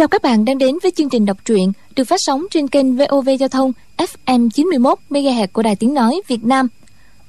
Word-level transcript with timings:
Chào 0.00 0.08
các 0.08 0.22
bạn 0.22 0.44
đang 0.44 0.58
đến 0.58 0.78
với 0.82 0.90
chương 0.90 1.08
trình 1.08 1.26
đọc 1.26 1.36
truyện 1.44 1.72
được 1.96 2.04
phát 2.04 2.16
sóng 2.18 2.46
trên 2.50 2.68
kênh 2.68 2.96
VOV 2.96 3.28
Giao 3.40 3.48
thông 3.48 3.72
FM 3.96 4.50
91 4.50 4.98
MHz 5.10 5.46
của 5.52 5.62
Đài 5.62 5.76
Tiếng 5.76 5.94
nói 5.94 6.20
Việt 6.28 6.44
Nam. 6.44 6.68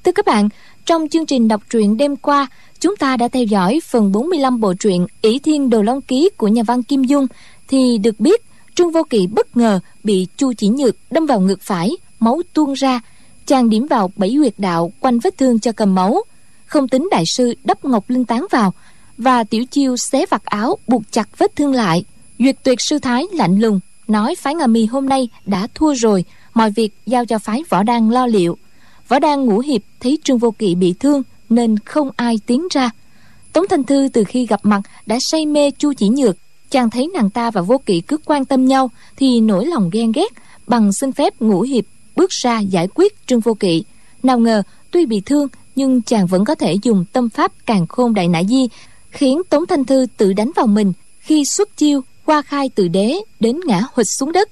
Thưa 0.04 0.12
các 0.12 0.26
bạn, 0.26 0.48
trong 0.86 1.08
chương 1.08 1.26
trình 1.26 1.48
đọc 1.48 1.62
truyện 1.70 1.96
đêm 1.96 2.16
qua, 2.16 2.46
chúng 2.80 2.96
ta 2.96 3.16
đã 3.16 3.28
theo 3.28 3.44
dõi 3.44 3.80
phần 3.88 4.12
45 4.12 4.60
bộ 4.60 4.74
truyện 4.74 5.06
Ý 5.22 5.38
Thiên 5.38 5.70
Đồ 5.70 5.82
Long 5.82 6.02
Ký 6.02 6.30
của 6.36 6.48
nhà 6.48 6.62
văn 6.62 6.82
Kim 6.82 7.04
Dung. 7.04 7.26
Thì 7.68 7.98
được 7.98 8.20
biết 8.20 8.42
Trương 8.74 8.92
Vô 8.92 9.02
Kỵ 9.10 9.26
bất 9.26 9.56
ngờ 9.56 9.80
bị 10.04 10.26
Chu 10.36 10.52
Chỉ 10.52 10.68
Nhược 10.68 10.96
đâm 11.10 11.26
vào 11.26 11.40
ngực 11.40 11.62
phải, 11.62 11.90
máu 12.20 12.40
tuôn 12.52 12.72
ra, 12.72 13.00
chàng 13.46 13.70
điểm 13.70 13.86
vào 13.86 14.10
bảy 14.16 14.34
huyệt 14.34 14.54
đạo 14.58 14.92
quanh 15.00 15.18
vết 15.18 15.38
thương 15.38 15.58
cho 15.58 15.72
cầm 15.72 15.94
máu. 15.94 16.22
Không 16.66 16.88
tính 16.88 17.08
đại 17.10 17.24
sư 17.26 17.54
đắp 17.64 17.84
ngọc 17.84 18.10
linh 18.10 18.24
tán 18.24 18.46
vào 18.50 18.72
và 19.18 19.44
tiểu 19.44 19.64
chiêu 19.64 19.96
xé 19.96 20.26
vạt 20.30 20.44
áo 20.44 20.78
buộc 20.86 21.02
chặt 21.10 21.38
vết 21.38 21.56
thương 21.56 21.72
lại. 21.72 22.04
Duyệt 22.38 22.56
tuyệt 22.62 22.80
sư 22.80 22.98
thái 22.98 23.26
lạnh 23.32 23.60
lùng 23.60 23.80
Nói 24.08 24.34
phái 24.34 24.54
Ngà 24.54 24.66
Mì 24.66 24.86
hôm 24.86 25.08
nay 25.08 25.28
đã 25.46 25.66
thua 25.74 25.94
rồi 25.94 26.24
Mọi 26.54 26.70
việc 26.70 26.90
giao 27.06 27.24
cho 27.24 27.38
phái 27.38 27.62
Võ 27.68 27.82
đan 27.82 28.10
lo 28.10 28.26
liệu. 28.26 28.58
Võ 29.12 29.18
đang 29.18 29.46
ngũ 29.46 29.58
hiệp 29.58 29.82
thấy 30.00 30.18
Trương 30.24 30.38
Vô 30.38 30.50
Kỵ 30.50 30.74
bị 30.74 30.94
thương 31.00 31.22
Nên 31.48 31.78
không 31.78 32.10
ai 32.16 32.40
tiến 32.46 32.68
ra. 32.70 32.90
Tống 33.52 33.64
Thanh 33.70 33.84
Thư 33.84 34.08
từ 34.12 34.24
khi 34.24 34.46
gặp 34.46 34.60
mặt 34.62 34.82
Đã 35.06 35.18
say 35.20 35.46
mê 35.46 35.70
Chu 35.70 35.92
Chỉ 35.92 36.08
Nhược. 36.08 36.36
Chàng 36.70 36.90
thấy 36.90 37.10
nàng 37.14 37.30
ta 37.30 37.50
và 37.50 37.62
Vô 37.62 37.78
Kỵ 37.86 38.00
cứ 38.00 38.16
quan 38.24 38.44
tâm 38.44 38.66
nhau 38.66 38.90
Thì 39.16 39.40
nổi 39.40 39.66
lòng 39.66 39.90
ghen 39.92 40.12
ghét, 40.12 40.32
Bằng 40.66 40.92
xin 40.92 41.12
phép 41.12 41.40
ngũ 41.40 41.60
hiệp 41.60 41.84
bước 42.16 42.30
ra 42.30 42.60
giải 42.60 42.88
quyết 42.94 43.26
Trương 43.26 43.40
Vô 43.40 43.54
Kỵ. 43.54 43.84
Nào 44.22 44.38
ngờ, 44.38 44.62
tuy 44.90 45.06
bị 45.06 45.20
thương, 45.20 45.48
Nhưng 45.76 46.02
chàng 46.02 46.26
vẫn 46.26 46.44
có 46.44 46.54
thể 46.54 46.74
dùng 46.82 47.04
tâm 47.12 47.28
pháp 47.28 47.52
càng 47.66 47.86
khôn 47.86 48.14
đại 48.14 48.28
nã 48.28 48.42
di, 48.44 48.68
Khiến 49.10 49.42
Tống 49.50 49.66
Thanh 49.66 49.84
Thư 49.84 50.06
tự 50.16 50.32
đánh 50.32 50.50
vào 50.56 50.66
mình 50.66 50.92
Khi 51.18 51.44
xuất 51.44 51.76
chiêu 51.76 52.00
qua 52.24 52.42
khai 52.42 52.70
từ 52.74 52.88
đế 52.88 53.16
đến 53.40 53.60
ngã 53.66 53.82
hụt 53.92 54.06
xuống 54.18 54.32
đất. 54.32 54.48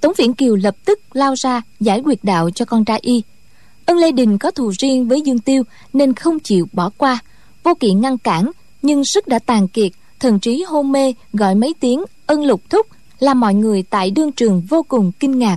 Tống 0.00 0.12
viễn 0.16 0.34
kiều 0.34 0.56
lập 0.56 0.76
tức 0.84 1.00
lao 1.12 1.34
ra 1.36 1.62
giải 1.80 2.00
quyết 2.04 2.24
đạo 2.24 2.50
cho 2.50 2.64
con 2.64 2.84
trai 2.84 2.98
y 3.02 3.22
ân 3.90 3.98
lê 3.98 4.12
đình 4.12 4.38
có 4.38 4.50
thù 4.50 4.72
riêng 4.78 5.08
với 5.08 5.20
dương 5.20 5.38
tiêu 5.38 5.62
nên 5.92 6.14
không 6.14 6.40
chịu 6.40 6.68
bỏ 6.72 6.90
qua. 6.96 7.18
Vô 7.64 7.74
kỵ 7.80 7.92
ngăn 7.92 8.18
cản, 8.18 8.50
nhưng 8.82 9.04
sức 9.04 9.28
đã 9.28 9.38
tàn 9.38 9.68
kiệt, 9.68 9.92
thần 10.20 10.40
trí 10.40 10.62
hôn 10.62 10.92
mê, 10.92 11.14
gọi 11.32 11.54
mấy 11.54 11.74
tiếng 11.80 12.04
ân 12.26 12.44
lục 12.44 12.62
thúc 12.70 12.86
làm 13.18 13.40
mọi 13.40 13.54
người 13.54 13.82
tại 13.82 14.10
đương 14.10 14.32
trường 14.32 14.60
vô 14.68 14.82
cùng 14.82 15.12
kinh 15.20 15.38
ngạc. 15.38 15.56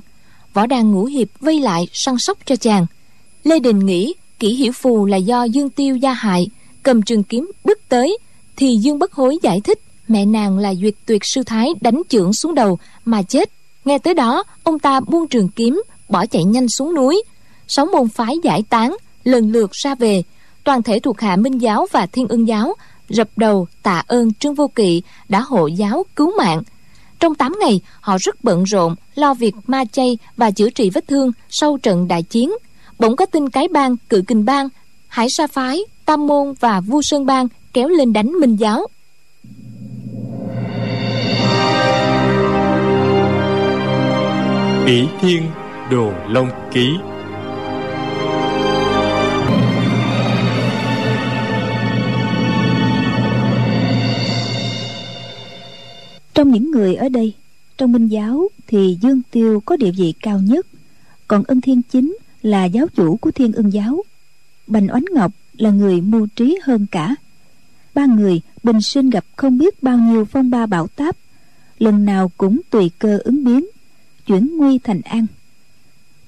Võ 0.53 0.65
đàn 0.65 0.91
ngũ 0.91 1.05
hiệp 1.05 1.27
vây 1.39 1.59
lại 1.59 1.87
săn 1.93 2.15
sóc 2.19 2.37
cho 2.45 2.55
chàng. 2.55 2.85
Lê 3.43 3.59
đình 3.59 3.79
nghĩ 3.79 4.13
kỹ 4.39 4.53
hiểu 4.53 4.71
phù 4.71 5.05
là 5.05 5.17
do 5.17 5.43
dương 5.43 5.69
tiêu 5.69 5.95
gia 5.95 6.13
hại, 6.13 6.47
cầm 6.83 7.01
trường 7.01 7.23
kiếm 7.23 7.51
bước 7.63 7.79
tới 7.89 8.17
thì 8.55 8.75
dương 8.75 8.99
bất 8.99 9.13
hối 9.13 9.37
giải 9.41 9.61
thích, 9.61 9.79
mẹ 10.07 10.25
nàng 10.25 10.57
là 10.57 10.73
duyệt 10.75 10.93
tuyệt 11.05 11.21
sư 11.25 11.43
thái 11.43 11.69
đánh 11.81 12.01
chưởng 12.09 12.33
xuống 12.33 12.55
đầu 12.55 12.79
mà 13.05 13.23
chết. 13.23 13.49
Nghe 13.85 13.97
tới 13.97 14.13
đó, 14.13 14.43
ông 14.63 14.79
ta 14.79 14.99
buông 14.99 15.27
trường 15.27 15.49
kiếm, 15.49 15.83
bỏ 16.09 16.25
chạy 16.25 16.43
nhanh 16.43 16.69
xuống 16.69 16.95
núi 16.95 17.23
sáu 17.75 17.85
môn 17.85 18.09
phái 18.09 18.35
giải 18.43 18.63
tán, 18.69 18.95
lần 19.23 19.51
lượt 19.51 19.71
ra 19.71 19.95
về. 19.95 20.23
Toàn 20.63 20.83
thể 20.83 20.99
thuộc 20.99 21.21
hạ 21.21 21.35
minh 21.35 21.57
giáo 21.57 21.87
và 21.91 22.05
thiên 22.05 22.27
ưng 22.27 22.47
giáo, 22.47 22.73
rập 23.09 23.27
đầu, 23.35 23.67
tạ 23.83 24.03
ơn 24.07 24.33
trương 24.33 24.55
vô 24.55 24.67
kỵ 24.75 25.01
đã 25.29 25.39
hộ 25.39 25.67
giáo 25.67 26.05
cứu 26.15 26.31
mạng. 26.37 26.63
Trong 27.19 27.35
8 27.35 27.55
ngày, 27.59 27.81
họ 28.01 28.17
rất 28.19 28.43
bận 28.43 28.63
rộn, 28.63 28.95
lo 29.15 29.33
việc 29.33 29.55
ma 29.67 29.85
chay 29.91 30.17
và 30.37 30.51
chữa 30.51 30.69
trị 30.69 30.89
vết 30.89 31.07
thương 31.07 31.31
sau 31.49 31.77
trận 31.83 32.07
đại 32.07 32.23
chiến. 32.23 32.51
Bỗng 32.99 33.15
có 33.15 33.25
tin 33.25 33.49
cái 33.49 33.67
bang, 33.67 33.95
cự 34.09 34.23
kình 34.27 34.45
bang, 34.45 34.69
hải 35.07 35.27
sa 35.29 35.47
phái, 35.47 35.79
tam 36.05 36.27
môn 36.27 36.53
và 36.59 36.81
vu 36.81 37.01
sơn 37.01 37.25
bang 37.25 37.47
kéo 37.73 37.87
lên 37.87 38.13
đánh 38.13 38.31
minh 38.31 38.55
giáo. 38.55 38.87
Bỉ 44.85 45.03
Thiên 45.21 45.43
Đồ 45.91 46.11
Long 46.29 46.49
Ký 46.73 46.89
Trong 56.33 56.51
những 56.51 56.71
người 56.71 56.95
ở 56.95 57.09
đây, 57.09 57.33
Trong 57.77 57.91
minh 57.91 58.07
giáo 58.07 58.47
thì 58.67 58.97
Dương 59.01 59.21
Tiêu 59.31 59.61
có 59.65 59.77
địa 59.77 59.91
vị 59.91 60.13
cao 60.21 60.39
nhất, 60.39 60.67
Còn 61.27 61.43
ân 61.43 61.61
thiên 61.61 61.81
chính 61.81 62.17
là 62.41 62.65
giáo 62.65 62.87
chủ 62.95 63.17
của 63.17 63.31
thiên 63.31 63.53
ưng 63.53 63.73
giáo. 63.73 64.03
Bành 64.67 64.87
Oánh 64.93 65.05
Ngọc 65.11 65.31
là 65.57 65.69
người 65.69 66.01
mưu 66.01 66.27
trí 66.35 66.59
hơn 66.63 66.85
cả. 66.91 67.15
Ba 67.93 68.05
người 68.05 68.41
bình 68.63 68.81
sinh 68.81 69.09
gặp 69.09 69.25
không 69.35 69.57
biết 69.57 69.83
bao 69.83 69.97
nhiêu 69.97 70.25
phong 70.25 70.49
ba 70.49 70.65
bão 70.65 70.87
táp, 70.87 71.17
Lần 71.79 72.05
nào 72.05 72.31
cũng 72.37 72.61
tùy 72.69 72.91
cơ 72.99 73.17
ứng 73.17 73.43
biến, 73.43 73.65
chuyển 74.25 74.57
nguy 74.57 74.79
thành 74.79 75.01
an. 75.01 75.25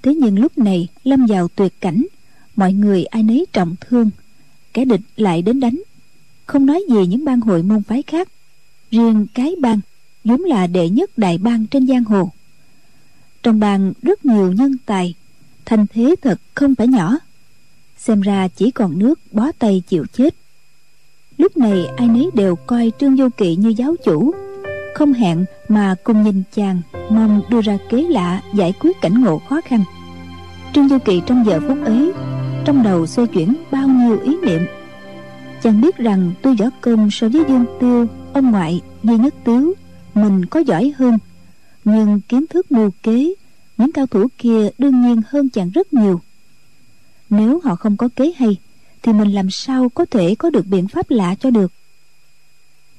Thế 0.02 0.16
nhưng 0.16 0.40
lúc 0.40 0.58
này 0.58 0.88
lâm 1.04 1.26
vào 1.26 1.48
tuyệt 1.48 1.74
cảnh, 1.82 2.06
mọi 2.56 2.74
người 2.74 3.06
ai 3.06 3.24
nấy 3.24 3.46
trọng 3.54 3.76
thương, 3.82 4.10
kẻ 4.74 4.86
địch 4.86 5.02
lại 5.16 5.42
đến 5.42 5.60
đánh. 5.60 5.82
Không 6.46 6.66
nói 6.66 6.84
gì 6.90 7.08
những 7.08 7.26
bang 7.26 7.42
hội 7.42 7.64
môn 7.64 7.84
phái 7.84 8.02
khác, 8.02 8.30
riêng 8.92 9.28
cái 9.34 9.56
bang 9.62 9.80
vốn 10.26 10.42
là 10.42 10.68
đệ 10.68 10.90
nhất 10.90 11.18
đại 11.18 11.38
bang 11.38 11.68
trên 11.68 11.88
giang 11.88 12.04
hồ. 12.04 12.30
Trong 13.44 13.60
bang 13.60 13.94
rất 14.02 14.26
nhiều 14.26 14.52
nhân 14.52 14.76
tài 14.86 15.14
thành 15.66 15.86
thế 15.94 16.16
thật 16.22 16.40
không 16.56 16.76
phải 16.76 16.88
nhỏ. 16.88 17.18
Xem 17.98 18.22
ra 18.22 18.48
chỉ 18.48 18.72
còn 18.72 19.00
nước 19.00 19.20
bó 19.32 19.52
tay 19.60 19.84
chịu 19.88 20.06
chết. 20.14 20.36
Lúc 21.38 21.58
này 21.58 21.86
ai 21.98 22.08
nấy 22.08 22.30
đều 22.34 22.56
coi 22.56 22.92
trương 23.00 23.16
vô 23.16 23.30
kỵ 23.38 23.56
như 23.56 23.70
giáo 23.70 23.96
chủ. 24.06 24.34
Không 24.96 25.14
hẹn 25.14 25.46
mà 25.68 25.96
cùng 26.04 26.24
nhìn 26.24 26.44
chàng, 26.56 26.82
mong 27.10 27.42
đưa 27.50 27.62
ra 27.62 27.78
kế 27.90 28.02
lạ 28.02 28.42
giải 28.54 28.74
quyết 28.80 29.02
cảnh 29.02 29.22
ngộ 29.22 29.42
khó 29.50 29.62
khăn. 29.62 29.84
Trương 30.74 30.90
du 30.90 30.98
kỳ 31.06 31.22
trong 31.26 31.46
giờ 31.46 31.60
phút 31.68 31.78
ấy, 31.86 32.12
trong 32.66 32.84
đầu 32.84 33.08
xoay 33.08 33.28
chuyển 33.28 33.54
bao 33.72 33.88
nhiêu 33.88 34.20
ý 34.20 34.38
niệm. 34.44 34.62
Chàng 35.64 35.82
biết 35.82 35.98
rằng 35.98 36.32
tôi 36.42 36.56
võ 36.56 36.66
công 36.82 37.12
so 37.12 37.30
với 37.30 37.44
dương 37.50 37.66
tiêu, 37.80 38.08
ông 38.34 38.52
ngoại 38.52 38.82
duy 39.04 39.18
nhất 39.18 39.34
tiếu 39.44 39.74
mình 40.16 40.46
có 40.46 40.60
giỏi 40.60 40.94
hơn. 40.98 41.18
Nhưng 41.84 42.22
kiến 42.22 42.46
thức 42.50 42.72
mưu 42.72 42.92
kế 43.04 43.34
những 43.78 43.92
cao 43.92 44.08
thủ 44.08 44.28
kia 44.38 44.70
đương 44.78 45.02
nhiên 45.02 45.22
hơn 45.30 45.50
chàng 45.50 45.70
rất 45.70 45.94
nhiều. 45.94 46.22
Nếu 47.30 47.62
họ 47.64 47.76
không 47.76 47.98
có 47.98 48.10
kế 48.16 48.34
hay 48.38 48.58
thì 49.04 49.14
mình 49.14 49.32
làm 49.32 49.50
sao 49.50 49.90
có 49.90 50.06
thể 50.06 50.36
có 50.36 50.50
được 50.50 50.66
biện 50.66 50.88
pháp 50.88 51.10
lạ 51.10 51.36
cho 51.40 51.50
được? 51.50 51.72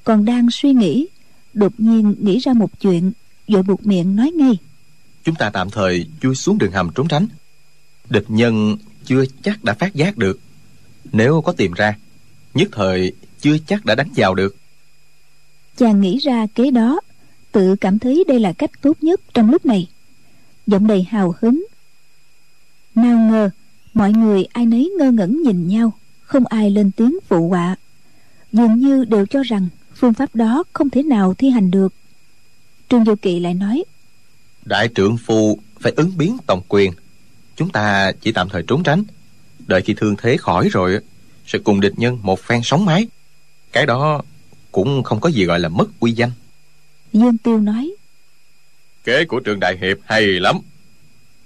Còn 0.03 0.25
đang 0.25 0.51
suy 0.51 0.73
nghĩ 0.73 1.07
đột 1.53 1.73
nhiên 1.77 2.15
nghĩ 2.19 2.39
ra 2.39 2.53
một 2.53 2.79
chuyện 2.79 3.11
vội 3.47 3.63
buộc 3.63 3.85
miệng 3.85 4.15
nói 4.15 4.31
ngay. 4.31 4.57
Chúng 5.23 5.35
ta 5.35 5.49
tạm 5.49 5.69
thời 5.69 6.07
chui 6.21 6.35
xuống 6.35 6.57
đường 6.57 6.71
hầm 6.71 6.91
trốn 6.95 7.07
tránh. 7.07 7.27
Địch 8.09 8.25
nhân 8.27 8.77
chưa 9.05 9.23
chắc 9.43 9.63
đã 9.63 9.73
phát 9.73 9.95
giác 9.95 10.17
được. 10.17 10.39
Nếu 11.11 11.41
có 11.41 11.51
tìm 11.51 11.73
ra 11.73 11.97
nhất 12.53 12.69
thời 12.71 13.13
chưa 13.39 13.57
chắc 13.67 13.85
đã 13.85 13.95
đánh 13.95 14.09
vào 14.15 14.35
được. 14.35 14.55
Chàng 15.77 16.01
nghĩ 16.01 16.17
ra 16.17 16.47
kế 16.55 16.71
đó 16.71 16.99
tự 17.51 17.75
cảm 17.75 17.99
thấy 17.99 18.23
đây 18.27 18.39
là 18.39 18.53
cách 18.53 18.71
tốt 18.81 18.97
nhất 19.01 19.21
trong 19.33 19.49
lúc 19.49 19.65
này. 19.65 19.87
Giọng 20.67 20.87
đầy 20.87 21.03
hào 21.03 21.35
hứng. 21.39 21.65
Nào 22.95 23.17
ngờ, 23.17 23.49
mọi 23.93 24.11
người 24.11 24.45
ai 24.53 24.65
nấy 24.65 24.91
ngơ 24.99 25.11
ngẩn 25.11 25.41
nhìn 25.43 25.67
nhau, 25.67 25.91
không 26.21 26.45
ai 26.45 26.71
lên 26.71 26.91
tiếng 26.91 27.17
phụ 27.27 27.49
họa. 27.49 27.75
Dường 28.51 28.75
như 28.75 29.05
đều 29.05 29.25
cho 29.25 29.43
rằng 29.43 29.67
phương 29.95 30.13
pháp 30.13 30.35
đó 30.35 30.63
không 30.73 30.89
thể 30.89 31.03
nào 31.03 31.33
thi 31.33 31.49
hành 31.49 31.71
được. 31.71 31.93
Trương 32.89 33.05
du 33.05 33.15
kỵ 33.15 33.39
lại 33.39 33.53
nói, 33.53 33.83
đại 34.65 34.87
trưởng 34.87 35.17
phu 35.17 35.59
phải 35.79 35.93
ứng 35.95 36.17
biến 36.17 36.37
tổng 36.47 36.61
quyền. 36.67 36.91
Chúng 37.55 37.69
ta 37.69 38.11
chỉ 38.21 38.31
tạm 38.31 38.49
thời 38.49 38.63
trốn 38.67 38.83
tránh. 38.83 39.03
Đợi 39.67 39.81
khi 39.81 39.93
thương 39.97 40.15
thế 40.21 40.37
khỏi 40.37 40.69
rồi, 40.71 40.99
sẽ 41.45 41.59
cùng 41.59 41.79
địch 41.79 41.93
nhân 41.97 42.19
một 42.21 42.39
phen 42.39 42.61
sóng 42.63 42.85
mái 42.85 43.07
cái 43.71 43.85
đó 43.85 44.21
cũng 44.71 45.03
không 45.03 45.19
có 45.19 45.29
gì 45.29 45.45
gọi 45.45 45.59
là 45.59 45.69
mất 45.69 45.85
uy 45.99 46.11
danh 46.11 46.31
dương 47.19 47.37
tiêu 47.37 47.59
nói. 47.59 47.93
Kế 49.03 49.25
của 49.25 49.39
trường 49.39 49.59
đại 49.59 49.77
hiệp 49.81 49.97
hay 50.05 50.25
lắm. 50.25 50.59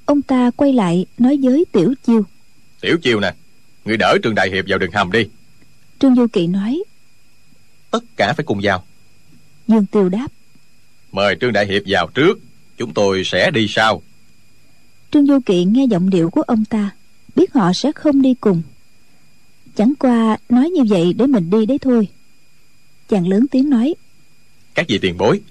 Ông 0.06 0.22
ta 0.22 0.52
quay 0.56 0.74
lại 0.74 1.06
nói 1.18 1.40
với 1.42 1.66
tiểu 1.72 1.94
chiêu. 2.06 2.24
Tiểu 2.82 2.98
chiêu 3.02 3.20
nè 3.20 3.34
người 3.86 3.98
đỡ 3.98 4.18
trường 4.24 4.36
đại 4.36 4.50
hiệp 4.50 4.66
vào 4.68 4.80
đường 4.80 4.92
hầm 4.92 5.12
đi. 5.12 5.28
Trương 6.00 6.16
du 6.16 6.28
kỵ 6.28 6.48
nói. 6.48 6.84
Tất 7.92 8.04
cả 8.16 8.34
phải 8.38 8.46
cùng 8.46 8.60
vào. 8.64 8.84
Dương 9.68 9.86
tiêu 9.86 10.10
đáp. 10.10 10.28
Mời 11.12 11.36
trương 11.42 11.54
đại 11.54 11.68
hiệp 11.68 11.82
vào 11.86 12.08
trước 12.14 12.40
chúng 12.78 12.94
tôi 12.94 13.22
sẽ 13.26 13.52
đi 13.52 13.68
sau. 13.70 14.02
Trương 15.12 15.28
du 15.28 15.40
kỵ 15.46 15.66
nghe 15.66 15.86
giọng 15.86 16.10
điệu 16.10 16.30
của 16.30 16.42
ông 16.42 16.66
ta 16.66 16.90
biết 17.36 17.54
họ 17.54 17.74
sẽ 17.74 17.92
không 17.92 18.22
đi 18.22 18.34
cùng. 18.34 18.62
Chẳng 19.76 19.94
qua 20.00 20.38
nói 20.50 20.70
như 20.70 20.84
vậy 20.90 21.14
để 21.14 21.28
mình 21.28 21.50
đi 21.50 21.66
đấy 21.66 21.78
thôi. 21.82 22.08
Chàng 23.10 23.28
lớn 23.28 23.46
tiếng 23.52 23.70
nói. 23.70 23.96
Các 24.74 24.86
vị 24.90 25.00
tiền 25.02 25.18
bối 25.18 25.42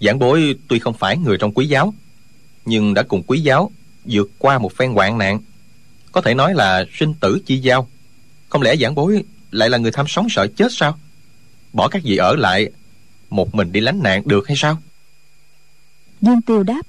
giảng 0.00 0.18
bối 0.18 0.54
tuy 0.68 0.78
không 0.78 0.94
phải 0.94 1.18
người 1.18 1.38
trong 1.38 1.52
quý 1.52 1.66
giáo 1.66 1.94
nhưng 2.64 2.94
đã 2.94 3.02
cùng 3.02 3.22
quý 3.22 3.40
giáo 3.40 3.70
vượt 4.04 4.30
qua 4.38 4.58
một 4.58 4.72
phen 4.76 4.92
hoạn 4.92 5.18
nạn. 5.18 5.40
Có 6.12 6.20
thể 6.20 6.34
nói 6.34 6.54
là 6.54 6.84
sinh 6.92 7.14
tử 7.14 7.38
chi 7.46 7.58
giao. 7.58 7.88
Không 8.48 8.62
lẽ 8.62 8.76
giảng 8.76 8.94
bối 8.94 9.24
lại 9.50 9.70
là 9.70 9.78
người 9.78 9.92
tham 9.92 10.06
sống 10.08 10.26
sợ 10.30 10.46
chết 10.56 10.72
sao? 10.72 10.98
Bỏ 11.72 11.88
các 11.88 12.02
vị 12.04 12.16
ở 12.16 12.36
lại 12.36 12.70
một 13.30 13.54
mình 13.54 13.72
đi 13.72 13.80
lánh 13.80 14.02
nạn 14.02 14.22
được 14.24 14.48
hay 14.48 14.56
sao? 14.56 14.78
Dương 16.20 16.42
tiêu 16.42 16.62
đáp. 16.62 16.82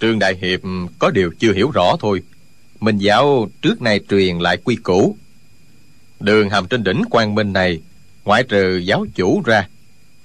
Trương 0.00 0.18
đại 0.18 0.36
hiệp 0.42 0.60
có 0.98 1.10
điều 1.10 1.32
chưa 1.38 1.52
hiểu 1.52 1.70
rõ 1.70 1.96
thôi. 2.00 2.22
Minh 2.80 2.98
giáo 2.98 3.48
trước 3.62 3.82
nay 3.82 4.00
truyền 4.08 4.38
lại 4.38 4.56
quy 4.64 4.76
củ. 4.76 5.16
Đường 6.20 6.50
hầm 6.50 6.68
trên 6.68 6.84
đỉnh 6.84 7.02
quang 7.10 7.34
minh 7.34 7.52
này 7.52 7.80
ngoại 8.24 8.42
trừ 8.42 8.76
giáo 8.76 9.06
chủ 9.14 9.42
ra 9.46 9.68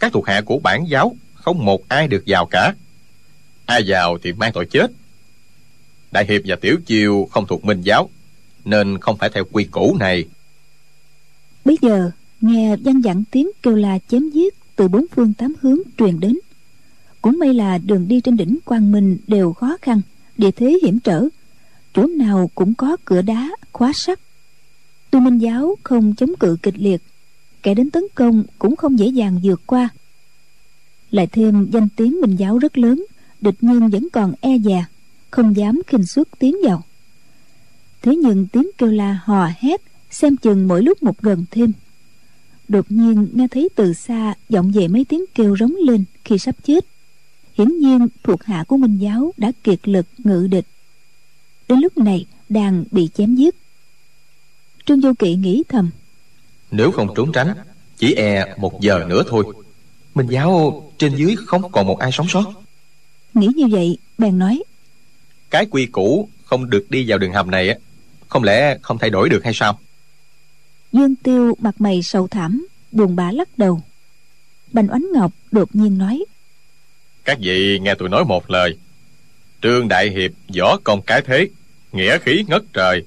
các 0.04 0.14
thuộc 0.14 0.28
hạ 0.28 0.42
của 0.46 0.60
bản 0.60 0.86
giáo, 0.90 1.16
không 1.34 1.66
một 1.66 1.90
ai 1.90 2.08
được 2.08 2.24
vào 2.28 2.46
cả. 2.46 2.74
Ai 3.66 3.84
vào 3.88 4.18
thì 4.24 4.34
mang 4.34 4.52
tội 4.54 4.66
chết. 4.66 4.92
Đại 6.12 6.26
hiệp 6.30 6.42
và 6.46 6.56
tiểu 6.56 6.78
chiêu 6.86 7.28
không 7.32 7.48
thuộc 7.48 7.66
minh 7.66 7.82
giáo, 7.82 8.10
nên 8.66 8.98
không 8.98 9.18
phải 9.18 9.30
theo 9.34 9.44
quy 9.52 9.64
củ 9.64 9.96
này. 10.00 10.26
Bây 11.66 11.78
giờ, 11.82 12.12
nghe 12.42 12.76
văn 12.76 13.02
dặn 13.02 13.24
tiếng 13.32 13.50
kêu 13.64 13.76
là 13.76 14.00
chém 14.08 14.30
giết 14.30 14.54
từ 14.76 14.88
bốn 14.88 15.06
phương 15.16 15.34
tám 15.34 15.54
hướng 15.62 15.80
truyền 15.98 16.20
đến. 16.20 16.40
Cũng 17.22 17.40
may 17.40 17.54
là 17.54 17.78
đường 17.78 18.08
đi 18.08 18.22
trên 18.22 18.38
đỉnh 18.38 18.58
quang 18.66 18.92
minh 18.92 19.18
đều 19.28 19.54
khó 19.54 19.78
khăn, 19.82 20.02
địa 20.38 20.52
thế 20.52 20.80
hiểm 20.84 21.00
trở. 21.00 21.26
Chỗ 21.94 22.08
nào 22.08 22.52
cũng 22.56 22.74
có 22.74 22.98
cửa 23.06 23.22
đá, 23.22 23.50
khóa 23.72 23.92
sắt. 23.96 24.20
Tu 25.12 25.20
minh 25.20 25.38
giáo 25.38 25.76
không 25.84 26.16
chống 26.16 26.32
cự 26.40 26.58
kịch 26.64 26.76
liệt 26.78 27.02
kẻ 27.64 27.74
đến 27.74 27.90
tấn 27.90 28.04
công 28.16 28.44
cũng 28.60 28.76
không 28.76 29.00
dễ 29.00 29.08
dàng 29.08 29.40
vượt 29.44 29.62
qua. 29.66 29.90
Lại 31.12 31.28
thêm 31.28 31.68
danh 31.72 31.88
tiếng 31.96 32.22
minh 32.22 32.36
giáo 32.36 32.58
rất 32.58 32.78
lớn, 32.78 33.06
địch 33.42 33.56
nhân 33.62 33.90
vẫn 33.90 34.08
còn 34.14 34.34
e 34.42 34.58
dè, 34.58 34.86
không 35.32 35.56
dám 35.56 35.82
khinh 35.88 36.06
suất 36.06 36.28
tiến 36.40 36.56
vào. 36.64 36.84
Thế 38.02 38.16
nhưng 38.16 38.48
tiếng 38.48 38.70
kêu 38.78 38.92
la 38.92 39.20
hò 39.24 39.50
hét 39.60 39.82
xem 40.12 40.38
chừng 40.38 40.68
mỗi 40.68 40.84
lúc 40.84 41.04
một 41.04 41.22
gần 41.22 41.46
thêm. 41.52 41.72
Đột 42.68 42.86
nhiên 42.90 43.28
nghe 43.34 43.48
thấy 43.48 43.70
từ 43.76 43.94
xa 43.94 44.34
vọng 44.50 44.72
về 44.72 44.88
mấy 44.88 45.06
tiếng 45.06 45.26
kêu 45.36 45.58
rống 45.58 45.76
lên 45.88 46.04
khi 46.26 46.38
sắp 46.38 46.56
chết. 46.64 46.86
Hiển 47.54 47.78
nhiên 47.80 48.08
thuộc 48.24 48.44
hạ 48.44 48.64
của 48.68 48.78
minh 48.78 48.98
giáo 48.98 49.34
đã 49.38 49.52
kiệt 49.64 49.88
lực 49.88 50.06
ngự 50.18 50.48
địch. 50.48 50.66
Đến 51.68 51.80
lúc 51.80 51.98
này 51.98 52.26
đang 52.50 52.84
bị 52.92 53.10
chém 53.14 53.36
giết. 53.36 53.56
Trương 54.86 55.02
vô 55.02 55.14
kỵ 55.20 55.36
nghĩ 55.36 55.64
thầm 55.70 55.90
nếu 56.74 56.92
không 56.92 57.16
trốn 57.16 57.32
tránh 57.32 57.54
chỉ 57.98 58.14
e 58.14 58.46
một 58.58 58.82
giờ 58.82 59.06
nữa 59.08 59.24
thôi. 59.28 59.44
Minh 60.16 60.28
giáo 60.28 60.84
trên 60.98 61.16
dưới 61.16 61.36
không 61.46 61.72
còn 61.72 61.88
một 61.88 62.00
ai 62.00 62.12
sống 62.12 62.28
sót. 62.30 62.44
Nghĩ 63.34 63.48
như 63.56 63.68
vậy 63.72 63.98
bèn 64.18 64.40
nói 64.40 64.64
cái 65.50 65.66
quy 65.72 65.86
củ 65.86 66.30
không 66.46 66.70
được 66.70 66.86
đi 66.90 67.06
vào 67.08 67.18
đường 67.18 67.34
hầm 67.34 67.52
này 67.52 67.70
á 67.70 67.76
không 68.28 68.44
lẽ 68.44 68.78
không 68.82 68.98
thay 68.98 69.10
đổi 69.10 69.30
được 69.30 69.44
hay 69.44 69.54
sao? 69.54 69.80
Dương 70.92 71.16
tiêu 71.16 71.56
mặt 71.60 71.82
mày 71.82 72.04
sầu 72.04 72.28
thảm 72.28 72.68
buồn 72.92 73.16
bã 73.16 73.32
lắc 73.32 73.58
đầu. 73.58 73.82
Bành 74.72 74.88
oánh 74.92 75.06
ngọc 75.14 75.32
đột 75.52 75.76
nhiên 75.76 75.98
nói 75.98 76.26
các 77.26 77.38
vị 77.42 77.80
nghe 77.80 77.96
tôi 77.96 78.10
nói 78.10 78.26
một 78.26 78.50
lời. 78.50 78.78
Trương 79.62 79.88
đại 79.88 80.10
hiệp 80.10 80.32
võ 80.58 80.78
công 80.84 81.02
cái 81.02 81.22
thế 81.26 81.48
nghĩa 81.92 82.18
khí 82.18 82.46
ngất 82.48 82.64
trời. 82.74 83.04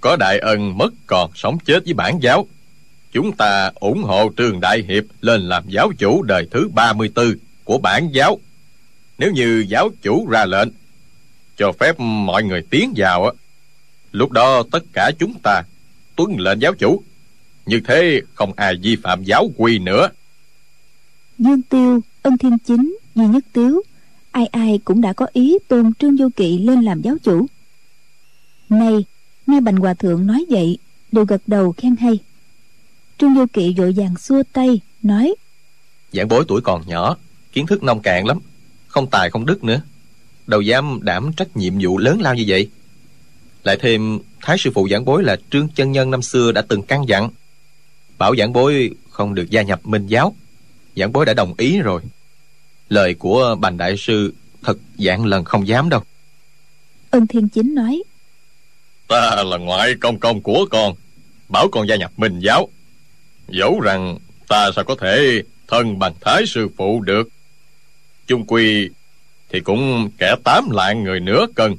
Có 0.00 0.16
đại 0.16 0.38
ân 0.38 0.78
mất 0.78 0.90
còn 1.06 1.30
sống 1.34 1.58
chết 1.64 1.84
với 1.84 1.94
bản 1.94 2.18
giáo 2.22 2.46
chúng 3.12 3.32
ta 3.32 3.70
ủng 3.74 4.02
hộ 4.02 4.28
trường 4.28 4.60
đại 4.60 4.84
hiệp 4.88 5.04
lên 5.20 5.40
làm 5.40 5.64
giáo 5.68 5.92
chủ 5.98 6.22
đời 6.22 6.46
thứ 6.50 6.68
34 6.74 7.34
của 7.64 7.78
bản 7.78 8.08
giáo. 8.12 8.38
Nếu 9.18 9.32
như 9.32 9.64
giáo 9.68 9.90
chủ 10.02 10.28
ra 10.30 10.44
lệnh, 10.44 10.68
cho 11.56 11.72
phép 11.72 12.00
mọi 12.00 12.42
người 12.42 12.62
tiến 12.70 12.92
vào 12.96 13.24
á, 13.24 13.30
lúc 14.12 14.30
đó 14.30 14.62
tất 14.72 14.84
cả 14.92 15.10
chúng 15.18 15.34
ta 15.42 15.62
tuân 16.16 16.36
lệnh 16.38 16.62
giáo 16.62 16.74
chủ. 16.74 17.02
Như 17.66 17.80
thế 17.84 18.20
không 18.34 18.52
ai 18.56 18.74
vi 18.82 18.96
phạm 18.96 19.24
giáo 19.24 19.50
quy 19.56 19.78
nữa. 19.78 20.08
Dương 21.38 21.62
tiêu, 21.62 22.00
ân 22.22 22.38
thiên 22.38 22.58
chính, 22.58 22.98
duy 23.14 23.26
nhất 23.26 23.44
tiếu, 23.52 23.82
ai 24.30 24.46
ai 24.46 24.80
cũng 24.84 25.00
đã 25.00 25.12
có 25.12 25.26
ý 25.32 25.58
tôn 25.68 25.92
trương 25.98 26.16
vô 26.16 26.28
kỵ 26.36 26.58
lên 26.58 26.82
làm 26.82 27.02
giáo 27.02 27.16
chủ. 27.22 27.46
Nay, 28.68 29.04
nghe 29.46 29.60
bành 29.60 29.76
hòa 29.76 29.94
thượng 29.94 30.26
nói 30.26 30.44
vậy, 30.48 30.78
đều 31.12 31.24
gật 31.24 31.42
đầu 31.46 31.72
khen 31.72 31.96
hay 31.96 32.18
trương 33.18 33.34
vô 33.34 33.46
kỵ 33.52 33.74
vội 33.78 33.92
vàng 33.96 34.16
xua 34.16 34.42
tay 34.52 34.80
nói 35.02 35.34
giảng 36.12 36.28
bối 36.28 36.44
tuổi 36.48 36.60
còn 36.60 36.82
nhỏ 36.86 37.16
kiến 37.52 37.66
thức 37.66 37.82
nông 37.82 38.02
cạn 38.02 38.26
lắm 38.26 38.40
không 38.88 39.10
tài 39.10 39.30
không 39.30 39.46
đức 39.46 39.64
nữa. 39.64 39.80
Đâu 40.46 40.60
dám 40.60 40.98
đảm 41.02 41.32
trách 41.32 41.56
nhiệm 41.56 41.74
vụ 41.80 41.98
lớn 41.98 42.20
lao 42.20 42.34
như 42.34 42.44
vậy. 42.46 42.68
Lại 43.64 43.78
thêm 43.80 44.18
thái 44.42 44.58
sư 44.58 44.70
phụ 44.74 44.88
giảng 44.90 45.04
bối 45.04 45.22
là 45.22 45.36
trương 45.50 45.68
chân 45.68 45.92
nhân 45.92 46.10
năm 46.10 46.22
xưa 46.22 46.52
đã 46.52 46.62
từng 46.68 46.82
căn 46.82 47.08
dặn 47.08 47.30
bảo 48.18 48.36
giảng 48.36 48.52
bối 48.52 48.90
không 49.10 49.34
được 49.34 49.50
gia 49.50 49.62
nhập 49.62 49.80
minh 49.86 50.06
giáo. 50.06 50.34
Giảng 50.96 51.12
bối 51.12 51.26
đã 51.26 51.34
đồng 51.34 51.54
ý 51.58 51.80
rồi. 51.80 52.02
Lời 52.88 53.14
của 53.14 53.56
bành 53.60 53.76
đại 53.76 53.96
sư 53.96 54.34
thật 54.62 54.78
dạng 54.98 55.24
lần 55.24 55.44
không 55.44 55.68
dám 55.68 55.88
đâu. 55.88 56.02
Ân 57.10 57.26
thiên 57.26 57.48
chính 57.48 57.74
nói 57.74 58.02
ta 59.08 59.42
là 59.42 59.58
ngoại 59.58 59.94
công 60.00 60.18
công 60.18 60.40
của 60.40 60.66
con 60.70 60.94
bảo 61.48 61.68
con 61.72 61.88
gia 61.88 61.96
nhập 61.96 62.12
minh 62.16 62.38
giáo 62.38 62.68
dẫu 63.48 63.80
rằng 63.80 64.18
ta 64.48 64.70
sao 64.76 64.84
có 64.84 64.94
thể 65.00 65.42
thân 65.68 65.98
bằng 65.98 66.14
thái 66.20 66.46
sư 66.46 66.68
phụ 66.76 67.00
được. 67.00 67.28
Chung 68.26 68.46
quy 68.46 68.88
thì 69.50 69.60
cũng 69.60 70.10
kẻ 70.18 70.34
tám 70.44 70.70
lạng 70.70 71.02
người 71.02 71.20
nữa 71.20 71.46
cân. 71.54 71.76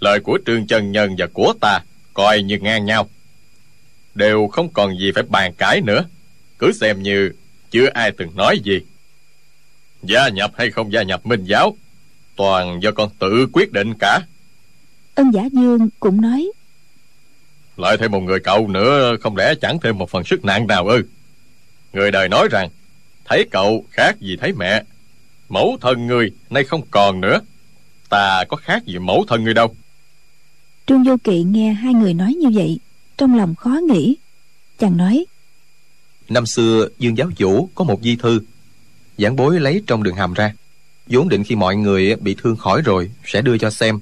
Lời 0.00 0.20
của 0.20 0.38
trương 0.46 0.66
chân 0.66 0.92
nhân 0.92 1.14
và 1.18 1.26
của 1.32 1.54
ta 1.60 1.80
coi 2.14 2.42
như 2.42 2.58
ngang 2.58 2.84
nhau. 2.84 3.08
Đều 4.14 4.48
không 4.48 4.68
còn 4.72 4.98
gì 4.98 5.12
phải 5.14 5.22
bàn 5.22 5.52
cãi 5.58 5.80
nữa. 5.80 6.04
Cứ 6.58 6.72
xem 6.72 7.02
như 7.02 7.32
chưa 7.70 7.86
ai 7.94 8.10
từng 8.10 8.36
nói 8.36 8.58
gì. 8.64 8.80
Gia 10.02 10.28
nhập 10.28 10.52
hay 10.56 10.70
không 10.70 10.92
gia 10.92 11.02
nhập 11.02 11.26
minh 11.26 11.44
giáo, 11.44 11.76
toàn 12.36 12.82
do 12.82 12.90
con 12.92 13.10
tự 13.18 13.46
quyết 13.52 13.72
định 13.72 13.94
cả. 13.98 14.20
Ân 15.14 15.30
giả 15.30 15.42
dương 15.52 15.88
cũng 16.00 16.20
nói 16.20 16.50
lại 17.76 17.96
thêm 17.96 18.10
một 18.10 18.20
người 18.20 18.40
cậu 18.40 18.68
nữa 18.68 19.16
không 19.20 19.36
lẽ 19.36 19.54
chẳng 19.60 19.78
thêm 19.82 19.98
một 19.98 20.10
phần 20.10 20.24
sức 20.24 20.44
nặng 20.44 20.66
nào 20.66 20.88
ư? 20.88 21.02
Người 21.92 22.10
đời 22.10 22.28
nói 22.28 22.48
rằng 22.50 22.68
thấy 23.24 23.46
cậu 23.50 23.84
khác 23.90 24.20
gì 24.20 24.36
thấy 24.40 24.52
mẹ. 24.52 24.82
Mẫu 25.48 25.76
thân 25.80 26.06
người 26.06 26.30
nay 26.50 26.64
không 26.64 26.82
còn 26.90 27.20
nữa. 27.20 27.40
Ta 28.08 28.44
có 28.48 28.56
khác 28.56 28.84
gì 28.86 28.98
mẫu 28.98 29.24
thân 29.28 29.44
người 29.44 29.54
đâu. 29.54 29.74
Trương 30.86 31.04
vô 31.04 31.16
kỵ 31.24 31.42
nghe 31.42 31.72
hai 31.72 31.94
người 31.94 32.14
nói 32.14 32.34
như 32.34 32.48
vậy 32.54 32.78
trong 33.16 33.34
lòng 33.34 33.54
khó 33.54 33.78
nghĩ. 33.88 34.16
Chàng 34.78 34.96
nói 34.96 35.26
năm 36.28 36.46
xưa 36.46 36.88
dương 36.98 37.18
giáo 37.18 37.30
chủ 37.36 37.68
có 37.74 37.84
một 37.84 38.02
di 38.02 38.16
thư. 38.16 38.40
Giảng 39.18 39.36
bối 39.36 39.60
lấy 39.60 39.82
trong 39.86 40.02
đường 40.02 40.16
hầm 40.16 40.34
ra. 40.34 40.52
Vốn 41.06 41.28
định 41.28 41.44
khi 41.44 41.54
mọi 41.54 41.76
người 41.76 42.16
bị 42.16 42.36
thương 42.42 42.56
khỏi 42.56 42.82
rồi 42.82 43.10
sẽ 43.24 43.42
đưa 43.42 43.58
cho 43.58 43.70
xem. 43.70 44.00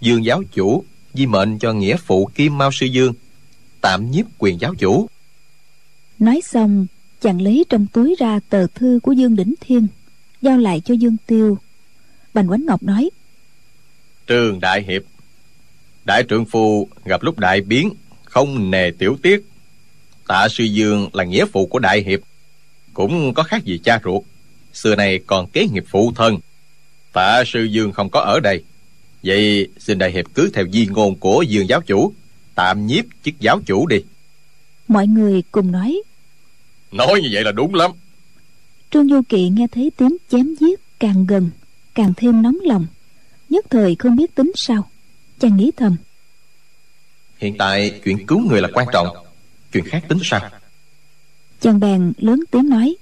Dương 0.00 0.24
giáo 0.24 0.42
chủ 0.52 0.84
di 1.14 1.26
mệnh 1.26 1.58
cho 1.58 1.72
nghĩa 1.72 1.96
phụ 1.96 2.30
kim 2.34 2.58
mao 2.58 2.70
sư 2.72 2.86
dương 2.86 3.12
tạm 3.80 4.10
nhiếp 4.10 4.26
quyền 4.38 4.60
giáo 4.60 4.74
chủ. 4.74 5.08
Nói 6.18 6.40
xong 6.44 6.86
chàng 7.20 7.40
lấy 7.40 7.64
trong 7.68 7.86
túi 7.86 8.16
ra 8.18 8.40
tờ 8.48 8.66
thư 8.74 9.00
của 9.02 9.12
dương 9.12 9.36
đỉnh 9.36 9.54
thiên 9.60 9.86
giao 10.42 10.58
lại 10.58 10.80
cho 10.84 10.94
dương 10.94 11.16
tiêu. 11.26 11.58
Bành 12.34 12.48
quánh 12.48 12.66
ngọc 12.66 12.82
nói 12.82 13.10
trường 14.26 14.60
đại 14.60 14.82
hiệp 14.82 15.02
đại 16.04 16.24
trượng 16.28 16.44
phu 16.44 16.88
gặp 17.04 17.22
lúc 17.22 17.38
đại 17.38 17.60
biến 17.60 17.94
không 18.24 18.70
nề 18.70 18.90
tiểu 18.90 19.16
tiết. 19.22 19.42
Tạ 20.28 20.48
sư 20.50 20.64
dương 20.64 21.08
là 21.12 21.24
nghĩa 21.24 21.44
phụ 21.52 21.66
của 21.66 21.78
đại 21.78 22.02
hiệp 22.02 22.20
cũng 22.94 23.34
có 23.34 23.42
khác 23.42 23.64
gì 23.64 23.80
cha 23.84 24.00
ruột. 24.04 24.22
Xưa 24.72 24.96
này 24.96 25.20
còn 25.26 25.46
kế 25.46 25.66
nghiệp 25.66 25.84
phụ 25.88 26.12
thân. 26.16 26.38
Tạ 27.12 27.42
sư 27.46 27.64
dương 27.64 27.92
không 27.92 28.10
có 28.10 28.20
ở 28.20 28.40
đây 28.40 28.64
vậy 29.24 29.68
xin 29.78 29.98
đại 29.98 30.12
hiệp 30.12 30.26
cứ 30.34 30.50
theo 30.54 30.64
di 30.72 30.86
ngôn 30.86 31.16
của 31.16 31.42
dương 31.42 31.68
giáo 31.68 31.80
chủ 31.80 32.12
tạm 32.54 32.86
nhiếp 32.86 33.04
chức 33.24 33.34
giáo 33.40 33.60
chủ 33.66 33.86
đi. 33.86 33.96
Mọi 34.88 35.06
người 35.06 35.42
cùng 35.52 35.72
nói. 35.72 36.02
Nói 36.92 37.20
như 37.22 37.28
vậy 37.32 37.44
là 37.44 37.52
đúng 37.52 37.74
lắm. 37.74 37.90
Trương 38.90 39.08
du 39.08 39.22
kỵ 39.28 39.48
nghe 39.48 39.66
thấy 39.72 39.90
tiếng 39.96 40.16
chém 40.30 40.54
giết 40.60 40.80
càng 41.00 41.26
gần 41.26 41.50
càng 41.94 42.12
thêm 42.16 42.42
nóng 42.42 42.56
lòng. 42.64 42.86
Nhất 43.48 43.66
thời 43.70 43.94
không 43.94 44.16
biết 44.16 44.34
tính 44.34 44.52
sao 44.54 44.90
chàng 45.40 45.56
nghĩ 45.56 45.70
thầm. 45.76 45.96
Hiện 47.38 47.54
tại 47.58 48.00
chuyện 48.04 48.26
cứu 48.26 48.38
người 48.38 48.60
là 48.60 48.68
quan 48.72 48.86
trọng 48.92 49.06
chuyện 49.72 49.84
khác 49.84 50.04
tính 50.08 50.18
sao? 50.22 50.50
Chàng 51.60 51.80
bèn 51.80 52.12
lớn 52.16 52.40
tiếng 52.50 52.68
nói. 52.68 52.96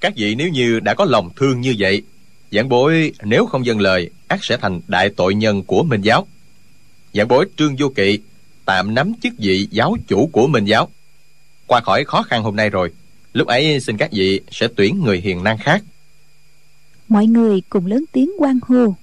Các 0.00 0.12
vị 0.16 0.34
nếu 0.34 0.48
như 0.48 0.80
đã 0.80 0.94
có 0.94 1.04
lòng 1.04 1.30
thương 1.36 1.60
như 1.60 1.74
vậy 1.78 2.02
giảng 2.52 2.68
bối 2.68 3.12
nếu 3.22 3.46
không 3.46 3.66
dâng 3.66 3.80
lời 3.80 4.10
ác 4.28 4.44
sẽ 4.44 4.56
thành 4.56 4.80
đại 4.88 5.10
tội 5.10 5.34
nhân 5.34 5.62
của 5.62 5.82
minh 5.82 6.00
giáo. 6.00 6.26
Giảng 7.14 7.28
bối 7.28 7.46
trương 7.56 7.76
vô 7.78 7.88
kỵ 7.88 8.18
tạm 8.64 8.94
nắm 8.94 9.12
chức 9.22 9.32
vị 9.38 9.68
giáo 9.70 9.96
chủ 10.08 10.30
của 10.32 10.46
minh 10.46 10.64
giáo. 10.64 10.88
Qua 11.66 11.80
khỏi 11.80 12.04
khó 12.04 12.22
khăn 12.22 12.42
hôm 12.42 12.56
nay 12.56 12.70
rồi, 12.70 12.92
lúc 13.32 13.48
ấy 13.48 13.80
xin 13.80 13.96
các 13.96 14.12
vị 14.12 14.40
sẽ 14.50 14.68
tuyển 14.76 15.00
người 15.04 15.20
hiền 15.20 15.44
năng 15.44 15.58
khác. 15.58 15.84
Mọi 17.08 17.26
người 17.26 17.62
cùng 17.68 17.86
lớn 17.86 18.04
tiếng 18.12 18.30
quan 18.38 18.58
hô. 18.62 18.94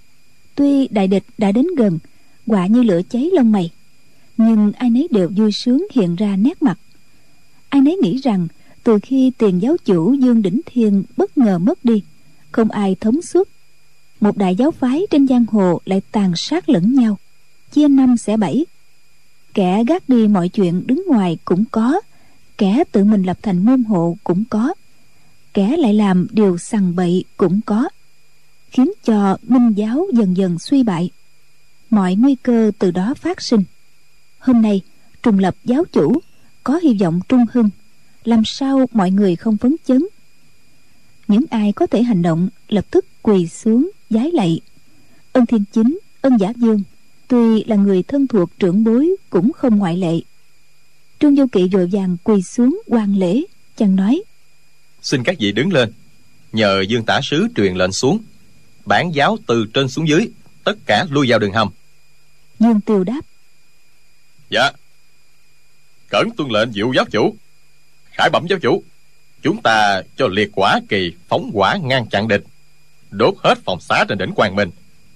Tuy 0.56 0.88
đại 0.88 1.08
địch 1.08 1.24
đã 1.38 1.52
đến 1.52 1.68
gần, 1.78 2.00
quả 2.48 2.68
như 2.68 2.84
lửa 2.84 3.02
cháy 3.10 3.30
lông 3.34 3.52
mày, 3.52 3.72
nhưng 4.38 4.72
ai 4.72 4.90
nấy 4.90 5.08
đều 5.12 5.30
vui 5.36 5.52
sướng 5.52 5.88
hiện 5.94 6.16
ra 6.16 6.36
nét 6.36 6.62
mặt. 6.62 6.80
Ai 7.70 7.82
nấy 7.82 7.98
nghĩ 8.02 8.18
rằng 8.18 8.48
từ 8.84 9.00
khi 9.04 9.32
tiền 9.38 9.60
giáo 9.60 9.78
chủ 9.86 10.14
dương 10.14 10.42
đỉnh 10.42 10.62
thiên 10.66 11.04
bất 11.18 11.38
ngờ 11.38 11.60
mất 11.60 11.86
đi, 11.86 12.04
không 12.52 12.72
ai 12.72 12.96
thống 13.02 13.22
suốt 13.22 13.50
một 14.20 14.38
đại 14.38 14.56
giáo 14.56 14.72
phái 14.72 15.02
trên 15.12 15.28
giang 15.28 15.46
hồ 15.52 15.82
lại 15.86 16.02
tàn 16.12 16.32
sát 16.36 16.70
lẫn 16.70 16.96
nhau, 16.96 17.18
chia 17.72 17.88
năm 17.88 18.18
xẻ 18.18 18.38
bảy. 18.38 18.66
Kẻ 19.54 19.84
gác 19.88 20.10
đi 20.10 20.28
mọi 20.28 20.50
chuyện 20.50 20.84
đứng 20.88 21.04
ngoài 21.08 21.38
cũng 21.46 21.64
có, 21.72 22.02
kẻ 22.58 22.84
tự 22.92 23.04
mình 23.04 23.24
lập 23.24 23.38
thành 23.42 23.66
môn 23.66 23.84
hộ 23.84 24.18
cũng 24.24 24.44
có, 24.50 24.74
kẻ 25.54 25.78
lại 25.78 25.94
làm 25.94 26.28
điều 26.32 26.58
sằng 26.58 26.96
bậy 26.96 27.24
cũng 27.38 27.60
có, 27.66 27.90
khiến 28.72 28.92
cho 29.04 29.38
minh 29.44 29.74
giáo 29.74 30.08
dần 30.14 30.38
dần 30.38 30.60
suy 30.60 30.84
bại. 30.84 31.10
Mọi 31.90 32.16
nguy 32.16 32.36
cơ 32.36 32.72
từ 32.80 32.92
đó 32.92 33.14
phát 33.14 33.42
sinh. 33.42 33.64
Hôm 34.40 34.62
nay, 34.62 34.82
trùng 35.24 35.40
lập 35.40 35.56
giáo 35.66 35.84
chủ, 35.92 36.22
có 36.64 36.80
hy 36.84 36.98
vọng 37.02 37.20
trung 37.30 37.46
hưng. 37.52 37.70
Làm 38.24 38.42
sao 38.46 38.86
mọi 38.92 39.12
người 39.12 39.36
không 39.36 39.58
phấn 39.58 39.76
chấn? 39.88 40.06
Những 41.28 41.46
ai 41.50 41.72
có 41.72 41.88
thể 41.88 42.04
hành 42.04 42.22
động 42.22 42.50
lập 42.68 42.86
tức 42.92 43.06
quỳ 43.26 43.48
xuống 43.48 43.90
giái 44.10 44.32
lạy. 44.32 44.60
Ân 45.34 45.46
thiên 45.46 45.64
chính 45.72 46.00
ân 46.22 46.38
giả 46.40 46.54
dương 46.56 46.84
tuy 47.28 47.64
là 47.64 47.76
người 47.76 48.04
thân 48.04 48.28
thuộc 48.28 48.50
trưởng 48.60 48.84
bối 48.84 49.16
cũng 49.30 49.52
không 49.54 49.78
ngoại 49.78 49.98
lệ. 49.98 50.20
Trương 51.20 51.36
vô 51.36 51.46
kỵ 51.52 51.68
vội 51.68 51.90
vàng 51.92 52.18
quỳ 52.24 52.42
xuống 52.42 52.82
quan 52.88 53.16
lễ 53.18 53.42
chàng 53.78 53.96
nói 53.96 54.24
xin 55.02 55.24
các 55.24 55.36
vị 55.40 55.52
đứng 55.52 55.74
lên 55.74 55.94
nhờ 56.52 56.82
dương 56.82 57.06
tả 57.06 57.20
sứ 57.24 57.48
truyền 57.56 57.76
lệnh 57.76 57.92
xuống. 57.92 58.20
Bản 58.86 59.12
giáo 59.16 59.38
từ 59.48 59.66
trên 59.74 59.90
xuống 59.90 60.08
dưới 60.08 60.30
tất 60.64 60.74
cả 60.86 61.06
lui 61.10 61.30
vào 61.30 61.40
đường 61.40 61.54
hầm. 61.54 61.70
Dương 62.60 62.82
tiêu 62.82 63.04
đáp 63.04 63.22
dạ. 64.50 64.72
Cẩn 66.10 66.30
tuân 66.38 66.50
lệnh 66.50 66.72
diệu 66.74 66.94
giáo 66.96 67.06
chủ 67.12 67.36
khải 68.12 68.30
bẩm 68.30 68.46
giáo 68.50 68.60
chủ. 68.60 68.84
Chúng 69.42 69.62
ta 69.62 70.02
cho 70.18 70.28
liệt 70.28 70.50
quả 70.56 70.80
kỳ 70.90 71.14
phóng 71.28 71.50
quả 71.54 71.78
ngăn 71.84 72.08
chặn 72.10 72.28
địch 72.28 72.44
đốt 73.12 73.34
hết 73.44 73.58
phòng 73.66 73.80
xá 73.80 74.06
trên 74.10 74.18
đỉnh 74.18 74.32
quang 74.32 74.56
minh. 74.56 74.70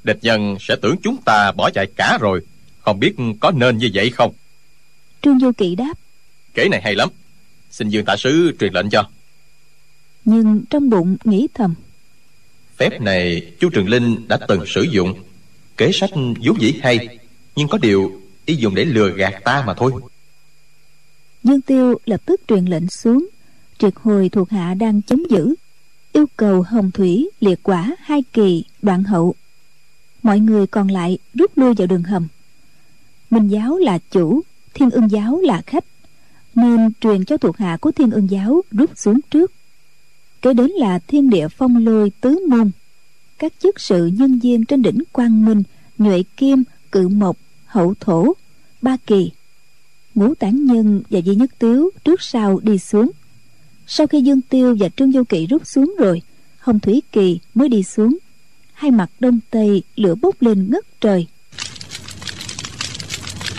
Địch 0.03 0.19
nhân 0.21 0.57
sẽ 0.59 0.75
tưởng 0.81 0.95
chúng 1.03 1.17
ta 1.25 1.51
bỏ 1.51 1.69
chạy 1.69 1.87
cả 1.95 2.17
rồi. 2.21 2.41
Không 2.79 2.99
biết 2.99 3.15
có 3.39 3.51
nên 3.51 3.77
như 3.77 3.89
vậy 3.93 4.09
không? 4.09 4.33
Trương 5.21 5.39
du 5.39 5.51
kỵ 5.51 5.75
đáp. 5.75 5.93
Kế 6.53 6.67
này 6.69 6.81
hay 6.81 6.95
lắm. 6.95 7.09
Xin 7.71 7.89
dương 7.89 8.05
tạ 8.05 8.15
sứ 8.17 8.51
truyền 8.59 8.73
lệnh 8.73 8.89
cho. 8.89 9.09
Nhưng 10.25 10.63
trong 10.69 10.89
bụng 10.89 11.17
nghĩ 11.23 11.47
thầm. 11.53 11.75
Phép 12.77 13.01
này 13.01 13.51
chu 13.59 13.69
trường 13.69 13.89
linh 13.89 14.27
đã 14.27 14.37
từng 14.47 14.65
sử 14.65 14.81
dụng. 14.81 15.23
Kế 15.77 15.91
sách 15.91 16.09
vốn 16.13 16.61
dĩ 16.61 16.73
hay 16.83 17.19
nhưng 17.55 17.67
có 17.67 17.77
điều 17.77 18.21
y 18.45 18.55
dùng 18.55 18.75
để 18.75 18.85
lừa 18.85 19.09
gạt 19.09 19.33
ta 19.43 19.63
mà 19.67 19.73
thôi. 19.73 19.91
Dương 21.43 21.61
tiêu 21.61 21.95
lập 22.05 22.21
tức 22.25 22.41
truyền 22.47 22.65
lệnh 22.65 22.89
xuống. 22.89 23.27
Triệt 23.77 23.93
hồi 23.95 24.29
thuộc 24.29 24.49
hạ 24.49 24.73
đang 24.73 25.01
chống 25.01 25.23
giữ 25.29 25.55
yêu 26.13 26.25
cầu 26.37 26.61
hồng 26.61 26.91
thủy 26.91 27.29
liệt 27.39 27.59
quả 27.63 27.95
hai 27.99 28.23
kỳ 28.33 28.63
đoạn 28.81 29.03
hậu. 29.03 29.35
Mọi 30.23 30.39
người 30.39 30.67
còn 30.67 30.87
lại 30.87 31.17
rút 31.33 31.57
lui 31.57 31.73
vào 31.73 31.87
đường 31.87 32.03
hầm. 32.03 32.27
Minh 33.29 33.47
giáo 33.47 33.77
là 33.77 33.99
chủ, 34.11 34.41
thiên 34.73 34.89
ưng 34.89 35.11
giáo 35.11 35.39
là 35.39 35.61
khách, 35.61 35.85
nên 36.55 36.91
truyền 37.01 37.25
cho 37.25 37.37
thuộc 37.37 37.57
hạ 37.57 37.77
của 37.81 37.91
thiên 37.91 38.11
ưng 38.11 38.29
giáo 38.29 38.61
rút 38.71 38.97
xuống 38.97 39.19
trước. 39.31 39.51
Kế 40.41 40.53
đến 40.53 40.71
là 40.71 40.99
thiên 40.99 41.29
địa 41.29 41.47
phong 41.47 41.85
lôi 41.85 42.11
tứ 42.21 42.39
môn. 42.49 42.71
Các 43.37 43.53
chức 43.59 43.79
sự 43.79 44.07
nhân 44.07 44.39
viên 44.39 44.65
trên 44.65 44.81
đỉnh 44.81 45.03
quang 45.11 45.45
minh, 45.45 45.63
nhuệ 45.97 46.23
kim, 46.37 46.63
cự 46.91 47.07
mộc, 47.07 47.37
hậu 47.65 47.93
thổ, 47.99 48.33
ba 48.81 48.97
kỳ. 49.07 49.31
Ngũ 50.15 50.35
tản 50.35 50.65
nhân 50.65 51.01
và 51.09 51.19
di 51.25 51.35
nhất 51.35 51.51
tiếu 51.59 51.89
trước 52.03 52.21
sau 52.21 52.59
đi 52.63 52.77
xuống 52.79 53.11
sau 53.91 54.07
khi 54.07 54.21
dương 54.21 54.41
tiêu 54.41 54.75
và 54.79 54.89
trương 54.89 55.11
du 55.11 55.23
kỵ 55.23 55.47
rút 55.47 55.67
xuống 55.67 55.95
rồi, 55.99 56.21
hồng 56.59 56.79
thủy 56.79 57.01
kỳ 57.11 57.39
mới 57.53 57.69
đi 57.69 57.83
xuống. 57.83 58.17
Hai 58.73 58.91
mặt 58.91 59.09
đông 59.19 59.39
tây, 59.49 59.83
lửa 59.95 60.15
bốc 60.15 60.41
lên 60.41 60.67
ngất 60.71 60.85
trời. 61.01 61.27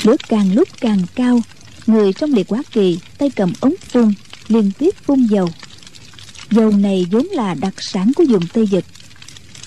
Lửa 0.03 0.17
càng 0.29 0.55
lúc 0.55 0.69
càng 0.81 1.03
cao, 1.15 1.41
người 1.87 2.13
trong 2.13 2.35
liệt 2.35 2.49
quá 2.49 2.63
kỳ 2.73 2.99
tay 3.19 3.31
cầm 3.31 3.53
ống 3.61 3.75
phun, 3.81 4.13
liên 4.49 4.71
tiếp 4.79 4.95
phun 5.03 5.27
dầu. 5.27 5.49
Dầu 6.51 6.71
này 6.71 7.07
vốn 7.11 7.27
là 7.27 7.55
đặc 7.55 7.75
sản 7.83 8.13
của 8.17 8.25
vùng 8.29 8.47
tây 8.53 8.67
vực. 8.67 8.85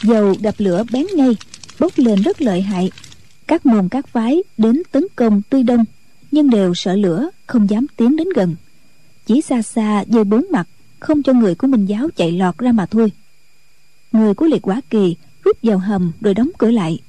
Dầu 0.03 0.35
đập 0.41 0.55
lửa 0.57 0.83
bén 0.91 1.05
ngay, 1.15 1.37
bốc 1.79 1.91
lên 1.95 2.21
rất 2.21 2.41
lợi 2.41 2.61
hại. 2.61 2.91
Các 3.47 3.65
môn 3.65 3.89
các 3.89 4.07
phái 4.07 4.43
đến 4.57 4.81
tấn 4.91 5.05
công 5.15 5.41
tươi 5.49 5.63
đông, 5.63 5.85
nhưng 6.31 6.49
đều 6.49 6.73
sợ 6.73 6.95
lửa, 6.95 7.29
không 7.47 7.69
dám 7.69 7.85
tiến 7.97 8.15
đến 8.15 8.27
gần 8.35 8.55
chỉ 9.25 9.41
xa 9.41 9.61
xa 9.61 10.03
dơi 10.07 10.23
bốn 10.23 10.45
mặt, 10.51 10.67
không 10.99 11.23
cho 11.23 11.33
người 11.33 11.55
của 11.55 11.67
minh 11.67 11.85
giáo 11.85 12.09
chạy 12.15 12.31
lọt 12.31 12.57
ra 12.57 12.71
mà 12.71 12.85
thôi. 12.85 13.11
Người 14.11 14.33
của 14.33 14.45
liệt 14.45 14.61
quá 14.61 14.81
kỳ 14.89 15.15
rút 15.43 15.57
vào 15.63 15.77
hầm 15.77 16.11
rồi 16.21 16.33
đóng 16.33 16.49
cửa 16.57 16.71
lại. 16.71 16.99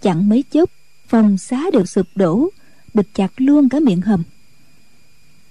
Chẳng 0.00 0.28
mấy 0.28 0.44
chốc, 0.50 0.70
phòng 1.08 1.38
xá 1.38 1.62
đều 1.72 1.86
sụp 1.86 2.06
đổ, 2.14 2.48
bịt 2.94 3.06
chặt 3.14 3.32
luôn 3.36 3.68
cả 3.68 3.80
miệng 3.80 4.00
hầm. 4.00 4.22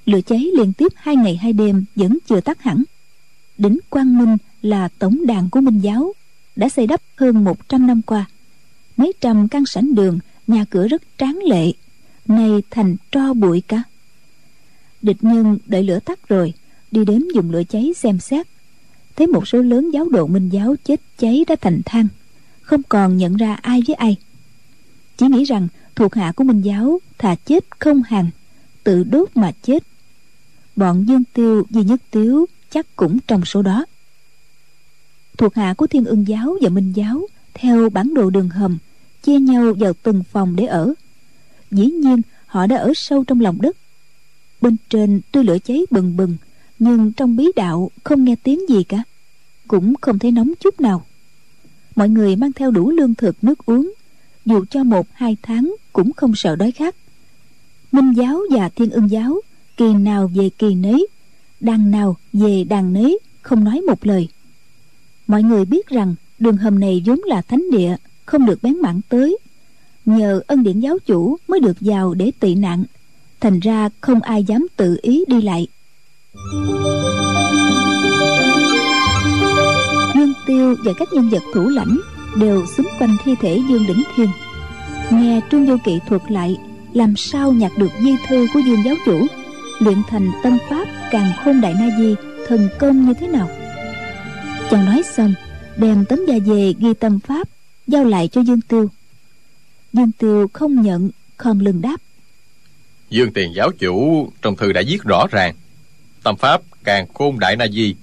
Lửa 0.05 0.21
cháy 0.21 0.47
liên 0.57 0.73
tiếp 0.73 0.91
hai 0.95 1.15
ngày 1.15 1.35
hai 1.35 1.53
đêm 1.53 1.85
vẫn 1.95 2.17
chưa 2.27 2.41
tắt 2.41 2.61
hẳn. 2.61 2.83
Đỉnh 3.57 3.79
quang 3.89 4.17
minh 4.17 4.37
là 4.61 4.87
tổng 4.99 5.25
đàn 5.27 5.49
của 5.49 5.61
minh 5.61 5.79
giáo, 5.79 6.13
đã 6.55 6.69
xây 6.69 6.87
đắp 6.87 7.01
hơn 7.15 7.43
100 7.43 7.87
năm 7.87 8.01
qua. 8.01 8.25
Mấy 8.97 9.13
trăm 9.21 9.47
căn 9.47 9.65
sảnh 9.65 9.95
đường, 9.95 10.19
nhà 10.47 10.65
cửa 10.69 10.87
rất 10.87 11.01
tráng 11.17 11.39
lệ, 11.43 11.71
nay 12.27 12.63
thành 12.69 12.95
tro 13.11 13.33
bụi 13.33 13.61
cả 13.67 13.83
địch 15.01 15.23
nhân 15.23 15.57
đợi 15.65 15.83
lửa 15.83 15.99
tắt 15.99 16.29
rồi, 16.29 16.53
đi 16.91 17.05
đến 17.05 17.27
dùng 17.35 17.51
lửa 17.51 17.63
cháy 17.69 17.93
xem 17.95 18.19
xét. 18.19 18.47
Thấy 19.15 19.27
một 19.27 19.47
số 19.47 19.61
lớn 19.61 19.89
giáo 19.93 20.09
đồ 20.09 20.27
minh 20.27 20.49
giáo 20.49 20.75
chết 20.83 21.01
cháy 21.17 21.45
đã 21.47 21.55
thành 21.61 21.81
than, 21.85 22.07
không 22.61 22.81
còn 22.89 23.17
nhận 23.17 23.37
ra 23.37 23.53
ai 23.53 23.81
với 23.87 23.95
ai. 23.95 24.17
Chỉ 25.17 25.25
nghĩ 25.27 25.43
rằng 25.43 25.67
thuộc 25.95 26.15
hạ 26.15 26.31
của 26.31 26.43
minh 26.43 26.61
giáo 26.61 26.99
thà 27.17 27.35
chết 27.35 27.65
không 27.79 28.03
hàng 28.03 28.29
tự 28.83 29.03
đốt 29.03 29.29
mà 29.35 29.51
chết. 29.63 29.83
Bọn 30.75 31.05
dương 31.07 31.23
tiêu 31.33 31.63
di 31.69 31.83
nhất 31.83 32.01
tiếu 32.11 32.45
chắc 32.69 32.95
cũng 32.95 33.19
trong 33.27 33.45
số 33.45 33.61
đó. 33.61 33.85
Thuộc 35.37 35.55
hạ 35.55 35.73
của 35.73 35.87
thiên 35.87 36.05
ưng 36.05 36.27
giáo 36.27 36.57
và 36.61 36.69
minh 36.69 36.93
giáo 36.95 37.27
theo 37.53 37.89
bản 37.89 38.13
đồ 38.13 38.29
đường 38.29 38.49
hầm, 38.49 38.77
chia 39.23 39.39
nhau 39.39 39.73
vào 39.79 39.93
từng 40.03 40.23
phòng 40.23 40.55
để 40.55 40.65
ở. 40.65 40.93
Dĩ 41.71 41.85
nhiên, 41.85 42.21
họ 42.45 42.67
đã 42.67 42.77
ở 42.77 42.91
sâu 42.95 43.23
trong 43.23 43.41
lòng 43.41 43.61
đất 43.61 43.77
bên 44.61 44.75
trên 44.89 45.21
tôi 45.31 45.43
lửa 45.43 45.57
cháy 45.63 45.85
bừng 45.91 46.17
bừng, 46.17 46.37
nhưng 46.79 47.11
trong 47.11 47.35
bí 47.35 47.51
đạo 47.55 47.91
không 48.03 48.23
nghe 48.23 48.35
tiếng 48.43 48.69
gì 48.69 48.83
cả, 48.83 49.03
cũng 49.67 49.93
không 50.01 50.19
thấy 50.19 50.31
nóng 50.31 50.51
chút 50.59 50.81
nào. 50.81 51.05
Mọi 51.95 52.09
người 52.09 52.35
mang 52.35 52.53
theo 52.53 52.71
đủ 52.71 52.91
lương 52.91 53.15
thực, 53.15 53.43
nước 53.43 53.65
uống, 53.65 53.93
dù 54.45 54.65
cho 54.69 54.83
một, 54.83 55.07
hai 55.13 55.37
tháng 55.41 55.75
cũng 55.93 56.13
không 56.13 56.35
sợ 56.35 56.55
đói 56.55 56.71
khát. 56.71 56.95
Minh 57.91 58.13
giáo 58.13 58.39
và 58.51 58.69
thiên 58.69 58.89
ưng 58.89 59.11
giáo, 59.11 59.41
kỳ 59.77 59.93
nào 59.93 60.31
về 60.33 60.49
kỳ 60.57 60.75
nấy 60.75 61.07
đàn 61.61 61.91
nào 61.91 62.17
về 62.33 62.63
đàn 62.63 62.93
nấy, 62.93 63.19
không 63.41 63.63
nói 63.63 63.81
một 63.81 64.05
lời. 64.05 64.27
Mọi 65.27 65.43
người 65.43 65.65
biết 65.65 65.87
rằng 65.87 66.15
đường 66.39 66.57
hầm 66.57 66.79
này 66.79 67.03
vốn 67.05 67.19
là 67.25 67.41
thánh 67.41 67.71
địa, 67.71 67.95
không 68.25 68.45
được 68.45 68.63
bén 68.63 68.81
mảng 68.81 69.01
tới. 69.09 69.37
Nhờ 70.05 70.41
ân 70.47 70.63
điển 70.63 70.79
giáo 70.79 70.99
chủ 70.99 71.37
mới 71.47 71.59
được 71.59 71.77
vào 71.79 72.13
để 72.13 72.31
tị 72.39 72.55
nạn 72.55 72.83
thành 73.41 73.59
ra 73.59 73.89
không 74.01 74.21
ai 74.21 74.43
dám 74.43 74.67
tự 74.77 74.97
ý 75.01 75.23
đi 75.27 75.41
lại. 75.41 75.67
Dương 80.15 80.33
tiêu 80.45 80.75
và 80.85 80.93
các 80.97 81.07
nhân 81.13 81.29
vật 81.29 81.43
thủ 81.53 81.69
lãnh 81.69 81.99
đều 82.39 82.65
xung 82.77 82.85
quanh 82.99 83.17
thi 83.23 83.35
thể 83.41 83.59
dương 83.69 83.87
đỉnh 83.87 84.03
thiên. 84.15 84.27
Nghe 85.11 85.41
trương 85.51 85.65
vô 85.65 85.77
kỵ 85.85 85.99
thuật 86.07 86.21
lại, 86.29 86.57
làm 86.93 87.15
sao 87.15 87.51
nhặt 87.51 87.71
được 87.77 87.91
di 88.03 88.11
thư 88.27 88.47
của 88.53 88.59
dương 88.59 88.83
giáo 88.85 88.95
chủ, 89.05 89.27
luyện 89.79 89.97
thành 90.07 90.31
tâm 90.43 90.57
pháp 90.69 90.87
càng 91.11 91.31
khôn 91.45 91.61
đại 91.61 91.73
na 91.73 91.89
di, 91.97 92.15
thần 92.47 92.69
công 92.79 93.05
như 93.05 93.13
thế 93.13 93.27
nào? 93.27 93.49
Chàng 94.71 94.85
nói 94.85 95.03
xong, 95.03 95.33
đem 95.77 96.05
tấm 96.05 96.19
da 96.27 96.35
về 96.45 96.73
ghi 96.79 96.93
tâm 96.93 97.19
pháp 97.19 97.47
giao 97.87 98.03
lại 98.03 98.27
cho 98.27 98.41
dương 98.41 98.61
tiêu. 98.61 98.89
Dương 99.93 100.11
tiêu 100.11 100.47
không 100.53 100.81
nhận 100.81 101.09
khom 101.37 101.59
lưng 101.59 101.81
đáp 101.81 101.97
dương 103.11 103.33
tiền 103.33 103.55
giáo 103.55 103.71
chủ 103.79 104.29
trong 104.41 104.55
thư 104.55 104.71
đã 104.71 104.81
viết 104.87 105.03
rõ 105.03 105.25
ràng 105.31 105.55
tâm 106.23 106.35
pháp 106.35 106.61
càng 106.83 107.07
khôn 107.13 107.39
đại 107.39 107.55
na 107.55 107.67
di 107.67 107.95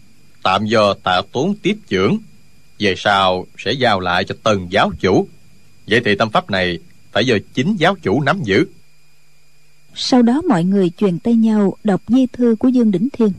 tạm 0.42 0.66
do 0.66 0.94
tạ 0.94 1.22
tốn 1.32 1.54
tiếp 1.62 1.76
trưởng 1.88 2.18
về 2.78 2.94
sau 2.96 3.46
sẽ 3.58 3.72
giao 3.72 4.00
lại 4.00 4.24
cho 4.24 4.34
từng 4.42 4.66
giáo 4.70 4.90
chủ. 5.00 5.28
Vậy 5.86 6.00
thì 6.04 6.14
tâm 6.14 6.30
pháp 6.30 6.50
này 6.50 6.78
phải 7.12 7.26
do 7.26 7.36
chính 7.54 7.76
giáo 7.76 7.96
chủ 8.02 8.20
nắm 8.20 8.42
giữ. 8.42 8.66
Sau 9.94 10.22
đó 10.22 10.42
mọi 10.48 10.64
người 10.64 10.90
truyền 10.90 11.18
tay 11.18 11.34
nhau 11.34 11.76
đọc 11.84 12.02
di 12.08 12.26
thư 12.32 12.56
của 12.58 12.68
dương 12.68 12.90
đỉnh 12.90 13.08
thiên. 13.12 13.32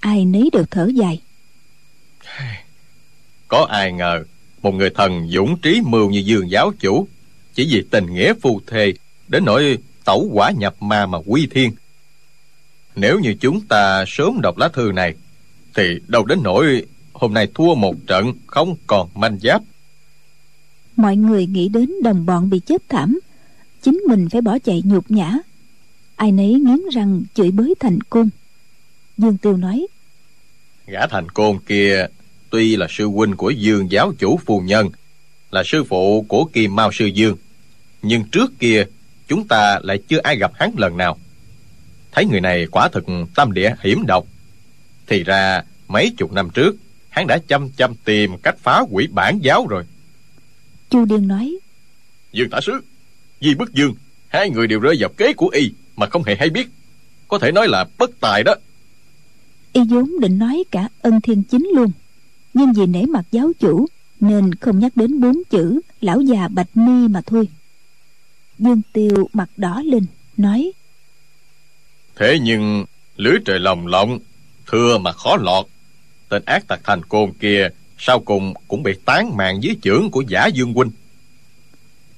Ai 0.00 0.24
nấy 0.24 0.50
đều 0.52 0.64
thở 0.70 0.90
dài. 0.94 1.20
Có 3.48 3.66
ai 3.70 3.92
ngờ 3.92 4.24
một 4.62 4.74
người 4.74 4.90
thần 4.90 5.28
dũng 5.30 5.58
trí 5.60 5.80
mưu 5.84 6.10
như 6.10 6.18
dương 6.18 6.50
giáo 6.50 6.72
chủ 6.80 7.08
chỉ 7.54 7.68
vì 7.70 7.84
tình 7.90 8.14
nghĩa 8.14 8.32
phu 8.42 8.60
thê 8.66 8.92
đến 9.28 9.44
nỗi 9.44 9.78
tẩu 10.08 10.30
quả 10.32 10.50
nhập 10.50 10.74
ma 10.80 11.06
mà 11.06 11.18
quy 11.26 11.46
thiên. 11.50 11.72
Nếu 12.96 13.18
như 13.20 13.34
chúng 13.40 13.60
ta 13.60 14.04
sớm 14.06 14.40
đọc 14.42 14.58
lá 14.58 14.68
thư 14.68 14.92
này 14.92 15.14
thì 15.74 15.82
đâu 16.06 16.24
đến 16.24 16.38
nỗi 16.42 16.86
hôm 17.12 17.34
nay 17.34 17.48
thua 17.54 17.74
một 17.74 17.94
trận 18.06 18.32
không 18.46 18.76
còn 18.86 19.08
manh 19.14 19.38
giáp. 19.42 19.62
Mọi 20.96 21.16
người 21.16 21.46
nghĩ 21.46 21.68
đến 21.68 21.90
đồng 22.02 22.26
bọn 22.26 22.50
bị 22.50 22.58
chết 22.58 22.82
thảm 22.88 23.18
chính 23.82 24.02
mình 24.08 24.28
phải 24.28 24.40
bỏ 24.40 24.58
chạy 24.58 24.82
nhục 24.84 25.10
nhã. 25.10 25.34
Ai 26.16 26.32
nấy 26.32 26.52
nghiến 26.52 26.80
răng 26.92 27.22
chửi 27.34 27.50
bới 27.50 27.74
thành 27.80 28.00
côn. 28.00 28.28
Dương 29.18 29.38
tiêu 29.38 29.56
nói 29.56 29.86
gã 30.86 31.06
thành 31.06 31.28
côn 31.28 31.58
kia 31.66 32.06
tuy 32.50 32.76
là 32.76 32.86
sư 32.90 33.06
huynh 33.06 33.36
của 33.36 33.50
dương 33.50 33.90
giáo 33.90 34.12
chủ 34.18 34.40
phu 34.46 34.60
nhân 34.60 34.90
là 35.50 35.62
sư 35.66 35.84
phụ 35.84 36.24
của 36.28 36.44
kim 36.44 36.76
mao 36.76 36.92
sư 36.92 37.06
dương 37.06 37.36
nhưng 38.02 38.24
trước 38.24 38.58
kia 38.58 38.84
chúng 39.28 39.48
ta 39.48 39.78
lại 39.82 39.98
chưa 40.08 40.18
ai 40.22 40.36
gặp 40.36 40.52
hắn 40.54 40.74
lần 40.76 40.96
nào. 40.96 41.18
Thấy 42.12 42.26
người 42.26 42.40
này 42.40 42.66
quả 42.70 42.88
thực 42.88 43.04
tâm 43.34 43.52
địa 43.52 43.74
hiểm 43.80 44.06
độc 44.06 44.26
thì 45.06 45.24
ra 45.24 45.62
mấy 45.88 46.12
chục 46.16 46.32
năm 46.32 46.50
trước 46.50 46.76
hắn 47.08 47.26
đã 47.26 47.38
chăm 47.48 47.70
chăm 47.70 47.94
tìm 47.94 48.38
cách 48.42 48.58
phá 48.58 48.82
hủy 48.90 49.06
bản 49.06 49.38
giáo 49.42 49.66
rồi. 49.66 49.84
Chu 50.90 51.04
điên 51.04 51.28
nói 51.28 51.58
dương 52.32 52.50
tả 52.50 52.60
sứ 52.60 52.80
di 53.40 53.54
bức 53.54 53.74
dương 53.74 53.94
hai 54.28 54.50
người 54.50 54.66
đều 54.66 54.80
rơi 54.80 54.96
vào 55.00 55.10
kế 55.16 55.32
của 55.32 55.48
y 55.48 55.72
mà 55.96 56.06
không 56.06 56.24
hề 56.24 56.36
hay 56.36 56.50
biết. 56.50 56.68
Có 57.28 57.38
thể 57.38 57.52
nói 57.52 57.68
là 57.68 57.84
bất 57.98 58.10
tài 58.20 58.42
đó. 58.44 58.54
Y 59.72 59.80
vốn 59.88 60.20
định 60.20 60.38
nói 60.38 60.64
cả 60.70 60.88
ân 61.02 61.20
thiên 61.20 61.42
chính 61.42 61.70
luôn 61.74 61.90
nhưng 62.54 62.72
vì 62.72 62.86
nể 62.86 63.02
mặt 63.06 63.24
giáo 63.30 63.52
chủ 63.60 63.86
nên 64.20 64.54
không 64.54 64.78
nhắc 64.78 64.92
đến 64.96 65.20
bốn 65.20 65.42
chữ 65.50 65.80
lão 66.00 66.20
già 66.20 66.48
bạch 66.48 66.76
mi 66.76 67.08
mà 67.08 67.20
thôi 67.26 67.48
dương 68.58 68.80
tiêu 68.92 69.28
mặt 69.32 69.50
đỏ 69.56 69.82
lên 69.84 70.04
nói 70.36 70.72
thế 72.16 72.38
nhưng 72.42 72.84
lưới 73.16 73.36
trời 73.44 73.58
lồng 73.58 73.86
lộng 73.86 74.18
thưa 74.66 74.98
mà 74.98 75.12
khó 75.12 75.36
lọt. 75.36 75.66
Tên 76.28 76.42
ác 76.44 76.66
tặc 76.68 76.80
thành 76.84 77.02
côn 77.04 77.32
kia 77.32 77.68
sau 77.98 78.20
cùng 78.20 78.54
cũng 78.68 78.82
bị 78.82 78.92
tán 79.04 79.36
mạng 79.36 79.62
dưới 79.62 79.76
chưởng 79.82 80.10
của 80.10 80.20
giả 80.28 80.46
dương 80.46 80.72
huynh. 80.72 80.90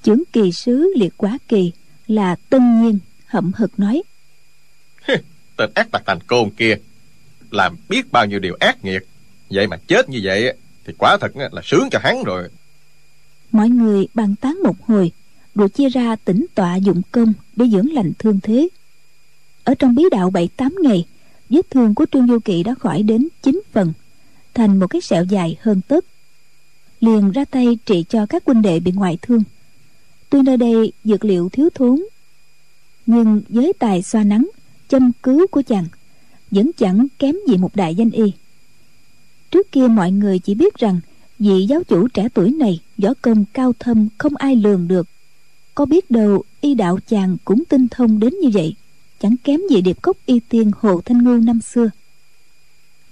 Chưởng 0.02 0.22
kỳ 0.32 0.52
sứ 0.52 0.92
liệt 0.96 1.14
quá 1.16 1.38
kỳ 1.48 1.72
là 2.06 2.36
tân 2.50 2.82
nhiên 2.82 2.98
hậm 3.26 3.52
hực 3.56 3.78
nói 3.78 4.02
tên 5.56 5.70
ác 5.74 5.90
tặc 5.92 6.02
thành 6.06 6.20
côn 6.20 6.50
kia 6.50 6.76
làm 7.50 7.76
biết 7.88 8.12
bao 8.12 8.26
nhiêu 8.26 8.38
điều 8.38 8.56
ác 8.60 8.84
nghiệt. 8.84 9.02
Vậy 9.50 9.66
mà 9.66 9.76
chết 9.86 10.08
như 10.08 10.20
vậy 10.22 10.54
thì 10.84 10.92
quả 10.98 11.16
thật 11.20 11.36
là 11.36 11.62
sướng 11.64 11.88
cho 11.90 11.98
hắn 12.02 12.22
rồi. 12.24 12.48
Mọi 13.52 13.68
người 13.68 14.08
bàn 14.14 14.34
tán 14.40 14.58
một 14.64 14.76
hồi 14.86 15.12
rồi 15.54 15.68
chia 15.68 15.88
ra 15.88 16.16
tỉnh 16.16 16.46
tọa 16.54 16.76
dụng 16.76 17.02
công 17.12 17.32
để 17.56 17.66
dưỡng 17.72 17.92
lành 17.92 18.12
thương 18.18 18.40
thế. 18.42 18.68
Ở 19.64 19.74
trong 19.74 19.94
bí 19.94 20.04
đạo 20.10 20.30
bảy 20.30 20.48
tám 20.56 20.76
ngày, 20.82 21.06
vết 21.50 21.70
thương 21.70 21.94
của 21.94 22.06
trương 22.12 22.26
du 22.26 22.38
kỵ 22.38 22.62
đã 22.62 22.74
khỏi 22.74 23.02
đến 23.02 23.28
chín 23.42 23.62
phần, 23.72 23.92
thành 24.54 24.78
một 24.78 24.86
cái 24.86 25.00
sẹo 25.00 25.24
dài 25.24 25.56
hơn 25.60 25.80
tấc 25.88 26.04
liền 27.00 27.30
ra 27.30 27.44
tay 27.44 27.78
trị 27.86 28.04
cho 28.08 28.26
các 28.26 28.42
huynh 28.46 28.62
đệ 28.62 28.80
bị 28.80 28.92
ngoại 28.92 29.18
thương. 29.22 29.42
Tuy 30.30 30.42
nơi 30.42 30.56
đây 30.56 30.92
dược 31.04 31.24
liệu 31.24 31.48
thiếu 31.48 31.68
thốn, 31.74 32.02
nhưng 33.06 33.42
với 33.48 33.72
tài 33.78 34.02
xoa 34.02 34.24
nắng, 34.24 34.50
châm 34.88 35.12
cứu 35.22 35.46
của 35.46 35.62
chàng 35.62 35.86
vẫn 36.50 36.70
chẳng 36.78 37.06
kém 37.18 37.36
gì 37.48 37.56
một 37.56 37.76
đại 37.76 37.94
danh 37.94 38.10
y. 38.10 38.32
Trước 39.50 39.72
kia 39.72 39.88
mọi 39.88 40.12
người 40.12 40.38
chỉ 40.38 40.54
biết 40.54 40.74
rằng 40.74 41.00
vị 41.38 41.66
giáo 41.68 41.82
chủ 41.82 42.08
trẻ 42.08 42.28
tuổi 42.34 42.50
này 42.52 42.80
võ 42.98 43.08
công 43.22 43.44
cao 43.52 43.72
thâm 43.78 44.08
không 44.18 44.36
ai 44.36 44.56
lường 44.56 44.88
được 44.88 45.08
có 45.74 45.84
biết 45.84 46.10
đâu 46.10 46.42
y 46.60 46.74
đạo 46.74 46.98
chàng 47.08 47.36
cũng 47.44 47.64
tinh 47.64 47.88
thông 47.88 48.20
đến 48.20 48.34
như 48.42 48.48
vậy, 48.52 48.74
chẳng 49.20 49.36
kém 49.44 49.60
gì 49.70 49.80
điệp 49.80 50.02
cốc 50.02 50.16
y 50.26 50.40
tiên 50.48 50.70
hồ 50.80 51.00
thanh 51.04 51.24
ngưu 51.24 51.38
năm 51.38 51.60
xưa. 51.60 51.90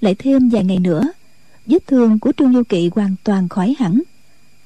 Lại 0.00 0.14
thêm 0.18 0.48
vài 0.48 0.64
ngày 0.64 0.78
nữa, 0.78 1.02
vết 1.66 1.86
thương 1.86 2.18
của 2.18 2.32
trương 2.36 2.52
du 2.52 2.62
kỵ 2.62 2.90
hoàn 2.94 3.14
toàn 3.24 3.48
khỏi 3.48 3.74
hẳn. 3.78 4.02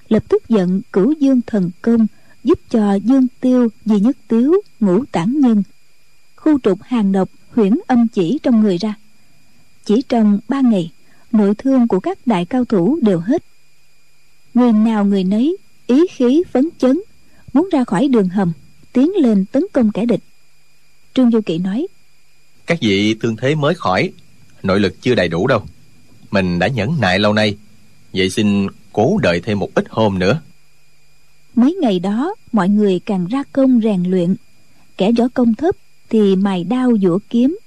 Lập 0.09 0.25
tức 0.29 0.49
giận 0.49 0.81
cửu 0.93 1.13
dương 1.13 1.41
thần 1.47 1.71
công 1.83 2.07
giúp 2.45 2.59
cho 2.71 2.95
dương 2.95 3.27
tiêu, 3.41 3.69
di 3.85 4.01
nhất 4.01 4.17
tiếu, 4.29 4.55
ngũ 4.81 5.05
tản 5.13 5.41
nhân, 5.41 5.63
khu 6.37 6.59
trục 6.59 6.83
hàng 6.83 7.13
độc 7.13 7.29
huyễn 7.51 7.75
âm 7.87 8.09
chỉ 8.09 8.39
trong 8.43 8.61
người 8.61 8.79
ra. 8.79 8.95
Chỉ 9.85 10.03
trong 10.09 10.39
ba 10.49 10.61
ngày, 10.61 10.91
nội 11.33 11.55
thương 11.55 11.89
của 11.89 12.01
các 12.01 12.27
đại 12.27 12.45
cao 12.45 12.65
thủ 12.65 12.99
đều 13.03 13.19
hết. 13.19 13.45
Người 14.55 14.73
nào 14.73 15.05
người 15.05 15.25
nấy, 15.25 15.57
ý 15.87 16.07
khí 16.11 16.43
phấn 16.53 16.69
chấn 16.79 17.01
muốn 17.53 17.69
ra 17.73 17.85
khỏi 17.85 18.09
đường 18.09 18.29
hầm 18.29 18.53
tiến 18.93 19.11
lên 19.17 19.45
tấn 19.45 19.65
công 19.73 19.93
kẻ 19.93 20.07
địch. 20.07 20.21
Trương 21.15 21.31
du 21.31 21.41
kỵ 21.41 21.59
nói 21.59 21.87
các 22.67 22.79
vị 22.81 23.15
thương 23.15 23.37
thế 23.37 23.55
mới 23.55 23.75
khỏi 23.75 24.13
nội 24.63 24.81
lực 24.81 25.03
chưa 25.03 25.15
đầy 25.15 25.29
đủ 25.29 25.47
đâu. 25.47 25.63
Mình 26.31 26.59
đã 26.59 26.69
nhẫn 26.69 27.01
nại 27.01 27.19
lâu 27.19 27.33
nay 27.33 27.57
vậy 28.13 28.31
xin 28.31 28.67
cố 28.93 29.19
đợi 29.23 29.41
thêm 29.41 29.59
một 29.59 29.75
ít 29.75 29.85
hôm 29.91 30.19
nữa. 30.19 30.41
Mấy 31.55 31.75
ngày 31.75 31.99
đó 31.99 32.35
mọi 32.53 32.69
người 32.69 33.01
càng 33.07 33.27
ra 33.27 33.43
công 33.53 33.81
rèn 33.83 34.03
luyện. 34.03 34.37
Kẻ 34.97 35.13
võ 35.13 35.25
công 35.35 35.55
thấp 35.55 35.77
thì 36.11 36.37
mài 36.37 36.65
đao 36.65 36.93
dũa 37.03 37.19
kiếm. 37.31 37.59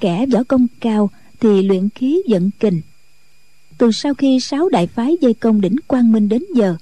Kẻ 0.00 0.26
võ 0.32 0.42
công 0.42 0.66
cao 0.80 1.10
thì 1.40 1.62
luyện 1.62 1.88
khí 1.88 2.22
vận 2.28 2.50
kình. 2.60 2.80
Từ 3.78 3.92
sau 3.92 4.14
khi 4.14 4.40
sáu 4.40 4.68
đại 4.68 4.86
phái 4.86 5.16
dây 5.20 5.34
công 5.34 5.60
đỉnh 5.60 5.76
quang 5.86 6.12
minh 6.12 6.28
đến 6.28 6.42
giờ 6.54 6.76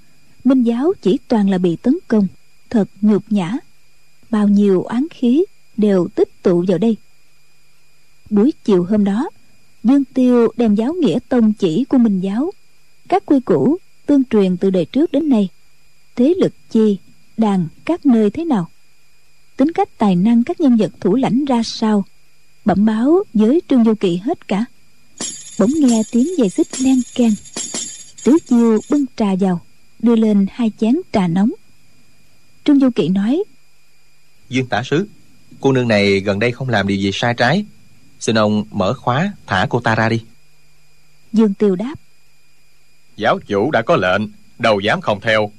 minh 0.44 0.62
giáo 0.62 0.92
chỉ 1.02 1.18
toàn 1.28 1.50
là 1.50 1.58
bị 1.58 1.76
tấn 1.76 1.98
công 2.08 2.26
thật 2.70 2.88
nhục 3.00 3.22
nhã. 3.30 3.56
Bao 4.30 4.48
nhiêu 4.48 4.82
oán 4.82 5.06
khí 5.10 5.44
đều 5.76 6.08
tích 6.14 6.42
tụ 6.42 6.64
vào 6.68 6.78
đây. 6.78 6.96
Buổi 8.30 8.52
chiều 8.64 8.84
hôm 8.84 9.04
đó, 9.04 9.30
dương 9.84 10.04
tiêu 10.04 10.48
đem 10.56 10.74
giáo 10.74 10.94
nghĩa 10.94 11.18
tông 11.28 11.52
chỉ 11.52 11.84
của 11.84 11.98
minh 11.98 12.20
giáo. 12.20 12.50
Các 13.08 13.26
quy 13.26 13.40
củ 13.40 13.78
tương 14.06 14.24
truyền 14.24 14.56
từ 14.56 14.70
đời 14.70 14.84
trước 14.84 15.12
đến 15.12 15.28
nay. 15.28 15.48
Thế 16.16 16.34
lực 16.38 16.52
chi, 16.70 16.98
đàn, 17.36 17.68
các 17.84 18.06
nơi 18.06 18.30
thế 18.30 18.44
nào? 18.44 18.68
Tính 19.56 19.72
cách 19.72 19.98
tài 19.98 20.16
năng 20.16 20.44
các 20.44 20.60
nhân 20.60 20.76
vật 20.76 20.92
thủ 21.00 21.14
lãnh 21.14 21.44
ra 21.44 21.62
sao? 21.62 22.04
Bẩm 22.64 22.84
báo 22.84 23.22
với 23.34 23.62
trương 23.68 23.84
du 23.84 23.94
kỵ 23.94 24.16
hết 24.16 24.48
cả. 24.48 24.64
Bỗng 25.58 25.70
nghe 25.76 26.02
tiếng 26.10 26.28
giày 26.38 26.48
xích 26.48 26.80
len 26.80 27.00
keng. 27.14 27.32
Tứ 28.24 28.38
chiêu 28.48 28.80
bưng 28.90 29.04
trà 29.16 29.34
vào, 29.40 29.60
đưa 29.98 30.16
lên 30.16 30.46
hai 30.50 30.72
chén 30.80 30.96
trà 31.12 31.28
nóng 31.28 31.50
trương 32.64 32.80
du 32.80 32.90
kỵ 32.90 33.08
nói 33.08 33.44
dương 34.48 34.66
tả 34.66 34.82
sứ 34.82 35.06
cô 35.60 35.72
nương 35.72 35.88
này 35.88 36.20
gần 36.20 36.38
đây 36.38 36.52
không 36.52 36.68
làm 36.68 36.86
điều 36.86 36.96
gì 36.96 37.10
sai 37.12 37.34
trái. 37.34 37.64
Xin 38.20 38.38
ông 38.38 38.64
mở 38.70 38.94
khóa 38.94 39.32
thả 39.46 39.66
cô 39.70 39.80
ta 39.80 39.94
ra 39.94 40.08
đi. 40.08 40.22
Dương 41.32 41.54
tiêu 41.54 41.76
đáp 41.76 41.94
giáo 43.16 43.38
chủ 43.46 43.70
đã 43.70 43.82
có 43.82 43.96
lệnh 43.96 44.22
đâu 44.58 44.80
dám 44.80 45.00
không 45.00 45.20
theo. 45.20 45.52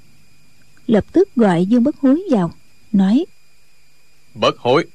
Lập 0.87 1.05
tức 1.11 1.35
gọi 1.35 1.65
dương 1.65 1.83
bất 1.83 1.95
hối 1.95 2.23
vào 2.31 2.51
nói 2.91 3.25
bất 4.33 4.57
hối 4.57 4.85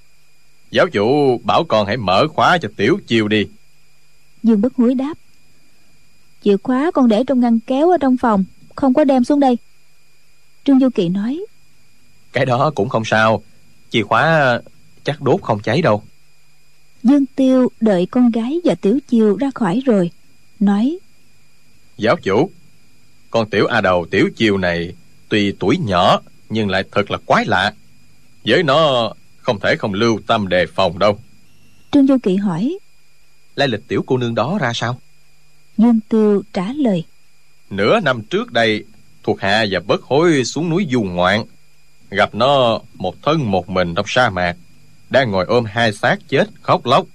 giáo 0.70 0.86
chủ 0.92 1.38
bảo 1.44 1.64
con 1.64 1.86
hãy 1.86 1.96
mở 1.96 2.28
khóa 2.28 2.58
cho 2.58 2.68
tiểu 2.76 2.98
chiêu 3.06 3.28
đi. 3.28 3.46
Dương 4.42 4.60
bất 4.60 4.76
hối 4.76 4.94
đáp 4.94 5.14
chìa 6.44 6.56
khóa 6.62 6.90
con 6.94 7.08
để 7.08 7.24
trong 7.26 7.40
ngăn 7.40 7.60
kéo 7.60 7.90
ở 7.90 7.98
trong 8.00 8.16
phòng 8.16 8.44
không 8.76 8.94
có 8.94 9.04
đem 9.04 9.24
xuống 9.24 9.40
đây. 9.40 9.58
Trương 10.64 10.80
du 10.80 10.88
kỳ 10.94 11.08
nói 11.08 11.44
cái 12.36 12.46
đó 12.46 12.72
cũng 12.74 12.88
không 12.88 13.04
sao. 13.04 13.42
Chìa 13.90 14.02
khóa 14.02 14.60
chắc 15.04 15.22
đốt 15.22 15.42
không 15.42 15.60
cháy 15.62 15.82
đâu. 15.82 16.02
Dương 17.02 17.26
tiêu 17.36 17.68
đợi 17.80 18.06
con 18.06 18.30
gái 18.30 18.60
và 18.64 18.74
tiểu 18.74 18.98
chiêu 19.08 19.36
ra 19.36 19.50
khỏi 19.54 19.82
rồi 19.86 20.10
nói 20.60 20.98
giáo 21.96 22.16
chủ 22.16 22.50
con 23.30 23.50
tiểu 23.50 23.66
a 23.66 23.80
đầu 23.80 24.06
tiểu 24.10 24.28
chiêu 24.36 24.58
này 24.58 24.94
tuy 25.28 25.52
tuổi 25.52 25.78
nhỏ 25.78 26.20
nhưng 26.48 26.70
lại 26.70 26.84
thật 26.92 27.10
là 27.10 27.18
quái 27.26 27.44
lạ. 27.46 27.72
Với 28.44 28.62
nó 28.62 29.12
không 29.38 29.60
thể 29.60 29.76
không 29.76 29.94
lưu 29.94 30.20
tâm 30.26 30.48
đề 30.48 30.66
phòng 30.66 30.98
đâu. 30.98 31.18
Trương 31.92 32.06
du 32.06 32.18
kỵ 32.22 32.36
hỏi 32.36 32.78
lai 33.54 33.68
lịch 33.68 33.88
tiểu 33.88 34.04
cô 34.06 34.16
nương 34.16 34.34
đó 34.34 34.58
ra 34.60 34.72
sao? 34.74 35.00
Dương 35.78 36.00
tiêu 36.08 36.42
trả 36.52 36.72
lời 36.72 37.04
nửa 37.70 38.00
năm 38.00 38.22
trước 38.22 38.52
đây 38.52 38.84
thuộc 39.22 39.40
hạ 39.40 39.64
và 39.70 39.80
bất 39.80 40.02
hối 40.02 40.44
xuống 40.44 40.70
núi 40.70 40.86
du 40.90 41.02
ngoạn 41.02 41.44
gặp 42.10 42.34
nó 42.34 42.80
một 42.94 43.14
thân 43.22 43.50
một 43.50 43.68
mình 43.68 43.94
trong 43.94 44.06
sa 44.08 44.30
mạc, 44.30 44.56
đang 45.10 45.30
ngồi 45.30 45.44
ôm 45.44 45.64
hai 45.64 45.92
xác 45.92 46.16
chết 46.28 46.46
khóc 46.62 46.86
lóc. 46.86 47.06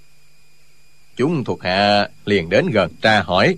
Chúng 1.16 1.44
thuộc 1.44 1.64
hạ 1.64 2.10
liền 2.26 2.50
đến 2.50 2.70
gần 2.70 2.92
tra 3.02 3.22
hỏi. 3.22 3.56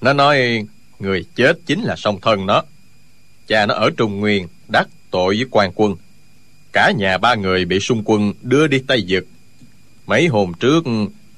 Nó 0.00 0.12
nói, 0.12 0.64
người 0.98 1.24
chết 1.34 1.58
chính 1.66 1.82
là 1.82 1.96
song 1.96 2.20
thân 2.22 2.46
nó. 2.46 2.62
Cha 3.46 3.66
nó 3.66 3.74
ở 3.74 3.90
trung 3.96 4.20
nguyên, 4.20 4.48
đắc 4.68 4.88
tội 5.10 5.36
với 5.36 5.46
quan 5.50 5.72
quân. 5.74 5.96
Cả 6.72 6.92
nhà 6.96 7.18
ba 7.18 7.34
người 7.34 7.64
bị 7.64 7.80
xung 7.80 8.02
quân 8.04 8.32
đưa 8.42 8.66
đi 8.66 8.82
tây 8.86 9.04
dực 9.08 9.26
mấy 10.06 10.26
hôm 10.26 10.52
trước, 10.54 10.84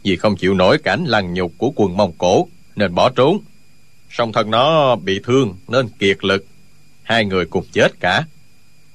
vì 0.02 0.16
không 0.16 0.36
chịu 0.36 0.54
nổi 0.54 0.78
cảnh 0.78 1.04
lằn 1.04 1.34
nhục 1.34 1.52
của 1.58 1.72
quân 1.76 1.96
mông 1.96 2.12
cổ, 2.18 2.48
nên 2.76 2.94
bỏ 2.94 3.10
trốn. 3.10 3.38
Song 4.10 4.32
thân 4.32 4.50
nó 4.50 4.96
bị 4.96 5.20
thương 5.24 5.56
nên 5.68 5.88
kiệt 5.88 6.24
lực. 6.24 6.46
Hai 7.02 7.24
người 7.24 7.44
cùng 7.44 7.64
chết 7.72 8.00
cả 8.00 8.24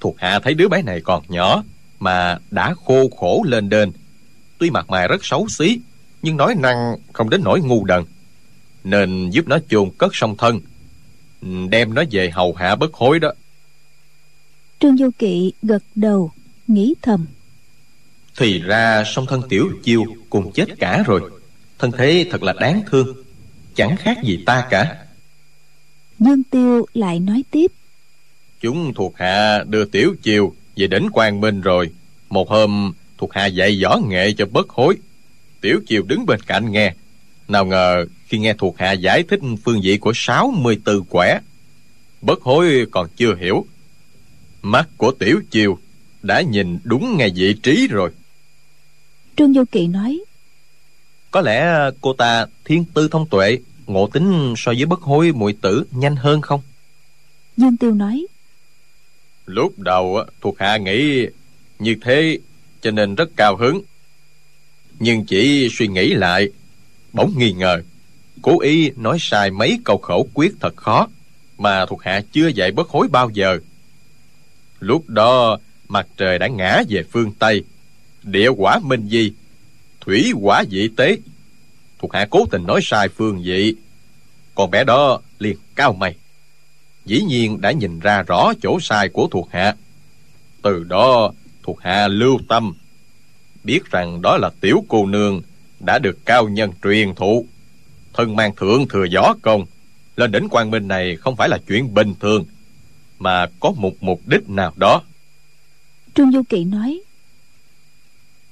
thuộc 0.04 0.16
hạ 0.20 0.40
thấy 0.40 0.54
đứa 0.54 0.68
bé 0.68 0.82
này 0.82 1.02
còn 1.02 1.24
nhỏ 1.28 1.64
mà 2.00 2.40
đã 2.52 2.74
khô 2.86 3.10
khổ 3.18 3.44
lên 3.48 3.70
đên 3.70 3.92
tuy 4.58 4.70
mặt 4.70 4.90
mày 4.90 5.08
rất 5.08 5.26
xấu 5.26 5.48
xí 5.48 5.80
nhưng 6.22 6.38
nói 6.38 6.56
năng 6.56 6.96
không 7.14 7.30
đến 7.30 7.42
nỗi 7.44 7.62
ngu 7.62 7.86
đần 7.86 8.04
nên 8.84 9.30
giúp 9.30 9.48
nó 9.48 9.58
chôn 9.70 9.90
cất 9.98 10.16
song 10.16 10.38
thân 10.38 10.60
đem 11.70 11.94
nó 11.94 12.04
về 12.12 12.30
hầu 12.30 12.54
hạ 12.54 12.76
bất 12.76 12.94
hối 12.94 13.20
đó. 13.20 13.32
Trương 14.80 14.98
du 14.98 15.10
kỵ 15.20 15.54
gật 15.62 15.84
đầu 15.96 16.32
nghĩ 16.68 16.94
thầm. 17.02 17.26
Thì 18.38 18.60
ra 18.60 19.04
song 19.06 19.26
thân 19.30 19.42
tiểu 19.50 19.70
chiêu 19.84 20.04
cùng 20.30 20.52
chết 20.52 20.66
cả 20.80 21.04
rồi. 21.06 21.22
Thân 21.80 21.92
thế 21.92 22.26
thật 22.32 22.44
là 22.44 22.54
đáng 22.60 22.82
thương 22.92 23.24
chẳng 23.76 23.98
khác 23.98 24.18
gì 24.24 24.44
ta 24.46 24.68
cả. 24.70 25.06
Dương 26.20 26.44
tiêu 26.44 26.86
lại 26.94 27.20
nói 27.20 27.44
tiếp 27.52 27.72
chúng 28.64 28.94
thuộc 28.94 29.18
hạ 29.18 29.64
đưa 29.68 29.86
tiểu 29.86 30.16
chiêu 30.22 30.54
về 30.76 30.88
đến 30.88 31.10
quang 31.10 31.42
minh 31.42 31.62
rồi. 31.62 31.90
Một 32.30 32.50
hôm 32.50 32.94
thuộc 33.18 33.34
hạ 33.34 33.46
dạy 33.46 33.80
võ 33.84 33.98
nghệ 34.08 34.34
cho 34.38 34.46
bất 34.46 34.70
hối. 34.70 34.98
Tiểu 35.62 35.80
chiêu 35.88 36.04
đứng 36.04 36.26
bên 36.26 36.40
cạnh 36.48 36.72
nghe. 36.72 36.94
Nào 37.48 37.66
ngờ 37.66 38.06
khi 38.28 38.38
nghe 38.38 38.54
thuộc 38.54 38.78
hạ 38.78 38.92
giải 38.92 39.24
thích 39.24 39.40
phương 39.64 39.82
vị 39.84 39.98
của 39.98 40.12
64 40.16 41.04
quẻ 41.04 41.40
bất 42.22 42.42
hối 42.42 42.86
còn 42.92 43.08
chưa 43.16 43.36
hiểu. 43.36 43.66
Mắt 44.62 44.90
của 44.98 45.12
tiểu 45.12 45.42
chiêu 45.52 45.78
đã 46.22 46.42
nhìn 46.42 46.80
đúng 46.84 47.18
ngay 47.18 47.32
vị 47.36 47.54
trí 47.64 47.88
rồi. 47.88 48.12
Trương 49.38 49.54
du 49.54 49.64
kỳ 49.72 49.88
nói 49.88 50.20
có 51.32 51.42
lẽ 51.42 51.90
cô 52.02 52.14
ta 52.14 52.46
thiên 52.66 52.86
tư 52.94 53.08
thông 53.08 53.28
tuệ 53.30 53.58
ngộ 53.88 54.08
tính 54.08 54.54
so 54.58 54.72
với 54.72 54.86
bất 54.86 55.02
hối 55.02 55.32
muội 55.32 55.54
tử 55.62 55.84
nhanh 55.92 56.16
hơn 56.16 56.42
không? 56.42 56.62
Dương 57.58 57.78
tiêu 57.78 57.92
nói 57.94 58.26
lúc 59.46 59.80
đầu 59.80 60.24
thuộc 60.42 60.60
hạ 60.60 60.78
nghĩ 60.78 61.28
như 61.80 61.96
thế 62.02 62.38
cho 62.82 62.92
nên 62.92 63.16
rất 63.16 63.30
cao 63.36 63.56
hứng. 63.56 63.82
Nhưng 65.00 65.26
chỉ 65.26 65.70
suy 65.72 65.88
nghĩ 65.88 66.14
lại, 66.14 66.50
bỗng 67.14 67.34
nghi 67.38 67.52
ngờ, 67.52 67.82
cố 68.42 68.60
ý 68.60 68.92
nói 68.96 69.18
sai 69.20 69.52
mấy 69.52 69.80
câu 69.86 69.98
khẩu 69.98 70.30
quyết 70.34 70.54
thật 70.60 70.76
khó 70.76 71.08
mà 71.58 71.86
thuộc 71.86 72.04
hạ 72.04 72.22
chưa 72.32 72.48
dạy 72.48 72.72
bất 72.72 72.90
hối 72.90 73.08
bao 73.08 73.30
giờ. 73.30 73.60
Lúc 74.80 75.10
đó, 75.10 75.60
mặt 75.88 76.08
trời 76.18 76.40
đã 76.40 76.48
ngã 76.48 76.84
về 76.90 77.04
phương 77.12 77.32
tây, 77.40 77.64
địa 78.24 78.50
quả 78.50 78.80
minh 78.84 79.08
di, 79.10 79.34
thủy 80.02 80.32
quả 80.42 80.64
dị 80.72 80.88
tế. 80.98 81.18
Thuộc 82.00 82.14
hạ 82.14 82.28
cố 82.30 82.46
tình 82.52 82.64
nói 82.68 82.80
sai 82.84 83.08
phương 83.10 83.42
vị 83.44 83.76
con 84.56 84.72
bé 84.72 84.84
đó 84.84 85.20
liền 85.40 85.58
cao 85.76 85.94
mày 85.94 86.16
dĩ 87.06 87.22
nhiên 87.22 87.62
đã 87.62 87.72
nhìn 87.72 88.00
ra 88.00 88.22
rõ 88.22 88.54
chỗ 88.62 88.80
sai 88.82 89.10
của 89.10 89.28
thuộc 89.32 89.50
hạ. 89.52 89.76
Từ 90.62 90.84
đó 90.84 91.32
thuộc 91.64 91.82
hạ 91.82 92.08
lưu 92.08 92.40
tâm. 92.48 92.74
Biết 93.64 93.92
rằng 93.92 94.22
đó 94.22 94.38
là 94.38 94.50
tiểu 94.62 94.86
cô 94.88 95.06
nương 95.06 95.42
đã 95.80 96.00
được 96.00 96.26
cao 96.26 96.50
nhân 96.50 96.72
truyền 96.84 97.16
thụ. 97.16 97.46
Thân 98.14 98.36
mang 98.36 98.56
thượng 98.56 98.88
thừa 98.88 99.06
gió 99.06 99.34
công 99.42 99.66
lên 100.16 100.32
đỉnh 100.32 100.50
quang 100.50 100.72
minh 100.72 100.88
này 100.88 101.16
không 101.16 101.36
phải 101.36 101.50
là 101.50 101.58
chuyện 101.68 101.94
bình 101.94 102.14
thường 102.20 102.46
mà 103.20 103.48
có 103.60 103.72
một 103.72 103.94
mục 104.04 104.22
đích 104.26 104.50
nào 104.50 104.74
đó. 104.76 105.02
Trương 106.16 106.32
du 106.32 106.44
kỵ 106.50 106.64
nói 106.64 107.02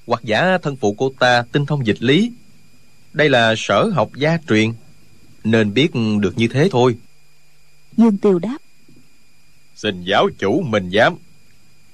hoặc 0.07 0.23
giả 0.23 0.57
thân 0.57 0.75
phụ 0.75 0.95
cô 0.97 1.11
ta 1.19 1.43
tinh 1.51 1.65
thông 1.65 1.85
dịch 1.85 2.03
lý 2.03 2.31
đây 3.13 3.29
là 3.29 3.53
sở 3.57 3.89
học 3.93 4.09
gia 4.15 4.37
truyền 4.49 4.73
nên 5.43 5.73
biết 5.73 5.91
được 6.19 6.37
như 6.37 6.47
thế 6.47 6.69
thôi 6.71 6.95
dương 7.97 8.17
tiêu 8.17 8.39
đáp. 8.39 8.57
Xin 9.75 10.03
giáo 10.03 10.29
chủ 10.39 10.61
mình 10.61 10.89
dám 10.89 11.15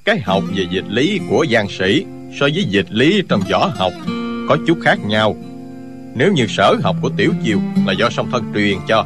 cái 0.06 0.20
học 0.20 0.44
về 0.56 0.66
dịch 0.72 0.86
lý 0.90 1.20
của 1.30 1.46
giang 1.52 1.68
sĩ 1.70 2.06
so 2.40 2.48
với 2.54 2.64
dịch 2.64 2.92
lý 2.92 3.22
trong 3.30 3.42
võ 3.52 3.72
học 3.76 3.94
có 4.50 4.58
chút 4.68 4.78
khác 4.82 5.00
nhau. 5.08 5.36
Nếu 6.16 6.34
như 6.34 6.48
sở 6.48 6.76
học 6.84 6.96
của 7.02 7.10
tiểu 7.18 7.34
chiêu 7.44 7.60
là 7.86 7.94
do 7.94 8.10
song 8.10 8.30
thân 8.32 8.52
truyền 8.54 8.78
cho, 8.88 9.06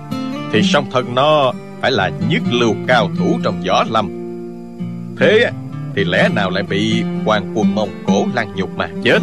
thì 0.54 0.62
song 0.63 0.89
thân 0.91 1.15
nó 1.15 1.54
phải 1.82 1.91
là 1.91 2.12
nhất 2.30 2.41
lưu 2.51 2.75
cao 2.88 3.12
thủ 3.17 3.39
trong 3.43 3.63
võ 3.67 3.84
lâm. 3.84 4.10
Thế 5.19 5.51
thì 5.95 6.04
lẽ 6.04 6.30
nào 6.36 6.49
lại 6.49 6.63
bị 6.63 7.04
quan 7.25 7.51
quân 7.56 7.75
mông 7.75 7.89
cổ 8.08 8.27
lăng 8.34 8.56
nhục 8.56 8.77
mà 8.77 8.89
chết? 9.04 9.19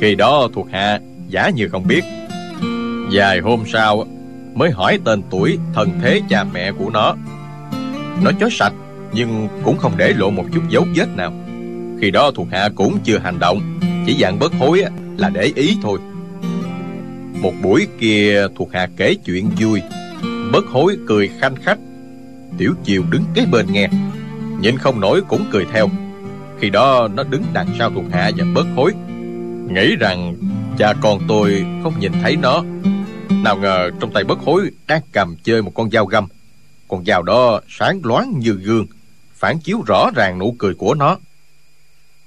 Khi 0.00 0.14
đó 0.14 0.48
thuộc 0.54 0.68
hạ 0.72 1.00
giả 1.28 1.50
như 1.50 1.68
không 1.68 1.86
biết. 1.86 2.04
Vài 3.12 3.40
hôm 3.40 3.64
sau 3.72 4.06
mới 4.54 4.70
hỏi 4.70 4.98
tên 5.04 5.22
tuổi 5.30 5.58
thân 5.74 5.90
thế 6.02 6.20
cha 6.28 6.44
mẹ 6.44 6.72
của 6.72 6.90
nó. 6.90 7.14
Nó 8.22 8.30
chó 8.40 8.48
sạch, 8.50 8.72
nhưng 9.12 9.48
cũng 9.64 9.78
không 9.78 9.92
để 9.96 10.12
lộ 10.16 10.30
một 10.30 10.44
chút 10.54 10.62
dấu 10.68 10.86
vết 10.94 11.06
nào. 11.16 11.32
Khi 12.00 12.10
đó 12.10 12.30
thuộc 12.34 12.48
hạ 12.52 12.68
cũng 12.74 12.98
chưa 13.04 13.18
hành 13.18 13.38
động, 13.38 13.80
chỉ 14.06 14.16
dạng 14.20 14.38
bớt 14.38 14.52
hối 14.52 14.82
là 15.16 15.28
để 15.28 15.52
ý 15.54 15.76
thôi. 15.82 15.98
Một 17.42 17.52
buổi 17.62 17.86
kia 17.98 18.46
thuộc 18.56 18.72
hạ 18.72 18.88
kể 18.96 19.14
chuyện 19.24 19.50
vui, 19.60 19.82
bớt 20.52 20.66
hối 20.66 20.96
cười 21.06 21.30
khanh 21.40 21.56
khách. 21.56 21.78
Tiểu 22.58 22.74
chiều 22.84 23.02
đứng 23.10 23.24
kế 23.34 23.46
bên 23.50 23.66
nghe 23.72 23.88
nhìn 24.60 24.78
không 24.78 25.00
nổi 25.00 25.22
cũng 25.28 25.44
cười 25.50 25.64
theo. 25.72 25.88
Khi 26.58 26.70
đó 26.70 27.08
nó 27.14 27.22
đứng 27.22 27.42
đằng 27.52 27.68
sau 27.78 27.90
thuộc 27.90 28.04
hạ 28.12 28.30
và 28.36 28.44
bớt 28.54 28.66
hối. 28.76 28.92
Nghĩ 29.74 29.96
rằng 29.96 30.36
cha 30.78 30.94
con 31.00 31.18
tôi 31.28 31.64
không 31.82 31.94
nhìn 32.00 32.12
thấy 32.22 32.36
nó 32.36 32.62
nào 33.30 33.56
ngờ 33.56 33.90
trong 34.00 34.12
tay 34.12 34.24
bất 34.24 34.38
hối 34.38 34.70
đang 34.86 35.02
cầm 35.12 35.36
chơi 35.42 35.62
một 35.62 35.72
con 35.74 35.90
dao 35.90 36.06
găm. 36.06 36.26
Con 36.88 37.04
dao 37.04 37.22
đó 37.22 37.60
sáng 37.68 38.00
loáng 38.02 38.38
như 38.38 38.52
gương 38.52 38.86
phản 39.34 39.58
chiếu 39.58 39.82
rõ 39.86 40.10
ràng 40.14 40.38
nụ 40.38 40.56
cười 40.58 40.74
của 40.74 40.94
nó. 40.94 41.18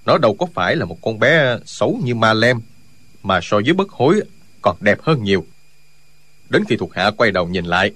Nó 0.06 0.18
đâu 0.18 0.36
có 0.36 0.46
phải 0.54 0.76
là 0.76 0.86
một 0.86 0.98
con 1.02 1.20
bé 1.20 1.58
xấu 1.66 2.00
như 2.04 2.16
ma 2.16 2.34
lem 2.34 2.60
mà 3.24 3.39
so 3.44 3.60
với 3.66 3.74
bất 3.74 3.89
hối 3.89 4.22
còn 4.62 4.78
đẹp 4.80 5.02
hơn 5.02 5.24
nhiều. 5.24 5.46
Đến 6.50 6.63
khi 6.70 6.76
thuộc 6.78 6.96
hạ 6.96 7.12
quay 7.18 7.32
đầu 7.32 7.48
nhìn 7.48 7.66
lại 7.66 7.92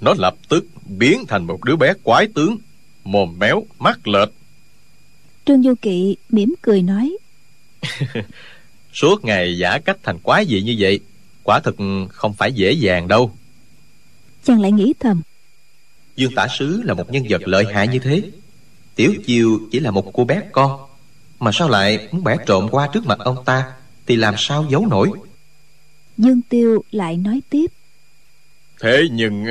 nó 0.00 0.14
lập 0.18 0.34
tức 0.48 0.64
biến 0.98 1.24
thành 1.28 1.46
một 1.46 1.64
đứa 1.64 1.76
bé 1.76 1.92
quái 2.02 2.28
tướng 2.34 2.58
mồm 3.04 3.38
méo 3.38 3.62
mắt 3.78 4.08
lệch. 4.08 4.28
Trương 5.46 5.62
du 5.62 5.74
kỵ 5.82 6.16
mỉm 6.30 6.54
cười 6.62 6.82
nói 6.82 7.16
suốt 8.92 9.24
ngày 9.24 9.58
giả 9.58 9.78
cách 9.78 9.96
thành 10.02 10.18
quái 10.18 10.46
gì 10.46 10.62
như 10.62 10.76
vậy 10.78 11.00
quả 11.46 11.60
thực 11.60 11.76
không 12.08 12.34
phải 12.34 12.52
dễ 12.52 12.72
dàng 12.72 13.08
đâu. 13.08 13.32
Chàng 14.44 14.60
lại 14.60 14.72
nghĩ 14.72 14.94
thầm. 15.00 15.22
Dương 16.16 16.34
tả 16.34 16.46
sứ 16.58 16.82
là 16.82 16.94
một 16.94 17.10
nhân 17.10 17.24
vật 17.28 17.42
lợi 17.44 17.64
hại 17.74 17.88
như 17.88 17.98
thế. 17.98 18.22
Tiểu 18.94 19.14
chiêu 19.26 19.60
chỉ 19.70 19.80
là 19.80 19.90
một 19.90 20.10
cô 20.12 20.24
bé 20.24 20.42
con. 20.52 20.80
Mà 21.40 21.50
sao 21.54 21.68
lại 21.68 22.08
muốn 22.12 22.24
bẻ 22.24 22.36
trộm 22.46 22.68
qua 22.70 22.88
trước 22.92 23.06
mặt 23.06 23.18
ông 23.18 23.44
ta? 23.44 23.72
Thì 24.06 24.16
làm 24.16 24.34
sao 24.38 24.66
giấu 24.70 24.86
nổi? 24.86 25.10
Dương 26.18 26.40
tiêu 26.48 26.84
lại 26.90 27.16
nói 27.16 27.42
tiếp. 27.50 27.66
Thế 28.80 29.08
nhưng 29.12 29.44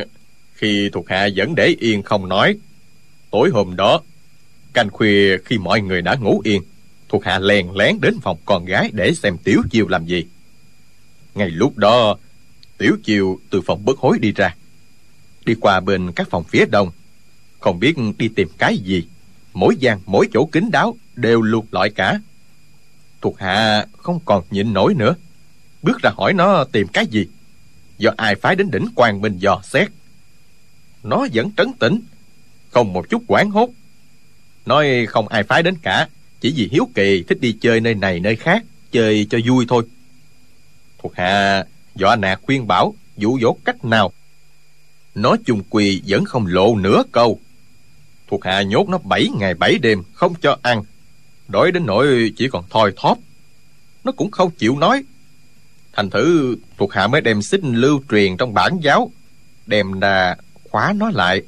khi 0.54 0.90
thuộc 0.94 1.10
hạ 1.10 1.30
vẫn 1.36 1.56
để 1.56 1.76
yên 1.80 2.04
không 2.04 2.30
nói 2.30 2.58
tối 3.32 3.50
hôm 3.54 3.76
đó 3.76 4.02
canh 4.74 4.90
khuya 4.90 5.38
khi 5.46 5.58
mọi 5.58 5.82
người 5.82 6.02
đã 6.02 6.16
ngủ 6.16 6.42
yên 6.44 6.62
thuộc 7.10 7.24
hạ 7.24 7.40
lèn 7.40 7.68
lén 7.76 8.02
đến 8.02 8.20
phòng 8.22 8.38
con 8.46 8.66
gái 8.66 8.90
để 8.94 9.14
xem 9.14 9.38
tiểu 9.44 9.62
chiêu 9.72 9.88
làm 9.88 10.06
gì 10.06 10.26
ngay 11.36 11.50
lúc 11.50 11.78
đó, 11.78 12.18
tiểu 12.78 12.98
Chiều 13.04 13.40
từ 13.50 13.62
phòng 13.62 13.86
bất 13.86 13.98
hối 13.98 14.20
đi 14.20 14.32
ra. 14.32 14.56
Đi 15.46 15.56
qua 15.62 15.80
bên 15.80 16.12
các 16.12 16.28
phòng 16.30 16.44
phía 16.44 16.66
đông. 16.66 16.92
Không 17.60 17.80
biết 17.80 17.96
đi 18.18 18.28
tìm 18.28 18.48
cái 18.58 18.78
gì. 18.78 19.08
Mỗi 19.54 19.76
gian, 19.80 20.00
mỗi 20.06 20.28
chỗ 20.34 20.46
kín 20.46 20.72
đáo, 20.72 20.98
đều 21.16 21.42
lục 21.42 21.66
lọi 21.72 21.90
cả. 21.90 22.20
Thuộc 23.22 23.40
hạ 23.40 23.86
không 23.98 24.20
còn 24.26 24.44
nhịn 24.52 24.74
nổi 24.74 24.94
nữa. 24.94 25.16
Bước 25.82 26.02
ra 26.02 26.12
hỏi 26.18 26.34
nó 26.34 26.64
tìm 26.64 26.88
cái 26.88 27.08
gì. 27.08 27.28
Do 27.98 28.12
ai 28.18 28.36
phái 28.36 28.56
đến 28.56 28.72
đỉnh 28.72 28.86
quan 28.96 29.22
minh 29.22 29.38
dò 29.38 29.62
xét. 29.64 29.90
Nó 31.04 31.28
vẫn 31.34 31.52
trấn 31.58 31.74
tĩnh, 31.74 32.02
không 32.70 32.94
một 32.94 33.10
chút 33.10 33.24
quán 33.28 33.50
hốt. 33.50 33.70
Nói 34.66 35.06
không 35.06 35.28
ai 35.28 35.44
phái 35.44 35.64
đến 35.64 35.76
cả, 35.82 36.08
chỉ 36.42 36.54
vì 36.56 36.70
hiếu 36.72 36.90
kỳ 36.96 37.24
thích 37.24 37.42
đi 37.42 37.58
chơi 37.62 37.82
nơi 37.82 37.96
này, 37.96 38.20
nơi 38.20 38.36
khác, 38.36 38.64
chơi 38.92 39.28
cho 39.30 39.38
vui 39.48 39.66
thôi 39.70 39.84
thuộc 41.06 41.16
hạ 41.16 41.64
dọa 41.96 42.16
nạt 42.16 42.40
khuyên 42.42 42.68
bảo 42.68 42.94
dụ 43.18 43.40
dỗ, 43.42 43.56
cách 43.66 43.86
nào? 43.86 44.14
Nó 45.16 45.36
chung 45.46 45.62
quỳ 45.70 46.02
vẫn 46.08 46.26
không 46.26 46.48
lộ 46.48 46.76
nửa 46.76 47.04
câu. 47.12 47.40
Thuộc 48.28 48.46
hạ 48.46 48.62
nhốt 48.62 48.90
nó 48.90 48.98
bảy 48.98 49.30
ngày 49.38 49.54
bảy 49.54 49.78
đêm, 49.78 50.04
không 50.14 50.34
cho 50.42 50.58
ăn. 50.62 50.84
Đói 51.48 51.72
đến 51.72 51.86
nỗi 51.86 52.34
chỉ 52.38 52.48
còn 52.50 52.64
thoi 52.70 52.94
thóp. 52.98 53.18
Nó 54.04 54.12
cũng 54.12 54.32
không 54.32 54.52
chịu 54.52 54.78
nói. 54.80 55.04
Thành 55.94 56.10
thử 56.10 56.56
thuộc 56.78 56.94
hạ 56.94 57.08
mới 57.08 57.22
đem 57.22 57.42
xích 57.42 57.64
lưu 57.64 58.02
truyền 58.12 58.38
trong 58.38 58.54
bản 58.54 58.80
giáo, 58.82 59.12
đem 59.66 60.00
ra 60.00 60.36
khóa 60.72 60.94
nó 60.98 61.12
lại. 61.14 61.42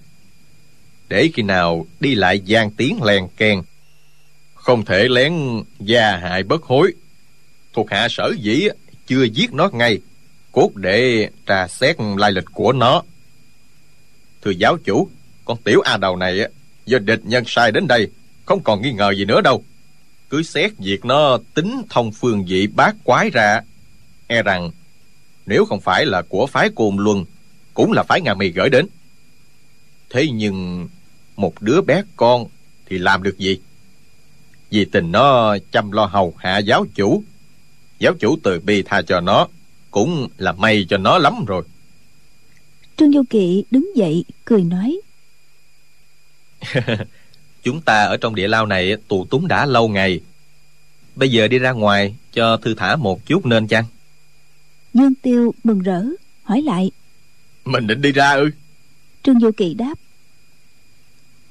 Để 1.09 1.29
khi 1.33 1.43
nào 1.43 1.85
đi 1.99 2.15
lại 2.15 2.39
gian 2.39 2.71
tiếng 2.71 3.03
lèn 3.03 3.27
kèn, 3.37 3.61
không 4.53 4.85
thể 4.85 5.07
lén 5.07 5.33
gia 5.79 6.17
hại 6.17 6.43
bất 6.43 6.63
hối. 6.63 6.93
Thuộc 7.73 7.91
hạ 7.91 8.07
sở 8.09 8.33
dĩ 8.39 8.67
chưa 9.07 9.23
giết 9.23 9.53
nó 9.53 9.69
ngay, 9.73 9.99
cốt 10.51 10.75
để 10.75 11.29
tra 11.45 11.67
xét 11.67 11.95
lai 12.17 12.31
lịch 12.31 12.45
của 12.53 12.71
nó. 12.71 13.03
Thưa 14.41 14.51
giáo 14.51 14.77
chủ, 14.77 15.09
con 15.45 15.57
tiểu 15.63 15.81
a 15.81 15.97
đầu 15.97 16.15
này 16.15 16.39
do 16.85 16.99
địch 16.99 17.21
nhân 17.23 17.43
sai 17.47 17.71
đến 17.71 17.87
đây, 17.87 18.07
không 18.45 18.63
còn 18.63 18.81
nghi 18.81 18.91
ngờ 18.91 19.11
gì 19.11 19.25
nữa 19.25 19.41
đâu. 19.41 19.63
Cứ 20.29 20.43
xét 20.43 20.71
việc 20.77 21.05
nó 21.05 21.37
tính 21.53 21.81
thông 21.89 22.11
phương 22.11 22.45
vị 22.45 22.67
bát 22.67 22.95
quái 23.03 23.29
ra 23.29 23.61
e 24.27 24.43
rằng 24.43 24.71
nếu 25.45 25.65
không 25.65 25.81
phải 25.81 26.05
là 26.05 26.21
của 26.21 26.45
phái 26.45 26.69
cồn 26.75 26.95
luân, 26.97 27.25
cũng 27.73 27.91
là 27.91 28.03
phái 28.03 28.21
ngà 28.21 28.33
mì 28.33 28.49
gửi 28.49 28.69
đến. 28.69 28.87
Thế 30.09 30.27
nhưng 30.33 30.87
một 31.35 31.61
đứa 31.61 31.81
bé 31.81 32.03
con 32.15 32.45
thì 32.85 32.97
làm 32.97 33.23
được 33.23 33.37
gì? 33.37 33.59
Vì 34.69 34.85
tình 34.85 35.11
nó 35.11 35.57
chăm 35.71 35.91
lo 35.91 36.05
hầu 36.05 36.33
hạ 36.37 36.57
giáo 36.57 36.85
chủ 36.95 37.23
giáo 37.99 38.13
chủ 38.19 38.37
từ 38.43 38.59
bi 38.59 38.83
tha 38.83 39.01
cho 39.01 39.21
nó 39.21 39.47
cũng 39.91 40.27
là 40.37 40.51
may 40.51 40.85
cho 40.89 40.97
nó 40.97 41.17
lắm 41.17 41.45
rồi. 41.45 41.63
Trương 42.97 43.11
vô 43.11 43.23
kỵ 43.29 43.63
đứng 43.71 43.91
dậy 43.95 44.25
cười 44.45 44.63
nói. 44.63 44.99
Chúng 47.63 47.81
ta 47.81 48.03
ở 48.03 48.17
trong 48.17 48.35
địa 48.35 48.47
lao 48.47 48.65
này 48.65 48.95
tù 49.07 49.25
túng 49.25 49.47
đã 49.47 49.65
lâu 49.65 49.87
ngày. 49.87 50.19
Bây 51.15 51.31
giờ 51.31 51.47
đi 51.47 51.59
ra 51.59 51.71
ngoài 51.71 52.15
cho 52.33 52.57
thư 52.57 52.73
thả 52.73 52.95
một 52.95 53.25
chút 53.25 53.45
nên 53.45 53.67
chăng? 53.67 53.85
Dương 54.93 55.15
tiêu 55.15 55.53
mừng 55.63 55.79
rỡ 55.79 56.03
hỏi 56.43 56.61
lại. 56.61 56.91
Mình 57.65 57.87
định 57.87 58.01
đi 58.01 58.11
ra 58.11 58.31
ư? 58.31 58.49
Trương 59.23 59.39
vô 59.39 59.51
kỵ 59.57 59.73
đáp. 59.73 59.93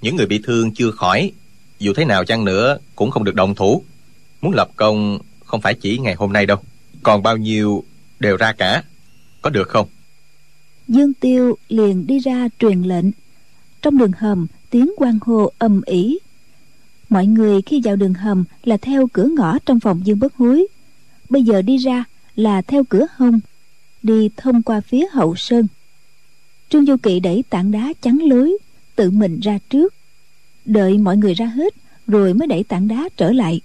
Những 0.01 0.17
người 0.17 0.27
bị 0.27 0.41
thương 0.45 0.75
chưa 0.75 0.91
khỏi 0.91 1.33
dù 1.79 1.93
thế 1.97 2.05
nào 2.05 2.25
chăng 2.25 2.45
nữa 2.45 2.79
cũng 2.95 3.11
không 3.11 3.25
được 3.25 3.35
động 3.35 3.55
thủ. 3.55 3.85
Muốn 4.41 4.55
lập 4.55 4.69
công 4.77 5.19
không 5.47 5.61
phải 5.61 5.75
chỉ 5.75 5.99
ngày 5.99 6.15
hôm 6.15 6.33
nay 6.33 6.47
đâu. 6.47 6.59
Còn 7.03 7.23
bao 7.23 7.37
nhiêu 7.37 7.85
đều 8.19 8.37
ra 8.37 8.53
cả. 8.53 8.83
Có 9.43 9.51
được 9.51 9.69
không? 9.69 9.89
Dương 10.89 11.15
tiêu 11.15 11.57
liền 11.69 12.07
đi 12.07 12.19
ra 12.19 12.49
truyền 12.59 12.83
lệnh. 12.83 13.05
Trong 13.83 13.99
đường 13.99 14.13
hầm, 14.19 14.47
tiếng 14.71 14.93
quan 14.97 15.19
hô 15.23 15.53
ầm 15.59 15.83
ĩ. 15.87 16.19
Mọi 17.09 17.27
người 17.27 17.63
khi 17.63 17.81
vào 17.85 17.97
đường 17.97 18.15
hầm 18.15 18.45
là 18.65 18.77
theo 18.77 19.07
cửa 19.13 19.29
ngõ 19.37 19.59
trong 19.59 19.81
phòng 19.81 20.01
dương 20.05 20.19
bất 20.19 20.35
hối. 20.35 20.67
Bây 21.29 21.43
giờ 21.43 21.63
đi 21.63 21.77
ra 21.77 22.05
là 22.37 22.63
theo 22.63 22.85
cửa 22.85 23.07
hông, 23.17 23.41
đi 24.03 24.31
thông 24.37 24.63
qua 24.63 24.81
phía 24.81 25.07
hậu 25.13 25.37
sơn. 25.37 25.67
Trương 26.69 26.87
du 26.87 26.97
kỵ 26.97 27.21
đẩy 27.21 27.45
tảng 27.51 27.71
đá 27.71 27.93
chắn 28.03 28.19
lối, 28.23 28.59
tự 28.97 29.11
mình 29.11 29.41
ra 29.41 29.59
trước. 29.71 29.95
Đợi 30.65 30.99
mọi 30.99 31.17
người 31.17 31.35
ra 31.35 31.47
hết, 31.47 31.75
rồi 32.07 32.35
mới 32.35 32.49
đẩy 32.49 32.65
tảng 32.65 32.89
đá 32.89 33.09
trở 33.17 33.33
lại 33.33 33.61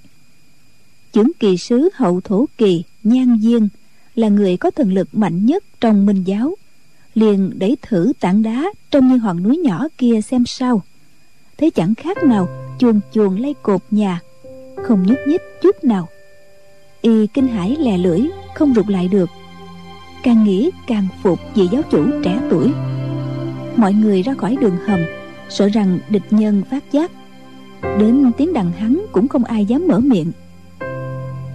chứng 1.13 1.32
kỳ 1.39 1.58
sứ 1.58 1.89
hậu 1.93 2.21
thổ 2.21 2.45
kỳ, 2.58 2.84
nhan 3.04 3.39
diên 3.41 3.67
là 4.15 4.28
người 4.28 4.58
có 4.58 4.71
thần 4.71 4.93
lực 4.93 5.08
mạnh 5.12 5.45
nhất 5.45 5.63
trong 5.82 6.06
minh 6.06 6.24
giáo. 6.24 6.56
Liền 7.13 7.60
đẩy 7.60 7.78
thử 7.82 8.13
tảng 8.19 8.41
đá 8.41 8.71
trông 8.91 9.08
như 9.08 9.17
hòn 9.17 9.43
núi 9.43 9.58
nhỏ 9.58 9.88
kia 9.97 10.21
xem 10.21 10.45
sao. 10.45 10.82
Thế 11.58 11.69
chẳng 11.69 11.95
khác 11.95 12.17
nào 12.24 12.47
chuồn 12.80 13.00
chuồn 13.12 13.38
lay 13.38 13.56
cột 13.62 13.82
nhà, 13.91 14.19
không 14.84 15.04
nhúc 15.08 15.17
nhích 15.28 15.41
chút 15.62 15.84
nào. 15.84 16.08
Y 17.02 17.28
kinh 17.28 17.47
hãi 17.47 17.78
lè 17.80 17.97
lưỡi, 17.97 18.21
không 18.56 18.74
rụt 18.74 18.89
lại 18.89 19.08
được. 19.08 19.30
Càng 20.24 20.43
nghĩ 20.43 20.71
càng 20.88 21.08
phục 21.24 21.39
vị 21.56 21.67
giáo 21.71 21.82
chủ 21.91 22.06
trẻ 22.24 22.39
tuổi. 22.50 22.71
Mọi 23.76 23.93
người 23.93 24.24
ra 24.24 24.34
khỏi 24.34 24.58
đường 24.62 24.78
hầm, 24.86 25.00
sợ 25.50 25.67
rằng 25.67 26.00
địch 26.10 26.24
nhân 26.30 26.63
phát 26.71 26.91
giác. 26.91 27.12
Đến 27.82 28.32
tiếng 28.38 28.54
đằng 28.54 28.71
hắn 28.71 29.06
cũng 29.12 29.28
không 29.28 29.43
ai 29.43 29.65
dám 29.65 29.88
mở 29.88 30.00
miệng 30.00 30.32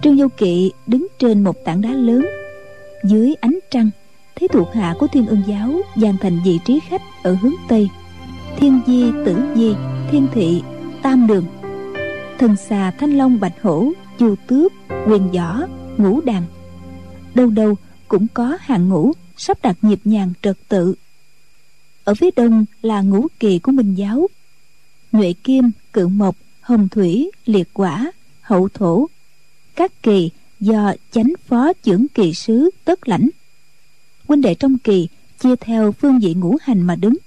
trương 0.01 0.17
vô 0.17 0.27
kỵ 0.37 0.71
đứng 0.87 1.07
trên 1.19 1.43
một 1.43 1.55
tảng 1.65 1.81
đá 1.81 1.89
lớn. 1.91 2.25
Dưới 3.03 3.35
ánh 3.41 3.59
trăng 3.71 3.89
thấy 4.35 4.47
thuộc 4.47 4.73
hạ 4.73 4.95
của 4.99 5.07
thiên 5.07 5.27
ưng 5.27 5.41
giáo 5.47 5.81
dàn 5.95 6.17
thành 6.21 6.39
vị 6.45 6.59
trí 6.65 6.79
khách 6.79 7.01
ở 7.23 7.33
hướng 7.33 7.55
tây. 7.69 7.89
Thiên 8.57 8.81
di, 8.87 9.11
tử 9.25 9.37
di, 9.55 9.75
thiên 10.11 10.27
thị, 10.33 10.61
tam 11.01 11.27
đường. 11.27 11.45
Thần 12.39 12.55
xà 12.55 12.91
thanh 12.91 13.17
long, 13.17 13.39
bạch 13.39 13.61
hổ, 13.61 13.91
chu 14.19 14.35
tước, 14.47 14.73
quyền 15.07 15.31
võ, 15.31 15.61
ngũ 15.97 16.21
đàn. 16.21 16.43
Đâu 17.35 17.49
đâu 17.49 17.75
cũng 18.07 18.27
có 18.33 18.57
hàng 18.61 18.89
ngũ 18.89 19.11
sắp 19.37 19.57
đặt 19.61 19.77
nhịp 19.81 19.99
nhàng 20.03 20.33
trật 20.41 20.57
tự. 20.69 20.95
Ở 22.03 22.15
phía 22.15 22.29
đông 22.35 22.65
là 22.81 23.01
ngũ 23.01 23.27
kỳ 23.39 23.59
của 23.59 23.71
minh 23.71 23.93
giáo. 23.93 24.27
Nhuệ 25.11 25.33
kim, 25.43 25.71
cự 25.93 26.07
mộc, 26.07 26.35
hồng 26.61 26.89
thủy, 26.89 27.31
liệt 27.45 27.67
quả, 27.73 28.11
hậu 28.41 28.69
thổ 28.73 29.07
các 29.77 30.03
kỳ 30.03 30.29
do 30.59 30.93
chánh 31.11 31.33
phó 31.47 31.73
trưởng 31.73 32.07
kỳ 32.07 32.33
sứ 32.33 32.69
tất 32.85 33.07
lãnh. 33.07 33.29
Huynh 34.27 34.41
đệ 34.41 34.55
trong 34.55 34.77
kỳ 34.77 35.07
chia 35.39 35.55
theo 35.55 35.91
phương 35.91 36.19
vị 36.19 36.33
ngũ 36.33 36.57
hành 36.61 36.81
mà 36.81 36.95
đứng. 36.95 37.17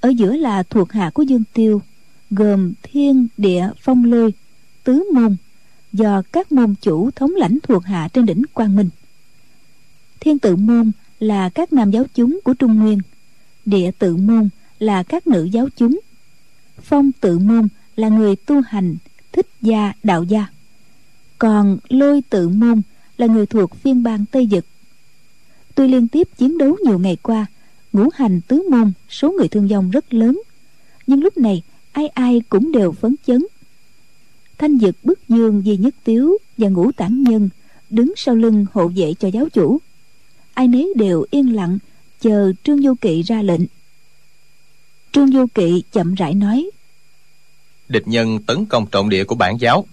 Ở 0.00 0.08
giữa 0.08 0.36
là 0.36 0.62
thuộc 0.62 0.92
hạ 0.92 1.10
của 1.14 1.22
dương 1.22 1.42
tiêu, 1.52 1.82
gồm 2.30 2.72
thiên, 2.82 3.28
địa, 3.36 3.70
phong 3.80 4.04
lôi, 4.04 4.32
tứ 4.84 5.04
môn, 5.14 5.36
do 5.92 6.22
các 6.32 6.52
môn 6.52 6.74
chủ 6.80 7.10
thống 7.10 7.30
lãnh 7.36 7.58
thuộc 7.62 7.84
hạ 7.84 8.08
trên 8.12 8.26
đỉnh 8.26 8.42
quang 8.52 8.76
minh. 8.76 8.88
Thiên 10.20 10.38
tự 10.38 10.56
môn 10.56 10.92
là 11.20 11.48
các 11.48 11.72
nam 11.72 11.90
giáo 11.90 12.04
chúng 12.14 12.40
của 12.44 12.54
trung 12.54 12.74
nguyên, 12.74 12.98
địa 13.64 13.90
tự 13.98 14.16
môn 14.16 14.48
là 14.78 15.02
các 15.02 15.26
nữ 15.26 15.44
giáo 15.44 15.68
chúng. 15.76 16.00
Phong 16.82 17.12
tự 17.20 17.38
môn 17.38 17.68
là 17.96 18.08
người 18.08 18.36
tu 18.36 18.60
hành, 18.60 18.96
thích 19.32 19.46
gia, 19.60 19.92
đạo 20.02 20.22
gia 20.22 20.46
còn 21.42 21.78
lôi 21.88 22.22
tự 22.30 22.48
môn 22.48 22.82
là 23.18 23.26
người 23.26 23.46
thuộc 23.46 23.74
phiên 23.74 24.02
bang 24.02 24.24
tây 24.32 24.48
dực 24.50 24.64
tuy 25.74 25.88
liên 25.88 26.08
tiếp 26.08 26.28
chiến 26.36 26.58
đấu 26.58 26.76
nhiều 26.84 26.98
ngày 26.98 27.16
qua, 27.22 27.46
ngũ 27.92 28.08
hành 28.14 28.40
tứ 28.40 28.62
môn, 28.70 28.92
số 29.08 29.32
người 29.32 29.48
thương 29.48 29.68
vong 29.68 29.90
rất 29.90 30.14
lớn. 30.14 30.42
Nhưng 31.06 31.22
lúc 31.22 31.36
này, 31.36 31.62
ai 31.92 32.08
ai 32.08 32.40
cũng 32.48 32.72
đều 32.72 32.92
phấn 32.92 33.14
chấn. 33.26 33.46
Thanh 34.58 34.78
dực 34.78 34.96
bức 35.02 35.28
dương, 35.28 35.62
di 35.64 35.76
nhất 35.76 35.94
tiếu 36.04 36.38
và 36.58 36.68
ngũ 36.68 36.92
tản 36.92 37.22
nhân 37.22 37.48
đứng 37.90 38.12
sau 38.16 38.34
lưng 38.34 38.66
hộ 38.72 38.88
vệ 38.88 39.14
cho 39.14 39.28
giáo 39.28 39.48
chủ. 39.48 39.78
Ai 40.54 40.68
nấy 40.68 40.92
đều 40.96 41.24
yên 41.30 41.54
lặng, 41.54 41.78
chờ 42.20 42.52
trương 42.64 42.82
du 42.82 42.94
kỵ 42.94 43.22
ra 43.22 43.42
lệnh. 43.42 43.62
Trương 45.12 45.32
du 45.32 45.46
kỵ 45.54 45.82
chậm 45.92 46.14
rãi 46.14 46.34
nói, 46.34 46.70
địch 47.88 48.08
nhân 48.08 48.38
tấn 48.46 48.66
công 48.66 48.86
trọng 48.86 49.08
địa 49.08 49.24
của 49.24 49.34
bản 49.34 49.56
giáo. 49.60 49.86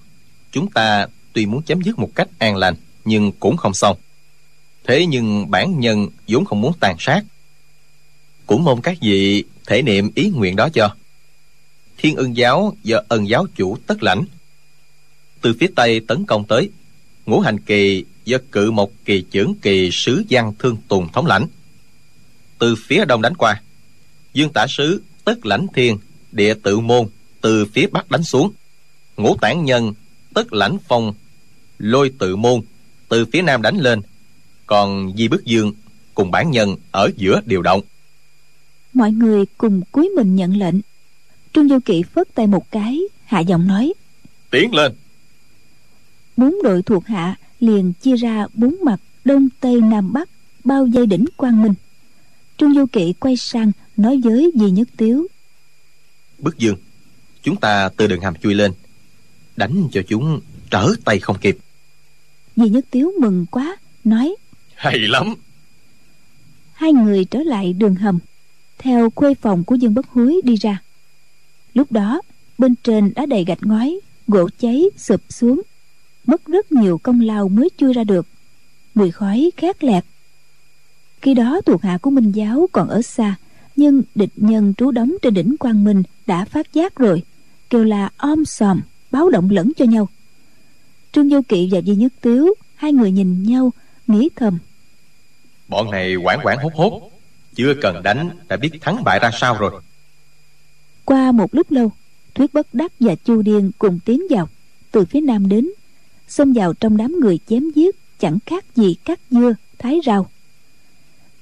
Chúng 0.52 0.72
ta 0.72 1.08
tuy 1.34 1.46
muốn 1.46 1.62
chấm 1.62 1.82
dứt 1.82 2.00
một 2.00 2.10
cách 2.16 2.28
an 2.38 2.56
lành, 2.56 2.76
nhưng 3.06 3.32
cũng 3.32 3.58
không 3.58 3.74
xong. 3.74 3.98
Thế 4.84 5.06
nhưng 5.06 5.52
bản 5.52 5.80
nhân 5.80 6.08
vốn 6.28 6.46
không 6.46 6.62
muốn 6.62 6.74
tàn 6.80 6.96
sát. 7.00 7.24
Cũng 8.46 8.64
mong 8.64 8.82
các 8.82 8.98
vị 9.02 9.44
thể 9.68 9.82
niệm 9.82 10.12
ý 10.16 10.30
nguyện 10.30 10.56
đó 10.56 10.70
cho. 10.74 10.96
Thiên 11.98 12.16
ưng 12.16 12.38
giáo 12.38 12.76
do 12.84 13.02
ân 13.08 13.30
giáo 13.30 13.46
chủ 13.56 13.78
tất 13.88 14.04
lãnh. 14.04 14.26
Từ 15.42 15.56
phía 15.60 15.68
tây 15.76 16.00
tấn 16.08 16.26
công 16.26 16.48
tới, 16.48 16.70
ngũ 17.26 17.40
hành 17.40 17.60
kỳ 17.60 18.06
do 18.26 18.38
cự 18.52 18.72
một 18.72 18.92
kỳ 19.06 19.24
trưởng 19.32 19.56
kỳ 19.62 19.90
sứ 19.92 20.24
văn 20.30 20.54
thương 20.60 20.78
tùng 20.88 21.12
thống 21.12 21.26
lãnh. 21.26 21.48
Từ 22.60 22.76
phía 22.88 23.06
đông 23.06 23.22
đánh 23.22 23.36
qua, 23.36 23.62
dương 24.34 24.54
tả 24.54 24.68
sứ 24.70 25.02
tất 25.24 25.46
lãnh 25.46 25.68
thiên, 25.76 25.98
địa 26.32 26.54
tự 26.64 26.80
môn 26.80 27.08
từ 27.42 27.66
phía 27.66 27.88
bắc 27.88 28.12
đánh 28.12 28.24
xuống. 28.24 28.52
Ngũ 29.18 29.38
tản 29.42 29.66
nhân 29.66 29.94
tất 30.40 30.54
lãnh 30.54 30.78
phong 30.88 31.14
lôi 31.80 32.12
tự 32.20 32.36
môn 32.36 32.62
từ 33.10 33.26
phía 33.26 33.42
nam 33.42 33.62
đánh 33.62 33.78
lên. 33.78 34.02
Còn 34.66 35.14
di 35.18 35.28
bức 35.28 35.46
dương 35.46 35.74
cùng 36.14 36.32
bản 36.32 36.52
nhân 36.52 36.76
ở 36.92 37.10
giữa 37.18 37.42
điều 37.46 37.62
động. 37.62 37.82
Mọi 38.94 39.12
người 39.12 39.46
cùng 39.58 39.82
cúi 39.92 40.10
mình 40.16 40.36
nhận 40.36 40.58
lệnh. 40.58 40.76
Trương 41.54 41.68
vô 41.68 41.78
kỵ 41.86 42.04
phất 42.04 42.36
tay 42.36 42.48
một 42.48 42.72
cái 42.72 43.00
hạ 43.26 43.40
giọng 43.40 43.68
nói 43.68 43.94
tiến 44.50 44.76
lên. 44.76 44.94
Bốn 46.38 46.56
đội 46.64 46.82
thuộc 46.84 47.06
hạ 47.06 47.36
liền 47.60 47.94
chia 47.94 48.16
ra 48.16 48.48
bốn 48.54 48.76
mặt 48.84 49.00
đông 49.26 49.50
tây 49.60 49.82
nam 49.82 50.14
bắc 50.14 50.30
bao 50.64 50.88
dây 50.88 51.06
đỉnh 51.06 51.26
quang 51.38 51.64
minh. 51.64 51.74
Trương 52.58 52.74
vô 52.74 52.86
kỵ 52.92 53.14
quay 53.14 53.38
sang 53.38 53.72
nói 53.98 54.22
với 54.24 54.52
di 54.56 54.72
nhất 54.72 54.88
tiếu 54.98 55.28
bức 56.38 56.58
dương 56.58 56.78
chúng 57.42 57.56
ta 57.56 57.90
từ 57.98 58.08
đường 58.08 58.22
hầm 58.22 58.36
chui 58.36 58.54
lên 58.54 58.74
đánh 59.60 59.88
cho 59.92 60.02
chúng 60.08 60.40
trở 60.70 60.94
tay 61.06 61.20
không 61.20 61.38
kịp. 61.42 61.58
Di 62.56 62.70
nhất 62.70 62.86
tiếu 62.92 63.12
mừng 63.22 63.46
quá 63.52 63.78
nói 64.04 64.36
hay 64.76 65.00
lắm. 65.00 65.36
Hai 66.74 66.94
người 66.94 67.26
trở 67.26 67.40
lại 67.40 67.74
đường 67.74 67.96
hầm 67.96 68.20
theo 68.78 69.10
khuê 69.10 69.34
phòng 69.34 69.64
của 69.64 69.76
dương 69.76 69.94
bất 69.94 70.08
hối 70.08 70.42
đi 70.44 70.56
ra. 70.56 70.82
Lúc 71.74 71.92
đó 71.92 72.22
bên 72.58 72.76
trên 72.84 73.12
đã 73.16 73.26
đầy 73.26 73.46
gạch 73.46 73.64
ngói 73.64 74.00
gỗ 74.28 74.50
cháy 74.60 74.84
sụp 74.98 75.22
xuống. 75.30 75.62
Mất 76.26 76.46
rất 76.46 76.72
nhiều 76.72 76.98
công 76.98 77.22
lao 77.22 77.50
mới 77.50 77.70
chui 77.78 77.94
ra 77.94 78.04
được. 78.04 78.28
Mùi 78.96 79.12
khói 79.12 79.52
khét 79.58 79.84
lẹt. 79.84 80.06
Khi 81.22 81.34
đó 81.34 81.62
thuộc 81.66 81.82
hạ 81.82 81.98
của 82.02 82.10
minh 82.10 82.32
giáo 82.32 82.68
còn 82.72 82.90
ở 82.90 83.02
xa 83.02 83.36
nhưng 83.76 84.02
địch 84.16 84.34
nhân 84.36 84.74
trú 84.78 84.92
đóng 84.92 85.16
trên 85.22 85.34
đỉnh 85.34 85.56
quang 85.60 85.84
minh 85.84 86.04
đã 86.28 86.46
phát 86.46 86.74
giác 86.74 86.96
rồi 86.96 87.24
kêu 87.70 87.84
là 87.84 88.10
om 88.18 88.46
sòm 88.46 88.82
báo 89.12 89.30
động 89.30 89.50
lẫn 89.52 89.72
cho 89.78 89.86
nhau. 89.86 90.10
Trương 91.12 91.30
vô 91.30 91.42
kỵ 91.48 91.70
và 91.72 91.82
di 91.82 91.96
nhất 91.96 92.14
tiếu 92.22 92.54
hai 92.76 92.94
người 92.94 93.12
nhìn 93.12 93.44
nhau 93.44 93.74
nghĩ 94.08 94.30
thầm. 94.36 94.58
Bọn 95.68 95.92
này 95.92 96.16
quảng 96.16 96.40
quảng 96.44 96.58
hốt 96.58 96.74
hốt 96.76 97.12
chưa 97.56 97.74
cần 97.82 98.04
đánh 98.04 98.30
đã 98.48 98.58
biết 98.58 98.70
thắng 98.82 99.04
bại 99.04 99.20
ra 99.20 99.32
sao 99.34 99.58
rồi. 99.58 99.82
Qua 101.06 101.32
một 101.32 101.56
lúc 101.56 101.72
lâu 101.72 101.92
thuyết 102.36 102.54
bất 102.54 102.74
đắc 102.74 102.92
và 103.00 103.16
chu 103.16 103.42
điên 103.42 103.72
cùng 103.80 104.00
tiến 104.06 104.22
vào 104.30 104.50
từ 104.92 105.06
phía 105.06 105.22
nam 105.22 105.50
đến 105.50 105.70
xông 106.28 106.54
vào 106.54 106.74
trong 106.74 106.98
đám 106.98 107.20
người 107.20 107.40
chém 107.48 107.70
giết 107.76 107.96
chẳng 108.20 108.38
khác 108.46 108.66
gì 108.76 108.96
cắt 109.06 109.20
dưa 109.30 109.54
thái 109.78 110.00
rau. 110.06 110.30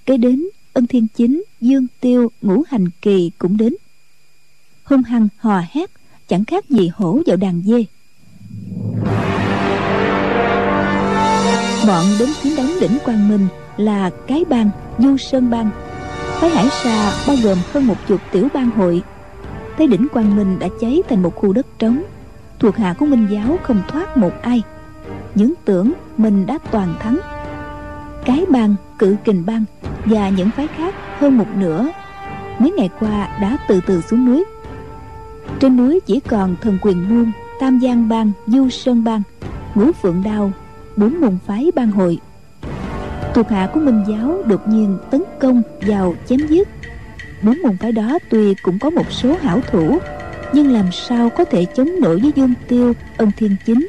Kế 0.06 0.17
đến 0.17 0.47
ân 0.73 0.88
thiên 0.88 1.08
chính 1.15 1.43
dương 1.62 1.88
tiêu 1.99 2.32
ngũ 2.41 2.63
hành 2.67 2.89
kỳ 3.01 3.32
cũng 3.38 3.58
đến. 3.58 3.75
Hung 4.84 5.03
hăng 5.03 5.27
hò 5.38 5.62
hét 5.69 5.96
chẳng 6.27 6.45
khác 6.45 6.69
gì 6.69 6.91
hổ 6.95 7.19
vào 7.25 7.37
đàn 7.37 7.61
dê. 7.61 7.85
Bọn 11.87 12.05
đến 12.19 12.29
chiến 12.43 12.55
đấu 12.55 12.65
đỉnh 12.81 12.97
quang 13.05 13.29
minh 13.29 13.47
là 13.77 14.09
cái 14.27 14.45
bang 14.49 14.69
du 14.97 15.17
sơn 15.17 15.49
bang. 15.49 15.69
Phái 16.39 16.49
hải 16.49 16.67
sa 16.83 17.11
bao 17.27 17.35
gồm 17.43 17.57
hơn 17.73 17.87
một 17.87 17.95
chục 18.07 18.21
tiểu 18.31 18.47
bang 18.53 18.69
hội. 18.69 19.03
Thấy 19.77 19.87
đỉnh 19.87 20.07
quang 20.13 20.35
minh 20.35 20.59
đã 20.59 20.67
cháy 20.81 21.01
thành 21.09 21.23
một 21.23 21.35
khu 21.35 21.53
đất 21.53 21.67
trống. 21.79 22.03
Thuộc 22.59 22.77
hạ 22.77 22.95
của 22.99 23.05
minh 23.05 23.27
giáo 23.31 23.57
không 23.63 23.81
thoát 23.87 24.17
một 24.17 24.31
ai. 24.41 24.61
Những 25.35 25.53
tưởng 25.65 25.93
mình 26.17 26.45
đã 26.45 26.57
toàn 26.71 26.95
thắng. 26.99 27.17
Cái 28.25 28.45
bang, 28.49 28.75
cự 28.99 29.15
kình 29.23 29.43
bang 29.45 29.63
và 30.05 30.29
những 30.29 30.49
phái 30.51 30.67
khác 30.67 30.95
hơn 31.19 31.37
một 31.37 31.47
nửa. 31.55 31.87
Mấy 32.59 32.71
ngày 32.71 32.89
qua 32.99 33.37
đã 33.41 33.57
từ 33.67 33.81
từ 33.87 34.01
xuống 34.01 34.25
núi 34.25 34.43
trên 35.60 35.77
núi 35.77 35.99
chỉ 36.05 36.19
còn 36.19 36.55
thần 36.62 36.77
quyền 36.81 37.10
môn 37.10 37.31
tam 37.60 37.79
giang 37.81 38.10
bang, 38.10 38.31
du 38.47 38.69
sơn 38.69 39.03
bang, 39.03 39.21
ngũ 39.75 39.91
phượng 39.91 40.23
đao, 40.23 40.51
bốn 40.97 41.21
môn 41.21 41.38
phái 41.45 41.71
bang 41.75 41.91
hội. 41.91 42.19
Thuộc 43.33 43.49
hạ 43.49 43.69
của 43.73 43.79
minh 43.79 44.03
giáo 44.07 44.43
đột 44.47 44.67
nhiên 44.67 44.97
tấn 45.12 45.23
công 45.39 45.62
vào 45.81 46.15
chém 46.29 46.39
giết. 46.49 46.67
Bốn 47.43 47.62
môn 47.63 47.77
phái 47.77 47.91
đó 47.91 48.19
tuy 48.29 48.53
cũng 48.63 48.79
có 48.79 48.89
một 48.89 49.12
số 49.12 49.38
hảo 49.41 49.62
thủ, 49.71 49.97
nhưng 50.53 50.71
làm 50.71 50.91
sao 50.91 51.29
có 51.29 51.45
thể 51.45 51.65
chống 51.65 51.89
nổi 52.01 52.19
với 52.19 52.31
dương 52.36 52.53
tiêu, 52.67 52.93
ân 53.17 53.31
thiên 53.38 53.55
chính? 53.65 53.88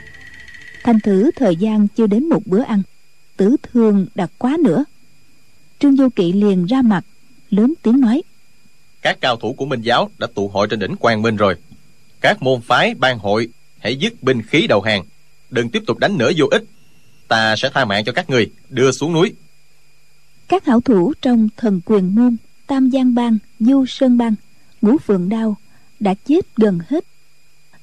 Thành 0.84 1.00
thử 1.00 1.30
thời 1.36 1.56
gian 1.56 1.88
chưa 1.88 2.06
đến 2.06 2.28
một 2.28 2.46
bữa 2.46 2.62
ăn, 2.62 2.82
tử 3.36 3.56
thương 3.62 4.06
đã 4.14 4.26
quá 4.38 4.56
nữa. 4.64 4.84
Trương 5.78 5.96
vô 5.96 6.08
kỵ 6.16 6.32
liền 6.32 6.66
ra 6.66 6.82
mặt, 6.82 7.04
lớn 7.50 7.74
tiếng 7.82 8.00
nói 8.00 8.22
các 9.08 9.20
cao 9.20 9.36
thủ 9.36 9.52
của 9.52 9.66
minh 9.66 9.80
giáo 9.80 10.10
đã 10.18 10.26
tụ 10.34 10.48
hội 10.48 10.66
trên 10.70 10.78
đỉnh 10.78 10.96
quang 10.96 11.22
minh 11.22 11.36
rồi. 11.36 11.54
Các 12.20 12.42
môn 12.42 12.60
phái, 12.60 12.94
ban 12.94 13.18
hội, 13.18 13.48
hãy 13.78 13.96
dứt 13.96 14.22
binh 14.22 14.42
khí 14.42 14.66
đầu 14.66 14.80
hàng. 14.80 15.04
Đừng 15.50 15.68
tiếp 15.68 15.82
tục 15.86 15.98
đánh 15.98 16.18
nữa 16.18 16.30
vô 16.36 16.46
ích. 16.50 16.64
Ta 17.28 17.56
sẽ 17.56 17.70
tha 17.74 17.84
mạng 17.84 18.04
cho 18.04 18.12
các 18.12 18.30
người. 18.30 18.50
Đưa 18.68 18.92
xuống 18.92 19.12
núi. 19.12 19.32
Các 20.48 20.64
hảo 20.64 20.80
thủ 20.80 21.12
trong 21.22 21.48
thần 21.56 21.80
quyền 21.84 22.14
môn, 22.14 22.36
tam 22.66 22.90
giang 22.90 23.14
bang, 23.14 23.38
du 23.60 23.86
sơn 23.86 24.18
bang, 24.18 24.34
ngũ 24.82 24.98
phượng 24.98 25.28
đao 25.28 25.56
đã 26.00 26.14
chết 26.14 26.56
gần 26.56 26.78
hết. 26.88 27.04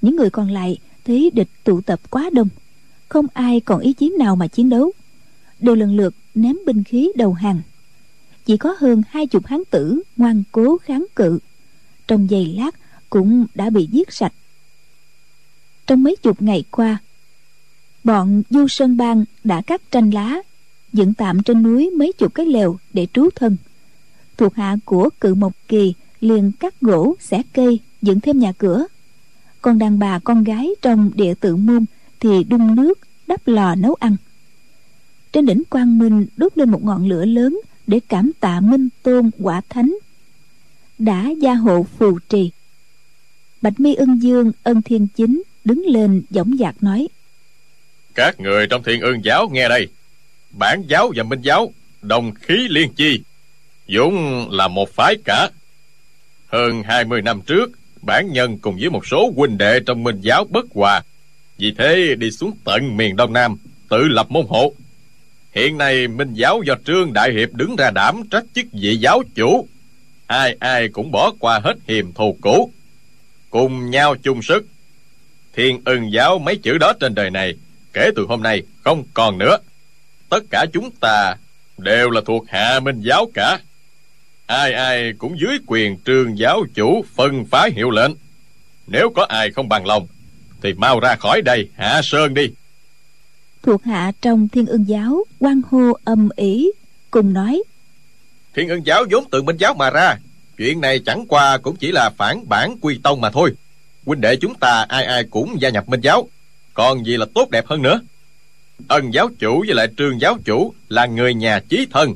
Những 0.01 0.15
người 0.15 0.29
còn 0.29 0.51
lại 0.51 0.77
thấy 1.05 1.31
địch 1.33 1.49
tụ 1.63 1.81
tập 1.81 1.99
quá 2.09 2.29
đông. 2.33 2.47
Không 3.09 3.25
ai 3.33 3.59
còn 3.59 3.79
ý 3.79 3.93
chí 3.93 4.13
nào 4.19 4.35
mà 4.35 4.47
chiến 4.47 4.69
đấu. 4.69 4.91
Đều 5.59 5.75
lần 5.75 5.95
lượt 5.95 6.15
ném 6.35 6.55
binh 6.65 6.83
khí 6.83 7.11
đầu 7.15 7.33
hàng 7.33 7.61
chỉ 8.45 8.57
có 8.57 8.75
hơn 8.79 9.03
hai 9.09 9.27
chục 9.27 9.45
hán 9.45 9.59
tử 9.71 10.01
ngoan 10.17 10.43
cố 10.51 10.77
kháng 10.77 11.05
cự. 11.15 11.39
Trong 12.07 12.29
giây 12.29 12.53
lát 12.57 12.75
cũng 13.09 13.45
đã 13.55 13.69
bị 13.69 13.87
giết 13.91 14.13
sạch. 14.13 14.33
Trong 15.87 16.03
mấy 16.03 16.15
chục 16.15 16.41
ngày 16.41 16.63
qua, 16.71 16.97
bọn 18.03 18.43
du 18.49 18.67
sơn 18.67 18.97
bang 18.97 19.25
đã 19.43 19.61
cắt 19.61 19.81
tranh 19.91 20.11
lá, 20.11 20.41
dựng 20.93 21.13
tạm 21.13 21.43
trên 21.43 21.63
núi 21.63 21.91
mấy 21.97 22.13
chục 22.13 22.33
cái 22.33 22.45
lều 22.45 22.77
để 22.93 23.07
trú 23.13 23.29
thân. 23.35 23.57
Thuộc 24.37 24.55
hạ 24.55 24.77
của 24.85 25.09
cự 25.21 25.35
mộc 25.35 25.53
kỳ 25.67 25.93
liền 26.21 26.51
cắt 26.51 26.81
gỗ, 26.81 27.15
xẻ 27.19 27.41
cây, 27.53 27.79
dựng 28.01 28.19
thêm 28.19 28.39
nhà 28.39 28.51
cửa. 28.51 28.85
Còn 29.61 29.79
đàn 29.79 29.99
bà 29.99 30.19
con 30.19 30.43
gái 30.43 30.69
trong 30.81 31.11
địa 31.15 31.33
tự 31.33 31.55
môn 31.55 31.85
thì 32.19 32.43
đun 32.43 32.75
nước, 32.75 32.99
đắp 33.27 33.47
lò 33.47 33.75
nấu 33.75 33.93
ăn. 33.93 34.15
Trên 35.31 35.45
đỉnh 35.45 35.63
quang 35.69 35.97
minh 35.97 36.27
đốt 36.37 36.57
lên 36.57 36.69
một 36.69 36.83
ngọn 36.83 37.07
lửa 37.07 37.25
lớn 37.25 37.59
để 37.87 37.99
cảm 38.09 38.31
tạ 38.39 38.59
minh 38.59 38.89
tôn 39.03 39.31
quả 39.39 39.61
thánh. 39.69 39.95
Đã 40.97 41.29
gia 41.41 41.53
hộ 41.53 41.85
phù 41.97 42.19
trì. 42.29 42.51
Bạch 43.61 43.79
mi 43.79 43.93
ân 43.93 44.19
dương, 44.21 44.51
ân 44.63 44.81
thiên 44.81 45.07
chính, 45.15 45.43
đứng 45.63 45.85
lên 45.85 46.23
dõng 46.29 46.57
dạc 46.59 46.83
nói. 46.83 47.07
Các 48.15 48.39
người 48.39 48.67
trong 48.67 48.83
thiên 48.83 49.01
ương 49.01 49.25
giáo 49.25 49.49
nghe 49.51 49.69
đây. 49.69 49.87
Bản 50.51 50.83
giáo 50.87 51.11
và 51.15 51.23
minh 51.23 51.41
giáo, 51.41 51.73
đồng 52.01 52.33
khí 52.33 52.67
liên 52.69 52.93
chi. 52.93 53.21
Dũng 53.87 54.47
là 54.51 54.67
một 54.67 54.89
phái 54.89 55.15
cả. 55.25 55.49
Hơn 56.47 56.83
20 56.83 57.21
năm 57.21 57.41
trước, 57.41 57.71
bản 58.01 58.33
nhân 58.33 58.57
cùng 58.57 58.75
với 58.79 58.89
một 58.89 59.07
số 59.07 59.33
huynh 59.35 59.57
đệ 59.57 59.79
trong 59.85 60.03
minh 60.03 60.21
giáo 60.21 60.45
bất 60.49 60.65
hòa. 60.73 61.01
Vì 61.57 61.73
thế 61.77 62.15
đi 62.17 62.31
xuống 62.31 62.51
tận 62.63 62.97
miền 62.97 63.15
đông 63.15 63.33
nam, 63.33 63.57
tự 63.89 63.97
lập 63.97 64.31
môn 64.31 64.45
hộ 64.49 64.73
hiện 65.55 65.77
nay 65.77 66.07
minh 66.07 66.33
giáo 66.33 66.61
do 66.65 66.75
trương 66.85 67.13
đại 67.13 67.31
hiệp 67.31 67.53
đứng 67.53 67.75
ra 67.75 67.91
đảm 67.91 68.21
trách 68.31 68.43
chức 68.55 68.65
vị 68.71 68.97
giáo 68.97 69.23
chủ. 69.35 69.67
Ai 70.27 70.55
ai 70.59 70.87
cũng 70.87 71.11
bỏ 71.11 71.31
qua 71.39 71.59
hết 71.63 71.73
hiềm 71.87 72.13
thù 72.13 72.37
cũ. 72.41 72.71
Cùng 73.49 73.89
nhau 73.89 74.15
chung 74.15 74.41
sức. 74.41 74.65
Thiên 75.53 75.81
ưng 75.85 76.11
giáo 76.11 76.39
mấy 76.39 76.57
chữ 76.57 76.77
đó 76.77 76.93
trên 76.99 77.15
đời 77.15 77.29
này, 77.29 77.53
kể 77.93 78.09
từ 78.15 78.25
hôm 78.29 78.43
nay 78.43 78.61
không 78.83 79.03
còn 79.13 79.37
nữa. 79.37 79.57
Tất 80.29 80.43
cả 80.49 80.65
chúng 80.73 80.91
ta 80.91 81.35
đều 81.77 82.09
là 82.09 82.21
thuộc 82.25 82.45
hạ 82.49 82.79
minh 82.79 83.01
giáo 83.01 83.31
cả. 83.33 83.59
Ai 84.45 84.73
ai 84.73 85.13
cũng 85.17 85.39
dưới 85.39 85.57
quyền 85.67 85.97
trương 86.05 86.37
giáo 86.37 86.63
chủ 86.73 87.05
phân 87.15 87.45
phái 87.45 87.71
hiệu 87.71 87.89
lệnh. 87.89 88.11
Nếu 88.87 89.09
có 89.15 89.25
ai 89.29 89.51
không 89.51 89.69
bằng 89.69 89.85
lòng, 89.85 90.07
thì 90.61 90.73
mau 90.73 90.99
ra 90.99 91.15
khỏi 91.15 91.41
đây, 91.41 91.69
hạ 91.77 92.01
sơn 92.03 92.33
đi 92.33 92.49
thuộc 93.65 93.83
hạ 93.83 94.11
trong 94.21 94.47
thiên 94.49 94.65
ưng 94.65 94.87
giáo 94.87 95.23
quan 95.39 95.61
hô 95.69 95.91
âm 96.03 96.29
ỉ 96.35 96.71
cùng 97.11 97.33
nói. 97.33 97.63
Thiên 98.53 98.69
ưng 98.69 98.85
giáo 98.85 99.05
vốn 99.11 99.29
từ 99.31 99.41
minh 99.41 99.57
giáo 99.57 99.73
mà 99.73 99.89
ra 99.89 100.17
chuyện 100.57 100.81
này 100.81 100.99
chẳng 101.05 101.25
qua 101.27 101.57
cũng 101.57 101.75
chỉ 101.75 101.91
là 101.91 102.09
phản 102.17 102.49
bản 102.49 102.77
quy 102.81 102.99
tông 103.03 103.21
mà 103.21 103.29
thôi. 103.29 103.53
Huynh 104.05 104.21
đệ 104.21 104.35
chúng 104.35 104.55
ta 104.55 104.85
ai 104.89 105.05
ai 105.05 105.23
cũng 105.23 105.61
gia 105.61 105.69
nhập 105.69 105.89
minh 105.89 106.01
giáo 106.01 106.29
còn 106.73 107.05
gì 107.05 107.17
là 107.17 107.25
tốt 107.35 107.49
đẹp 107.51 107.65
hơn 107.67 107.81
nữa? 107.81 107.99
Ân 108.87 109.13
giáo 109.13 109.29
chủ 109.39 109.63
với 109.67 109.75
lại 109.75 109.87
trương 109.97 110.21
giáo 110.21 110.37
chủ 110.45 110.73
là 110.89 111.05
người 111.05 111.33
nhà 111.33 111.59
chí 111.69 111.87
thân 111.91 112.13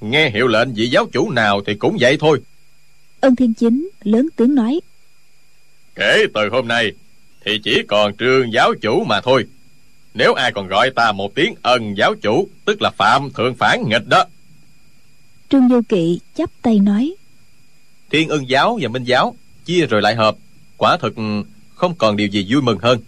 nghe 0.00 0.30
hiệu 0.30 0.46
lệnh 0.46 0.74
vị 0.74 0.88
giáo 0.88 1.06
chủ 1.12 1.30
nào 1.30 1.60
thì 1.66 1.74
cũng 1.74 1.96
vậy 2.00 2.16
thôi. 2.20 2.40
Ân 3.20 3.36
thiên 3.36 3.54
chính 3.54 3.90
lớn 4.02 4.28
tiếng 4.36 4.54
nói. 4.54 4.80
Kể 5.94 6.24
từ 6.34 6.48
hôm 6.52 6.68
nay 6.68 6.92
thì 7.44 7.60
chỉ 7.64 7.82
còn 7.88 8.16
trương 8.16 8.52
giáo 8.52 8.74
chủ 8.80 9.04
mà 9.04 9.20
thôi 9.20 9.46
nếu 10.18 10.34
ai 10.34 10.52
còn 10.52 10.68
gọi 10.68 10.90
ta 10.90 11.12
một 11.12 11.34
tiếng 11.34 11.54
ân 11.62 11.94
giáo 11.94 12.14
chủ 12.22 12.48
tức 12.64 12.82
là 12.82 12.90
phạm 12.90 13.30
thượng 13.30 13.54
phản 13.54 13.84
nghịch 13.88 14.06
đó. 14.08 14.24
Trương 15.50 15.68
vô 15.68 15.80
kỵ 15.88 16.20
chắp 16.34 16.50
tay 16.62 16.78
nói. 16.78 17.14
Thiên 18.10 18.28
ân 18.28 18.48
giáo 18.48 18.78
và 18.82 18.88
minh 18.88 19.04
giáo 19.04 19.34
chia 19.64 19.86
rồi 19.86 20.02
lại 20.02 20.14
hợp. 20.14 20.36
Quả 20.76 20.96
thực 21.00 21.14
không 21.74 21.94
còn 21.94 22.16
điều 22.16 22.26
gì 22.26 22.46
vui 22.48 22.62
mừng 22.62 22.78
hơn. 22.78 23.00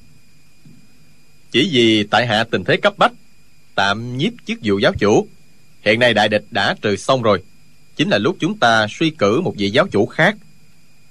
Chỉ 1.51 1.69
vì 1.73 2.05
tại 2.05 2.27
hạ 2.27 2.45
tình 2.51 2.65
thế 2.65 2.77
cấp 2.77 2.99
bách 2.99 3.13
tạm 3.75 4.19
nhiếp 4.19 4.33
chức 4.47 4.59
vụ 4.63 4.79
giáo 4.79 4.93
chủ 4.99 5.27
hiện 5.83 6.01
nay 6.01 6.15
đại 6.15 6.29
địch 6.29 6.45
đã 6.51 6.75
trừ 6.83 6.97
xong 6.97 7.23
rồi. 7.23 7.43
Chính 7.97 8.09
là 8.09 8.19
lúc 8.19 8.37
chúng 8.41 8.59
ta 8.59 8.87
suy 8.91 9.11
cử 9.11 9.41
một 9.41 9.55
vị 9.57 9.71
giáo 9.71 9.87
chủ 9.87 10.07
khác. 10.07 10.37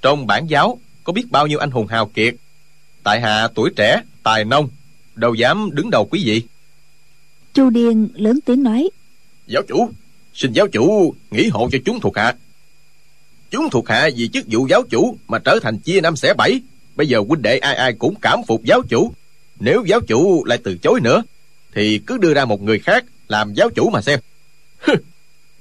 Trong 0.01 0.27
bản 0.27 0.47
giáo 0.47 0.79
có 1.03 1.13
biết 1.13 1.31
bao 1.31 1.47
nhiêu 1.47 1.59
anh 1.59 1.71
hùng 1.71 1.87
hào 1.87 2.05
kiệt? 2.05 2.35
Tại 3.03 3.21
hạ 3.21 3.47
tuổi 3.55 3.71
trẻ 3.75 4.01
tài 4.23 4.45
nông 4.45 4.69
đâu 5.19 5.33
dám 5.33 5.69
đứng 5.73 5.89
đầu 5.89 6.07
quý 6.11 6.21
vị. 6.25 6.43
Chu 7.53 7.69
điên 7.69 8.09
lớn 8.13 8.39
tiếng 8.45 8.63
nói. 8.63 8.89
Giáo 9.47 9.63
chủ 9.67 9.89
xin 10.33 10.53
giáo 10.53 10.67
chủ 10.67 11.15
nghĩ 11.31 11.47
hộ 11.47 11.69
cho 11.71 11.77
chúng 11.85 11.99
thuộc 11.99 12.17
hạ. 12.17 12.35
Chúng 13.51 13.69
thuộc 13.69 13.89
hạ 13.89 14.09
vì 14.15 14.27
chức 14.27 14.45
vụ 14.47 14.67
giáo 14.69 14.83
chủ 14.89 15.17
mà 15.27 15.39
trở 15.39 15.59
thành 15.61 15.79
chia 15.79 16.01
năm 16.01 16.15
xẻ 16.15 16.33
bảy. 16.33 16.61
Bây 16.95 17.07
giờ 17.07 17.23
huynh 17.27 17.41
đệ 17.41 17.57
ai 17.57 17.75
ai 17.75 17.93
cũng 17.93 18.15
cảm 18.21 18.39
phục 18.47 18.63
giáo 18.63 18.81
chủ. 18.89 19.11
Nếu 19.59 19.83
giáo 19.85 19.99
chủ 20.07 20.45
lại 20.45 20.57
từ 20.63 20.77
chối 20.77 20.99
nữa 21.01 21.23
thì 21.73 21.99
cứ 22.07 22.17
đưa 22.17 22.33
ra 22.33 22.45
một 22.45 22.61
người 22.61 22.79
khác 22.79 23.05
làm 23.27 23.53
giáo 23.53 23.69
chủ 23.69 23.89
mà 23.89 24.01
xem. 24.01 24.19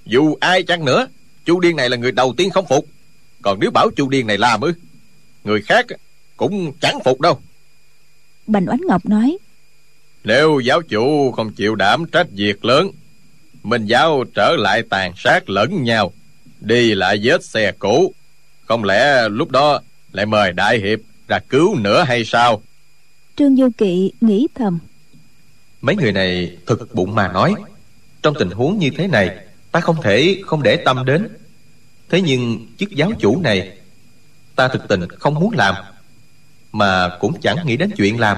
Dù 0.06 0.36
ai 0.40 0.62
chăng 0.62 0.84
nữa 0.84 1.09
chu 1.44 1.61
điên 1.61 1.76
này 1.76 1.90
là 1.90 1.96
người 1.96 2.12
đầu 2.12 2.34
tiên 2.36 2.50
không 2.50 2.66
phục. 2.68 2.86
Còn 3.42 3.61
nếu 3.61 3.70
bảo 3.70 3.90
chu 3.96 4.09
điên 4.09 4.26
này 4.26 4.38
làm 4.38 4.61
ư 4.61 4.72
người 5.44 5.62
khác 5.62 5.86
cũng 6.36 6.72
chẳng 6.80 6.98
phục 7.04 7.20
đâu. 7.20 7.40
Bành 8.46 8.66
oánh 8.68 8.80
ngọc 8.86 9.06
nói 9.06 9.38
nếu 10.29 10.61
giáo 10.61 10.83
chủ 10.83 11.33
không 11.33 11.53
chịu 11.53 11.74
đảm 11.74 12.05
trách 12.12 12.26
việc 12.31 12.64
lớn 12.64 12.91
minh 13.62 13.87
giáo 13.87 14.24
trở 14.35 14.57
lại 14.59 14.83
tàn 14.91 15.12
sát 15.16 15.51
lẫn 15.51 15.85
nhau 15.85 16.12
đi 16.61 16.95
lại 16.95 17.20
vết 17.22 17.45
xe 17.45 17.72
cũ. 17.79 18.14
Không 18.66 18.85
lẽ 18.85 19.29
lúc 19.29 19.51
đó 19.51 19.81
lại 20.12 20.26
mời 20.26 20.53
đại 20.53 20.79
hiệp 20.79 20.99
ra 21.29 21.39
cứu 21.39 21.74
nữa 21.74 22.05
hay 22.07 22.24
sao? 22.24 22.62
Trương 23.37 23.57
du 23.57 23.68
kỵ 23.79 24.12
nghĩ 24.20 24.47
thầm. 24.55 24.79
Mấy 25.81 25.97
người 25.97 26.12
này 26.12 26.57
thực 26.66 26.95
bụng 26.95 27.14
mà 27.14 27.29
nói 27.29 27.55
trong 28.22 28.35
tình 28.39 28.51
huống 28.51 28.79
như 28.79 28.91
thế 28.97 29.07
này 29.07 29.37
ta 29.72 29.81
không 29.81 29.97
thể 30.03 30.43
không 30.47 30.62
để 30.62 30.76
tâm 30.76 31.05
đến. 31.05 31.29
Thế 32.11 32.20
nhưng 32.20 32.66
chức 32.79 32.91
giáo 32.91 33.12
chủ 33.18 33.41
này 33.41 33.79
ta 34.57 34.68
thực 34.68 34.89
tình 34.89 35.09
không 35.09 35.35
muốn 35.35 35.55
làm 35.57 35.74
mà 36.72 37.16
cũng 37.20 37.41
chẳng 37.41 37.66
nghĩ 37.66 37.76
đến 37.76 37.91
chuyện 37.97 38.20
làm 38.20 38.37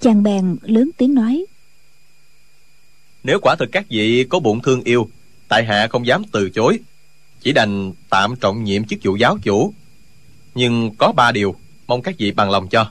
chàng 0.00 0.22
bèn 0.22 0.56
lớn 0.62 0.90
tiếng 0.96 1.14
nói. 1.14 1.44
Nếu 3.24 3.38
quả 3.42 3.56
thực 3.56 3.68
các 3.72 3.86
vị 3.88 4.24
có 4.24 4.38
bụng 4.38 4.62
thương 4.62 4.82
yêu 4.82 5.08
tại 5.48 5.64
hạ 5.64 5.86
không 5.90 6.06
dám 6.06 6.22
từ 6.32 6.50
chối. 6.50 6.78
Chỉ 7.40 7.52
đành 7.52 7.92
tạm 8.10 8.36
trọng 8.36 8.64
nhiệm 8.64 8.84
chức 8.84 8.98
vụ 9.02 9.16
giáo 9.16 9.38
chủ. 9.42 9.72
Nhưng 10.54 10.94
có 10.98 11.12
ba 11.12 11.32
điều 11.32 11.54
mong 11.86 12.02
các 12.02 12.14
vị 12.18 12.30
bằng 12.30 12.50
lòng 12.50 12.68
cho. 12.68 12.90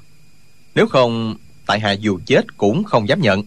Nếu 0.75 0.87
không 0.87 1.35
tại 1.65 1.79
hạ 1.79 1.91
dù 1.91 2.19
chết 2.25 2.57
cũng 2.57 2.83
không 2.83 3.07
dám 3.07 3.21
nhận. 3.21 3.43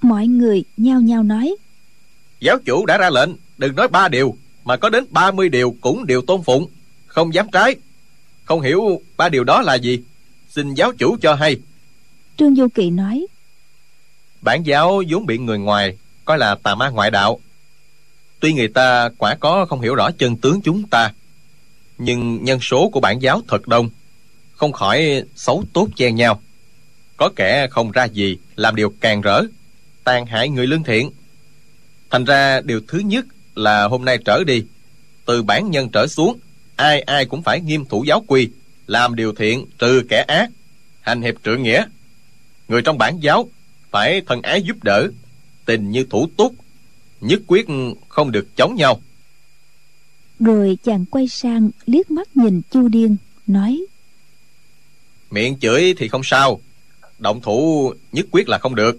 Mọi 0.00 0.26
người 0.26 0.64
nhao 0.76 1.00
nhao 1.00 1.22
nói. 1.22 1.56
Giáo 2.40 2.58
chủ 2.64 2.86
đã 2.86 2.98
ra 2.98 3.10
lệnh 3.10 3.30
đừng 3.58 3.76
nói 3.76 3.88
ba 3.88 4.08
điều 4.08 4.36
mà 4.64 4.76
có 4.76 4.88
đến 4.88 5.04
ba 5.10 5.30
mươi 5.30 5.48
điều 5.48 5.76
cũng 5.80 6.06
đều 6.06 6.22
tôn 6.22 6.42
phụng. 6.42 6.66
Không 7.06 7.34
dám 7.34 7.46
trái. 7.52 7.76
Không 8.44 8.60
hiểu 8.60 9.02
ba 9.16 9.28
điều 9.28 9.44
đó 9.44 9.62
là 9.62 9.74
gì. 9.74 10.02
Xin 10.48 10.74
giáo 10.74 10.92
chủ 10.98 11.16
cho 11.20 11.34
hay 11.34 11.56
trương 12.38 12.56
du 12.56 12.68
kỳ 12.68 12.90
nói. 12.90 13.26
Bản 14.40 14.62
giáo 14.62 15.02
vốn 15.08 15.26
bị 15.26 15.38
người 15.38 15.58
ngoài, 15.58 15.96
coi 16.24 16.38
là 16.38 16.54
tà 16.54 16.74
ma 16.74 16.88
ngoại 16.88 17.10
đạo. 17.10 17.40
Tuy 18.40 18.52
người 18.52 18.68
ta 18.68 19.10
quả 19.18 19.34
có 19.34 19.66
không 19.66 19.80
hiểu 19.80 19.94
rõ 19.94 20.10
chân 20.18 20.36
tướng 20.36 20.60
chúng 20.60 20.88
ta, 20.88 21.12
nhưng 21.98 22.44
nhân 22.44 22.60
số 22.60 22.88
của 22.88 23.00
bản 23.00 23.22
giáo 23.22 23.42
thật 23.48 23.68
đông, 23.68 23.90
không 24.56 24.72
khỏi 24.72 25.22
xấu 25.36 25.64
tốt 25.72 25.88
chen 25.96 26.16
nhau. 26.16 26.42
Có 27.16 27.30
kẻ 27.36 27.66
không 27.70 27.92
ra 27.92 28.04
gì, 28.04 28.36
làm 28.56 28.76
điều 28.76 28.92
càng 29.00 29.20
rỡ, 29.20 29.42
tàn 30.04 30.26
hại 30.26 30.48
người 30.48 30.66
lương 30.66 30.82
thiện. 30.82 31.10
Thành 32.10 32.24
ra 32.24 32.60
điều 32.60 32.80
thứ 32.88 32.98
nhất 32.98 33.24
là 33.54 33.84
hôm 33.84 34.04
nay 34.04 34.18
trở 34.24 34.44
đi, 34.44 34.64
từ 35.24 35.42
bản 35.42 35.70
nhân 35.70 35.88
trở 35.92 36.06
xuống, 36.06 36.38
ai 36.76 37.00
ai 37.00 37.24
cũng 37.24 37.42
phải 37.42 37.60
nghiêm 37.60 37.84
thủ 37.84 38.04
giáo 38.04 38.24
quy, 38.26 38.48
làm 38.86 39.14
điều 39.14 39.32
thiện 39.32 39.66
trừ 39.78 40.02
kẻ 40.08 40.24
ác, 40.28 40.50
hành 41.00 41.22
hiệp 41.22 41.34
trượng 41.44 41.62
nghĩa 41.62 41.84
người 42.68 42.82
trong 42.82 42.98
bản 42.98 43.18
giáo 43.20 43.48
phải 43.90 44.20
thân 44.26 44.42
ái 44.42 44.62
giúp 44.62 44.76
đỡ 44.82 45.08
tình 45.64 45.90
như 45.90 46.04
thủ 46.10 46.28
túc 46.36 46.54
nhất 47.20 47.40
quyết 47.46 47.66
không 48.08 48.32
được 48.32 48.56
chống 48.56 48.74
nhau. 48.74 49.00
Rồi 50.40 50.78
chàng 50.84 51.04
quay 51.04 51.28
sang 51.28 51.70
liếc 51.86 52.10
mắt 52.10 52.36
nhìn 52.36 52.62
chu 52.70 52.88
điên 52.88 53.16
nói 53.46 53.80
miệng 55.30 55.58
chửi 55.58 55.94
thì 55.98 56.08
không 56.08 56.24
sao 56.24 56.60
động 57.18 57.40
thủ 57.40 57.92
nhất 58.12 58.26
quyết 58.30 58.48
là 58.48 58.58
không 58.58 58.74
được. 58.74 58.98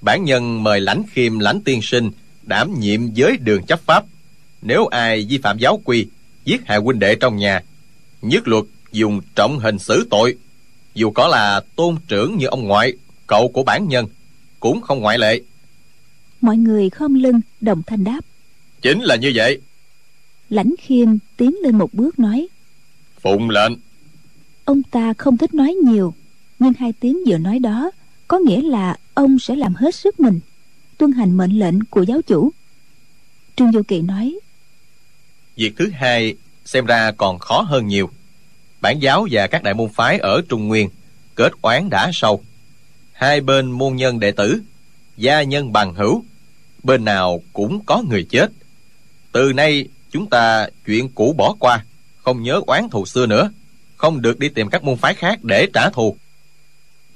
Bản 0.00 0.24
nhân 0.24 0.62
mời 0.62 0.80
lãnh 0.80 1.02
khiêm 1.12 1.38
lãnh 1.38 1.60
tiên 1.60 1.82
sinh 1.82 2.10
đảm 2.42 2.80
nhiệm 2.80 3.14
giới 3.14 3.36
đường 3.36 3.62
chấp 3.62 3.80
pháp. 3.80 4.04
Nếu 4.62 4.86
ai 4.86 5.26
vi 5.28 5.38
phạm 5.38 5.58
giáo 5.58 5.80
quy 5.84 6.06
giết 6.44 6.60
hại 6.66 6.78
huynh 6.78 6.98
đệ 6.98 7.14
trong 7.14 7.36
nhà 7.36 7.62
nhất 8.22 8.48
luật 8.48 8.64
dùng 8.92 9.20
trọng 9.34 9.58
hình 9.58 9.78
xử 9.78 10.06
tội 10.10 10.36
dù 10.94 11.10
có 11.10 11.28
là 11.28 11.60
tôn 11.76 11.96
trưởng 12.08 12.38
như 12.38 12.46
ông 12.46 12.68
ngoại 12.68 12.92
cậu 13.26 13.48
của 13.48 13.62
bản 13.62 13.88
nhân 13.88 14.06
cũng 14.60 14.80
không 14.80 15.00
ngoại 15.00 15.18
lệ. 15.18 15.40
Mọi 16.40 16.56
người 16.56 16.90
khom 16.90 17.14
lưng 17.14 17.40
đồng 17.60 17.82
thanh 17.86 18.04
đáp. 18.04 18.20
Chính 18.82 19.00
là 19.00 19.16
như 19.16 19.32
vậy. 19.34 19.60
Lãnh 20.50 20.74
khiêm 20.78 21.08
tiến 21.36 21.56
lên 21.62 21.78
một 21.78 21.94
bước 21.94 22.18
nói. 22.18 22.48
Phụng 23.20 23.50
lệnh. 23.50 23.72
Ông 24.64 24.82
ta 24.82 25.12
không 25.12 25.38
thích 25.38 25.54
nói 25.54 25.74
nhiều 25.74 26.14
nhưng 26.58 26.72
hai 26.78 26.92
tiếng 27.00 27.18
vừa 27.26 27.38
nói 27.38 27.58
đó 27.58 27.90
có 28.28 28.38
nghĩa 28.38 28.62
là 28.62 28.96
ông 29.14 29.38
sẽ 29.38 29.56
làm 29.56 29.74
hết 29.74 29.94
sức 29.94 30.20
mình 30.20 30.40
tuân 30.98 31.12
hành 31.12 31.36
mệnh 31.36 31.58
lệnh 31.58 31.84
của 31.84 32.02
giáo 32.02 32.22
chủ. 32.22 32.52
Trương 33.56 33.72
du 33.72 33.82
kỳ 33.82 34.02
nói. 34.02 34.38
Việc 35.56 35.72
thứ 35.76 35.90
hai 35.94 36.34
xem 36.64 36.86
ra 36.86 37.12
còn 37.12 37.38
khó 37.38 37.60
hơn 37.60 37.86
nhiều 37.86 38.10
bản 38.82 39.02
giáo 39.02 39.26
và 39.30 39.46
các 39.46 39.62
đại 39.62 39.74
môn 39.74 39.88
phái 39.94 40.18
ở 40.18 40.42
trung 40.48 40.68
nguyên 40.68 40.88
kết 41.34 41.52
oán 41.62 41.90
đã 41.90 42.10
sâu. 42.12 42.42
Hai 43.12 43.40
bên 43.40 43.70
môn 43.70 43.96
nhân 43.96 44.20
đệ 44.20 44.32
tử 44.32 44.62
gia 45.16 45.42
nhân 45.42 45.72
bằng 45.72 45.94
hữu 45.94 46.24
bên 46.82 47.04
nào 47.04 47.42
cũng 47.52 47.84
có 47.84 48.02
người 48.02 48.26
chết. 48.30 48.50
Từ 49.32 49.52
nay 49.52 49.88
chúng 50.10 50.26
ta 50.30 50.68
chuyện 50.86 51.08
cũ 51.08 51.34
bỏ 51.38 51.56
qua 51.58 51.84
không 52.18 52.42
nhớ 52.42 52.60
oán 52.66 52.88
thù 52.88 53.06
xưa 53.06 53.26
nữa 53.26 53.50
không 53.96 54.22
được 54.22 54.38
đi 54.38 54.48
tìm 54.48 54.70
các 54.70 54.84
môn 54.84 54.96
phái 54.96 55.14
khác 55.14 55.44
để 55.44 55.68
trả 55.74 55.90
thù. 55.90 56.16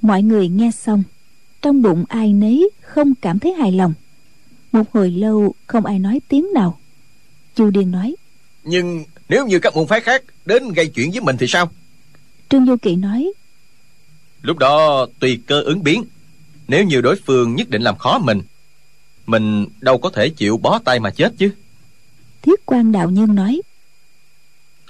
Mọi 0.03 0.23
người 0.23 0.49
nghe 0.49 0.71
xong 0.71 1.03
trong 1.63 1.83
bụng 1.83 2.05
ai 2.09 2.33
nấy 2.33 2.71
không 2.81 3.15
cảm 3.15 3.39
thấy 3.39 3.53
hài 3.53 3.73
lòng. 3.73 3.95
Một 4.73 4.93
hồi 4.93 5.11
lâu 5.11 5.55
không 5.67 5.87
ai 5.87 5.99
nói 5.99 6.21
tiếng 6.29 6.47
nào. 6.55 6.79
Chu 7.55 7.71
điền 7.71 7.91
nói 7.91 8.17
nhưng 8.65 9.05
nếu 9.29 9.47
như 9.47 9.59
các 9.59 9.77
môn 9.77 9.87
phái 9.87 10.01
khác 10.01 10.23
đến 10.45 10.73
gây 10.73 10.89
chuyện 10.89 11.11
với 11.11 11.21
mình 11.21 11.37
thì 11.37 11.47
sao? 11.47 11.71
Trương 12.49 12.67
du 12.67 12.77
kỵ 12.77 12.97
nói. 12.97 13.33
Lúc 14.43 14.59
đó 14.59 15.07
tùy 15.21 15.41
cơ 15.47 15.63
ứng 15.63 15.83
biến. 15.83 16.05
Nếu 16.69 16.85
như 16.85 17.01
đối 17.01 17.17
phương 17.27 17.55
nhất 17.55 17.71
định 17.71 17.83
làm 17.83 17.97
khó 17.99 18.19
mình 18.19 18.43
mình 19.27 19.67
đâu 19.81 19.99
có 19.99 20.11
thể 20.11 20.29
chịu 20.29 20.57
bó 20.57 20.79
tay 20.79 21.01
mà 21.01 21.11
chết 21.11 21.33
chứ. 21.39 21.51
Thiết 22.43 22.67
quan 22.67 22.93
đạo 22.93 23.11
nhân 23.11 23.35
nói. 23.35 23.61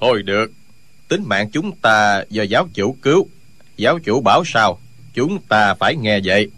Thôi 0.00 0.22
được 0.22 0.52
tính 1.08 1.22
mạng 1.26 1.50
chúng 1.50 1.76
ta 1.76 2.24
do 2.30 2.42
giáo 2.42 2.68
chủ 2.74 2.96
cứu. 3.02 3.28
Giáo 3.76 3.98
chủ 3.98 4.20
bảo 4.20 4.42
sao 4.46 4.80
chúng 5.14 5.38
ta 5.48 5.74
phải 5.74 5.96
nghe 5.96 6.20
vậy. 6.24 6.50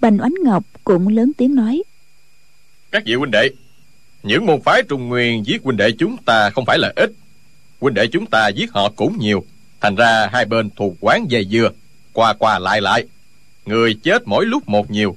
Bành 0.00 0.18
oánh 0.20 0.34
ngọc 0.44 0.64
cũng 0.84 1.08
lớn 1.08 1.32
tiếng 1.36 1.54
nói. 1.54 1.82
Các 2.90 3.02
vị 3.06 3.14
huynh 3.14 3.30
đệ 3.30 3.50
những 4.28 4.46
môn 4.46 4.60
phái 4.62 4.82
trung 4.88 5.08
nguyên 5.08 5.46
giết 5.46 5.62
huynh 5.64 5.76
đệ 5.76 5.90
chúng 5.98 6.16
ta 6.16 6.50
không 6.50 6.64
phải 6.66 6.78
là 6.78 6.92
ít. 6.96 7.10
Huynh 7.80 7.94
đệ 7.94 8.06
chúng 8.06 8.26
ta 8.26 8.48
giết 8.48 8.72
họ 8.72 8.88
cũng 8.96 9.18
nhiều. 9.18 9.44
Thành 9.80 9.94
ra 9.94 10.28
hai 10.32 10.44
bên 10.44 10.70
thuộc 10.76 10.94
quán 11.00 11.30
dây 11.30 11.46
dưa 11.50 11.70
qua 12.12 12.34
qua 12.34 12.58
lại 12.58 12.80
lại. 12.80 13.04
Người 13.66 13.94
chết 13.94 14.22
mỗi 14.26 14.46
lúc 14.46 14.68
một 14.68 14.90
nhiều. 14.90 15.16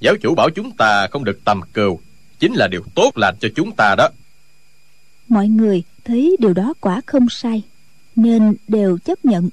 Giáo 0.00 0.14
chủ 0.22 0.34
bảo 0.34 0.50
chúng 0.50 0.70
ta 0.70 1.06
không 1.06 1.24
được 1.24 1.40
tầm 1.44 1.60
cừu. 1.72 2.00
Chính 2.38 2.54
là 2.54 2.68
điều 2.68 2.82
tốt 2.94 3.18
lành 3.18 3.34
cho 3.40 3.48
chúng 3.56 3.72
ta 3.72 3.94
đó. 3.98 4.08
Mọi 5.28 5.48
người 5.48 5.82
thấy 6.04 6.36
điều 6.40 6.52
đó 6.52 6.74
quả 6.80 7.00
không 7.06 7.28
sai 7.30 7.62
nên 8.16 8.54
đều 8.68 8.98
chấp 8.98 9.24
nhận. 9.24 9.48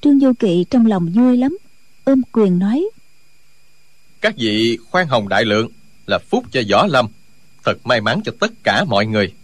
Trương 0.00 0.20
du 0.20 0.32
kỵ 0.38 0.64
trong 0.70 0.86
lòng 0.86 1.12
vui 1.14 1.36
lắm 1.36 1.58
ôm 2.04 2.22
quyền 2.32 2.58
nói 2.58 2.88
các 4.20 4.34
vị 4.36 4.78
khoan 4.90 5.06
hồng 5.06 5.28
đại 5.28 5.44
lượng 5.44 5.68
là 6.06 6.18
phúc 6.18 6.44
cho 6.50 6.60
võ 6.70 6.86
lâm 6.86 7.08
thật 7.64 7.86
may 7.86 8.00
mắn 8.00 8.20
cho 8.24 8.32
tất 8.40 8.52
cả 8.62 8.84
mọi 8.84 9.06
người. 9.06 9.34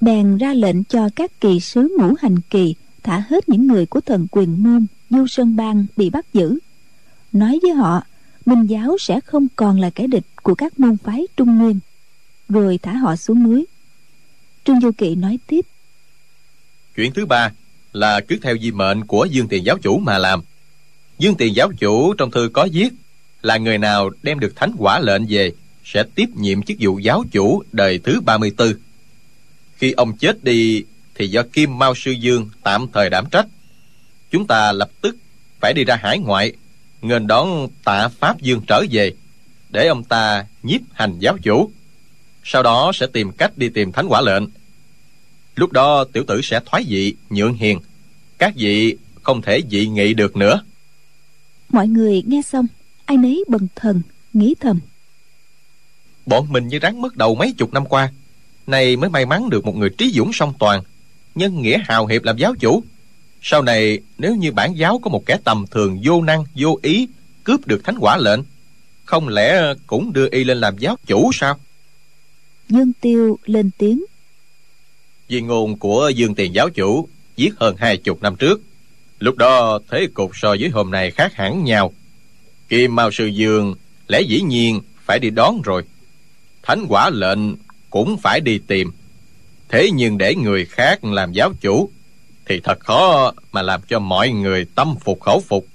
Bèn 0.00 0.38
ra 0.38 0.54
lệnh 0.54 0.84
cho 0.84 1.08
các 1.16 1.40
kỳ 1.40 1.60
sứ 1.60 1.96
ngũ 1.98 2.14
hành 2.20 2.40
kỳ 2.50 2.74
thả 3.02 3.22
hết 3.28 3.48
những 3.48 3.66
người 3.66 3.86
của 3.86 4.00
thần 4.00 4.26
quyền 4.30 4.62
môn 4.62 4.86
du 5.10 5.26
sơn 5.26 5.56
bang 5.56 5.86
bị 5.96 6.10
bắt 6.10 6.26
giữ. 6.32 6.58
Nói 7.32 7.58
với 7.62 7.72
họ 7.72 8.02
minh 8.46 8.66
giáo 8.66 8.96
sẽ 9.00 9.20
không 9.20 9.46
còn 9.56 9.80
là 9.80 9.90
kẻ 9.90 10.06
địch 10.06 10.24
của 10.42 10.54
các 10.54 10.80
môn 10.80 10.96
phái 10.96 11.26
trung 11.36 11.58
nguyên. 11.58 11.80
Rồi 12.48 12.78
thả 12.82 12.92
họ 12.92 13.16
xuống 13.16 13.42
núi. 13.42 13.66
Trương 14.64 14.80
du 14.80 14.90
kỵ 14.92 15.14
nói 15.14 15.38
tiếp. 15.46 15.66
Chuyện 16.96 17.12
thứ 17.12 17.26
ba 17.26 17.52
là 17.92 18.20
cứ 18.20 18.38
theo 18.42 18.56
di 18.58 18.70
mệnh 18.70 19.06
của 19.06 19.24
dương 19.30 19.48
tiền 19.48 19.64
giáo 19.66 19.78
chủ 19.82 19.98
mà 19.98 20.18
làm. 20.18 20.42
Dương 21.18 21.34
tiền 21.34 21.56
giáo 21.56 21.72
chủ 21.78 22.14
trong 22.14 22.30
thư 22.30 22.50
có 22.52 22.68
viết 22.72 22.88
là 23.42 23.56
người 23.56 23.78
nào 23.78 24.10
đem 24.22 24.38
được 24.38 24.56
thánh 24.56 24.72
quả 24.78 25.00
lệnh 25.00 25.22
về 25.28 25.52
sẽ 25.84 26.04
tiếp 26.14 26.26
nhiệm 26.36 26.62
chức 26.62 26.76
vụ 26.80 26.98
giáo 26.98 27.24
chủ 27.32 27.62
đời 27.72 27.98
thứ 27.98 28.20
34. 28.20 28.72
Khi 29.76 29.92
ông 29.92 30.16
chết 30.16 30.44
đi 30.44 30.84
thì 31.14 31.28
do 31.28 31.42
Kim 31.52 31.78
Mao 31.78 31.94
Sư 31.94 32.10
Dương 32.10 32.50
tạm 32.62 32.86
thời 32.92 33.10
đảm 33.10 33.24
trách. 33.30 33.46
Chúng 34.30 34.46
ta 34.46 34.72
lập 34.72 34.90
tức 35.00 35.16
phải 35.60 35.72
đi 35.72 35.84
ra 35.84 35.96
hải 35.96 36.18
ngoại, 36.18 36.52
nghênh 37.02 37.26
đón 37.26 37.68
tạ 37.84 38.08
Pháp 38.08 38.40
Dương 38.40 38.60
trở 38.66 38.84
về, 38.90 39.12
để 39.70 39.86
ông 39.86 40.04
ta 40.04 40.46
nhiếp 40.62 40.80
hành 40.92 41.18
giáo 41.18 41.38
chủ. 41.42 41.70
Sau 42.44 42.62
đó 42.62 42.92
sẽ 42.94 43.06
tìm 43.06 43.32
cách 43.32 43.58
đi 43.58 43.68
tìm 43.68 43.92
thánh 43.92 44.06
quả 44.08 44.20
lệnh. 44.20 44.44
Lúc 45.56 45.72
đó 45.72 46.04
tiểu 46.12 46.24
tử 46.26 46.40
sẽ 46.42 46.60
thoái 46.66 46.84
vị, 46.88 47.14
nhượng 47.30 47.54
hiền. 47.54 47.80
Các 48.38 48.52
vị 48.56 48.96
không 49.22 49.42
thể 49.42 49.60
dị 49.70 49.86
nghị 49.86 50.14
được 50.14 50.36
nữa. 50.36 50.62
Mọi 51.68 51.88
người 51.88 52.22
nghe 52.26 52.42
xong, 52.42 52.66
ai 53.04 53.16
nấy 53.16 53.44
bần 53.48 53.66
thần, 53.74 54.02
nghĩ 54.32 54.54
thầm 54.60 54.80
bọn 56.26 56.46
mình 56.52 56.68
như 56.68 56.78
rắn 56.82 57.00
mất 57.00 57.16
đầu 57.16 57.34
mấy 57.34 57.54
chục 57.58 57.72
năm 57.72 57.86
qua. 57.86 58.12
Nay 58.66 58.96
mới 58.96 59.10
may 59.10 59.26
mắn 59.26 59.50
được 59.50 59.64
một 59.64 59.76
người 59.76 59.90
trí 59.90 60.12
dũng 60.14 60.32
song 60.32 60.52
toàn 60.58 60.82
nhân 61.34 61.62
nghĩa 61.62 61.78
hào 61.88 62.06
hiệp 62.06 62.22
làm 62.22 62.36
giáo 62.36 62.54
chủ. 62.60 62.82
Sau 63.42 63.62
này 63.62 63.98
nếu 64.18 64.34
như 64.34 64.52
bản 64.52 64.74
giáo 64.74 64.98
có 64.98 65.10
một 65.10 65.26
kẻ 65.26 65.38
tầm 65.44 65.64
thường 65.70 66.00
vô 66.04 66.22
năng 66.22 66.44
vô 66.54 66.78
ý 66.82 67.08
cướp 67.44 67.66
được 67.66 67.84
thánh 67.84 67.96
quả 68.00 68.16
lệnh 68.16 68.40
không 69.04 69.28
lẽ 69.28 69.74
cũng 69.86 70.12
đưa 70.12 70.28
y 70.30 70.44
lên 70.44 70.58
làm 70.58 70.78
giáo 70.78 70.96
chủ 71.06 71.30
sao? 71.34 71.58
Dương 72.68 72.92
tiêu 73.00 73.38
lên 73.44 73.70
tiếng. 73.78 74.04
Vì 75.28 75.40
ngôn 75.40 75.78
của 75.78 76.08
dương 76.14 76.34
tiền 76.34 76.54
giáo 76.54 76.70
chủ 76.70 77.08
viết 77.36 77.50
hơn 77.56 77.76
hai 77.78 77.96
chục 77.96 78.22
năm 78.22 78.36
trước 78.36 78.60
lúc 79.18 79.36
đó 79.36 79.78
thế 79.90 80.08
cục 80.14 80.30
so 80.34 80.48
với 80.60 80.68
hôm 80.68 80.90
nay 80.90 81.10
khác 81.10 81.34
hẳn 81.34 81.64
nhau. 81.64 81.92
Kim 82.68 82.94
mao 82.94 83.10
sư 83.10 83.26
dương 83.26 83.74
lẽ 84.08 84.20
dĩ 84.20 84.40
nhiên 84.40 84.80
phải 85.04 85.18
đi 85.18 85.30
đón 85.30 85.62
rồi 85.62 85.82
thánh 86.62 86.86
quả 86.88 87.10
lệnh 87.10 87.38
cũng 87.90 88.16
phải 88.18 88.40
đi 88.40 88.58
tìm. 88.66 88.92
Thế 89.68 89.90
nhưng 89.94 90.18
để 90.18 90.34
người 90.34 90.64
khác 90.64 91.04
làm 91.04 91.32
giáo 91.32 91.52
chủ 91.60 91.90
thì 92.46 92.60
thật 92.64 92.80
khó 92.80 93.32
mà 93.52 93.62
làm 93.62 93.80
cho 93.88 93.98
mọi 93.98 94.30
người 94.30 94.66
tâm 94.74 94.94
phục 95.00 95.20
khẩu 95.20 95.40
phục. 95.48 95.66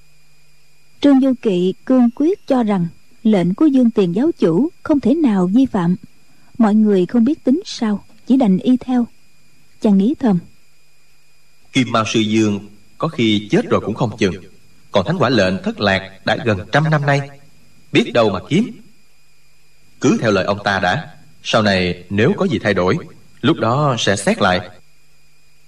Trương 1.01 1.21
du 1.21 1.33
kỵ 1.41 1.73
cương 1.85 2.09
quyết 2.15 2.47
cho 2.47 2.63
rằng 2.63 2.87
lệnh 3.23 3.53
của 3.53 3.65
dương 3.65 3.91
tiền 3.91 4.15
giáo 4.15 4.31
chủ 4.39 4.69
không 4.83 4.99
thể 4.99 5.15
nào 5.15 5.47
vi 5.47 5.65
phạm. 5.65 5.95
Mọi 6.57 6.75
người 6.75 7.05
không 7.05 7.23
biết 7.23 7.43
tính 7.43 7.61
sao 7.65 8.03
chỉ 8.27 8.37
đành 8.37 8.57
y 8.57 8.77
theo. 8.77 9.07
Chàng 9.81 9.97
nghĩ 9.97 10.15
thầm. 10.19 10.39
Kim 11.73 11.91
mao 11.91 12.03
sư 12.13 12.19
dương 12.19 12.59
có 12.97 13.07
khi 13.07 13.47
chết 13.51 13.69
rồi 13.69 13.81
cũng 13.85 13.95
không 13.95 14.17
chừng. 14.17 14.35
Còn 14.91 15.05
thánh 15.05 15.17
quả 15.17 15.29
lệnh 15.29 15.63
thất 15.63 15.79
lạc 15.79 16.19
đã 16.25 16.37
gần 16.45 16.59
trăm 16.71 16.89
năm 16.89 17.05
nay. 17.05 17.21
Biết 17.91 18.11
đâu 18.13 18.29
mà 18.29 18.39
kiếm 18.49 18.71
cứ 20.01 20.17
theo 20.21 20.31
lời 20.31 20.45
ông 20.45 20.59
ta 20.63 20.79
đã. 20.79 21.13
Sau 21.43 21.61
này 21.61 22.03
nếu 22.09 22.33
có 22.37 22.45
gì 22.45 22.59
thay 22.59 22.73
đổi 22.73 22.97
lúc 23.41 23.57
đó 23.57 23.95
sẽ 23.99 24.15
xét 24.15 24.41
lại. 24.41 24.69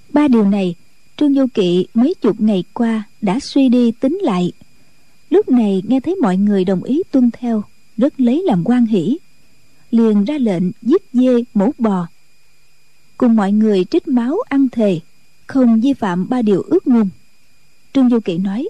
Ba 0.10 0.28
điều 0.28 0.44
này 0.44 0.76
trương 1.18 1.34
du 1.34 1.46
kỵ 1.54 1.88
mấy 1.94 2.14
chục 2.22 2.42
ngày 2.42 2.64
qua 2.74 3.04
đã 3.22 3.40
suy 3.40 3.70
đi 3.70 3.92
tính 3.92 4.20
lại. 4.22 4.52
Lúc 5.30 5.50
này 5.50 5.84
nghe 5.88 6.00
thấy 6.00 6.16
mọi 6.16 6.38
người 6.38 6.66
đồng 6.66 6.84
ý 6.84 7.02
tuân 7.12 7.32
theo 7.32 7.64
rất 7.98 8.14
lấy 8.20 8.44
làm 8.46 8.64
quan 8.66 8.86
hỷ. 8.86 9.18
Liền 9.92 10.24
ra 10.24 10.38
lệnh 10.38 10.64
giết 10.82 11.04
dê 11.14 11.44
mổ 11.54 11.72
bò. 11.78 12.08
Cùng 13.18 13.36
mọi 13.36 13.52
người 13.52 13.86
trích 13.86 14.08
máu 14.08 14.38
ăn 14.50 14.70
thề 14.70 15.00
không 15.48 15.82
vi 15.82 15.94
phạm 15.94 16.30
ba 16.30 16.42
điều 16.42 16.62
ước 16.62 16.88
ngôn. 16.88 17.10
Trương 17.94 18.10
du 18.10 18.20
kỵ 18.20 18.38
nói 18.38 18.68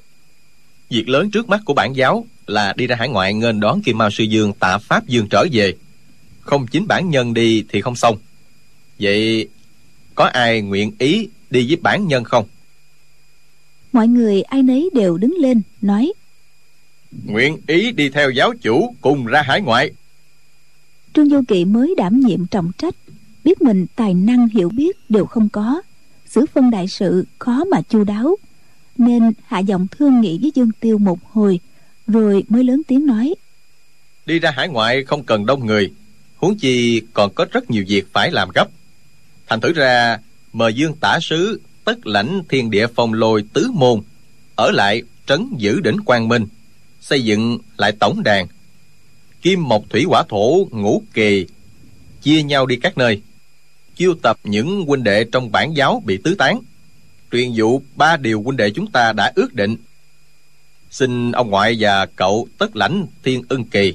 việc 0.90 1.10
lớn 1.10 1.32
trước 1.32 1.50
mắt 1.50 1.62
của 1.66 1.74
bản 1.74 1.96
giáo 1.96 2.26
là 2.50 2.74
đi 2.78 2.88
ra 2.88 2.96
hải 2.96 3.10
ngoại 3.10 3.34
nghênh 3.34 3.60
đón 3.60 3.82
kim 3.82 3.98
mao 3.98 4.10
sư 4.10 4.24
dương 4.24 4.54
tạ 4.54 4.78
pháp 4.78 5.08
dương 5.08 5.28
trở 5.30 5.46
về. 5.52 5.74
Không 6.40 6.68
chính 6.68 6.88
bản 6.88 7.10
nhân 7.10 7.34
đi 7.34 7.64
thì 7.70 7.82
không 7.82 7.96
xong. 7.96 8.18
Vậy 9.00 9.48
có 10.16 10.26
ai 10.26 10.62
nguyện 10.62 10.92
ý 11.00 11.30
đi 11.50 11.68
với 11.68 11.76
bản 11.76 12.08
nhân 12.08 12.24
không? 12.24 12.46
Mọi 13.94 14.08
người 14.08 14.42
ai 14.42 14.64
nấy 14.64 14.90
đều 14.94 15.18
đứng 15.18 15.36
lên 15.40 15.62
nói. 15.82 16.14
Nguyện 17.26 17.58
ý 17.68 17.92
đi 17.92 18.10
theo 18.10 18.30
giáo 18.30 18.54
chủ 18.62 18.96
cùng 19.02 19.26
ra 19.26 19.42
hải 19.42 19.62
ngoại. 19.62 19.92
Trương 21.14 21.30
du 21.30 21.42
kỵ 21.48 21.66
mới 21.66 21.96
đảm 21.98 22.20
nhiệm 22.20 22.46
trọng 22.46 22.72
trách. 22.78 22.96
Biết 23.44 23.62
mình 23.62 23.86
tài 23.96 24.14
năng 24.14 24.48
hiểu 24.48 24.70
biết 24.70 24.98
đều 25.10 25.26
không 25.26 25.50
có. 25.50 25.82
Xử 26.26 26.46
phân 26.54 26.72
đại 26.72 26.88
sự 26.88 27.26
khó 27.40 27.64
mà 27.64 27.82
chu 27.82 28.04
đáo. 28.04 28.36
Nên 28.98 29.32
hạ 29.46 29.60
giọng 29.60 29.88
thương 29.92 30.22
nghị 30.22 30.40
với 30.42 30.52
dương 30.56 30.72
tiêu 30.80 30.98
một 30.98 31.20
hồi 31.32 31.60
rồi 32.12 32.44
mới 32.50 32.64
lớn 32.64 32.82
tiếng 32.88 33.06
nói. 33.06 33.36
Đi 34.26 34.40
ra 34.40 34.52
hải 34.52 34.70
ngoại 34.70 35.04
không 35.04 35.24
cần 35.24 35.46
đông 35.46 35.66
người. 35.66 35.92
Huống 36.36 36.58
chi 36.58 37.02
còn 37.14 37.34
có 37.34 37.46
rất 37.52 37.72
nhiều 37.72 37.84
việc 37.88 38.14
phải 38.14 38.32
làm 38.32 38.50
gấp. 38.56 38.68
Thành 39.48 39.62
thử 39.62 39.74
ra 39.74 40.20
mời 40.54 40.74
dương 40.74 40.96
tả 40.96 41.20
sứ 41.22 41.62
tất 41.86 42.08
lãnh 42.08 42.42
thiên 42.50 42.70
địa 42.70 42.88
phòng 42.88 43.14
lôi 43.14 43.44
tứ 43.54 43.72
môn, 43.74 44.02
ở 44.56 44.72
lại 44.72 45.02
trấn 45.28 45.54
giữ 45.58 45.80
đỉnh 45.80 45.98
quang 46.06 46.28
minh, 46.28 46.48
xây 47.02 47.24
dựng 47.24 47.58
lại 47.78 47.92
tổng 48.00 48.24
đàn. 48.24 48.48
Kim 49.42 49.68
mộc 49.68 49.84
thủy 49.90 50.04
hỏa 50.08 50.24
thổ, 50.30 50.68
ngũ 50.72 51.04
kỳ, 51.14 51.46
chia 52.22 52.44
nhau 52.44 52.66
đi 52.66 52.76
các 52.76 52.98
nơi. 52.98 53.22
Chiêu 53.96 54.16
tập 54.22 54.38
những 54.44 54.86
huynh 54.88 55.04
đệ 55.04 55.24
trong 55.32 55.52
bản 55.52 55.74
giáo 55.74 56.04
bị 56.06 56.18
tứ 56.24 56.36
tán. 56.36 56.62
Truyền 57.32 57.52
dụ 57.52 57.82
ba 57.96 58.18
điều 58.18 58.42
huynh 58.42 58.58
đệ 58.58 58.70
chúng 58.70 58.92
ta 58.92 59.14
đã 59.14 59.32
ước 59.36 59.54
định 59.54 59.76
xin 60.90 61.32
ông 61.32 61.50
ngoại 61.50 61.78
và 61.80 62.06
cậu 62.06 62.48
tất 62.58 62.76
lãnh 62.76 63.06
thiên 63.24 63.44
ưng 63.50 63.66
kỳ, 63.66 63.94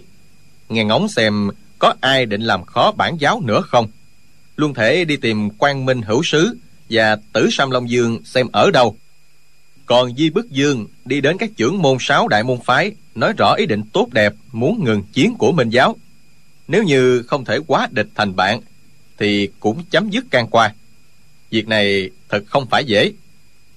nghe 0.68 0.84
ngóng 0.84 1.08
xem 1.08 1.50
có 1.78 1.94
ai 2.00 2.26
định 2.26 2.42
làm 2.42 2.64
khó 2.64 2.92
bản 2.92 3.16
giáo 3.20 3.40
nữa 3.44 3.60
không? 3.60 3.88
Luôn 4.56 4.74
thể 4.74 5.04
đi 5.04 5.16
tìm 5.16 5.50
quan 5.58 5.84
minh 5.86 6.02
hữu 6.02 6.22
sứ 6.22 6.56
và 6.90 7.16
tử 7.32 7.48
sam 7.52 7.70
long 7.70 7.90
dương 7.90 8.24
xem 8.24 8.48
ở 8.52 8.70
đâu. 8.70 8.96
Còn 9.86 10.16
di 10.16 10.30
bức 10.30 10.50
dương 10.50 10.86
đi 11.04 11.20
đến 11.20 11.38
các 11.38 11.50
trưởng 11.56 11.82
môn 11.82 11.96
sáu 12.00 12.28
đại 12.28 12.42
môn 12.42 12.58
phái, 12.64 12.92
nói 13.14 13.32
rõ 13.38 13.54
ý 13.54 13.66
định 13.66 13.82
tốt 13.92 14.08
đẹp 14.12 14.32
muốn 14.52 14.84
ngừng 14.84 15.02
chiến 15.12 15.34
của 15.38 15.52
minh 15.52 15.70
giáo. 15.70 15.96
Nếu 16.68 16.82
như 16.82 17.22
không 17.22 17.44
thể 17.44 17.58
quá 17.66 17.88
địch 17.90 18.08
thành 18.14 18.36
bạn, 18.36 18.60
thì 19.18 19.48
cũng 19.60 19.84
chấm 19.90 20.10
dứt 20.10 20.24
can 20.30 20.46
qua. 20.46 20.74
Việc 21.50 21.68
này 21.68 22.10
thật 22.28 22.44
không 22.46 22.66
phải 22.66 22.84
dễ, 22.84 23.12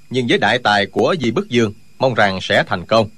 nhưng 0.09 0.27
với 0.27 0.37
đại 0.37 0.59
tài 0.59 0.85
của 0.85 1.15
di 1.21 1.31
bức 1.31 1.49
dương 1.49 1.73
mong 1.99 2.13
rằng 2.13 2.39
sẽ 2.41 2.63
thành 2.67 2.85
công. 2.85 3.09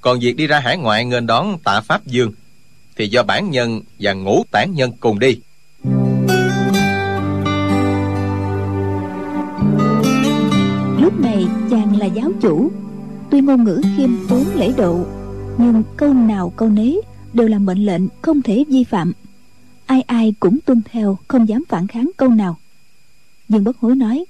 Còn 0.00 0.20
việc 0.20 0.36
đi 0.36 0.46
ra 0.46 0.60
hải 0.60 0.76
ngoại 0.76 1.04
nghênh 1.04 1.26
đón 1.26 1.58
tạ 1.64 1.80
pháp 1.80 2.06
dương 2.06 2.32
thì 2.96 3.08
do 3.08 3.22
bản 3.22 3.50
nhân 3.50 3.80
và 3.98 4.12
ngũ 4.12 4.44
tản 4.50 4.74
nhân 4.74 4.92
cùng 5.00 5.18
đi. 5.18 5.40
Lúc 11.00 11.20
này 11.20 11.46
chàng 11.70 11.96
là 11.98 12.06
giáo 12.06 12.30
chủ. 12.40 12.70
Tuy 13.30 13.40
ngôn 13.40 13.64
ngữ 13.64 13.82
khiêm 13.96 14.10
tốn 14.28 14.44
lễ 14.54 14.72
độ, 14.76 15.06
nhưng 15.58 15.82
câu 15.96 16.14
nào 16.14 16.52
câu 16.56 16.68
nấy 16.68 17.02
đều 17.32 17.48
là 17.48 17.58
mệnh 17.58 17.86
lệnh 17.86 18.02
không 18.22 18.42
thể 18.42 18.64
vi 18.68 18.84
phạm. 18.84 19.12
Ai 19.86 20.02
ai 20.02 20.34
cũng 20.40 20.58
tuân 20.66 20.82
theo, 20.90 21.18
không 21.28 21.48
dám 21.48 21.64
phản 21.68 21.86
kháng 21.86 22.10
câu 22.16 22.28
nào. 22.28 22.58
Dương 23.48 23.64
bất 23.64 23.78
hối 23.78 23.96
nói, 23.96 24.24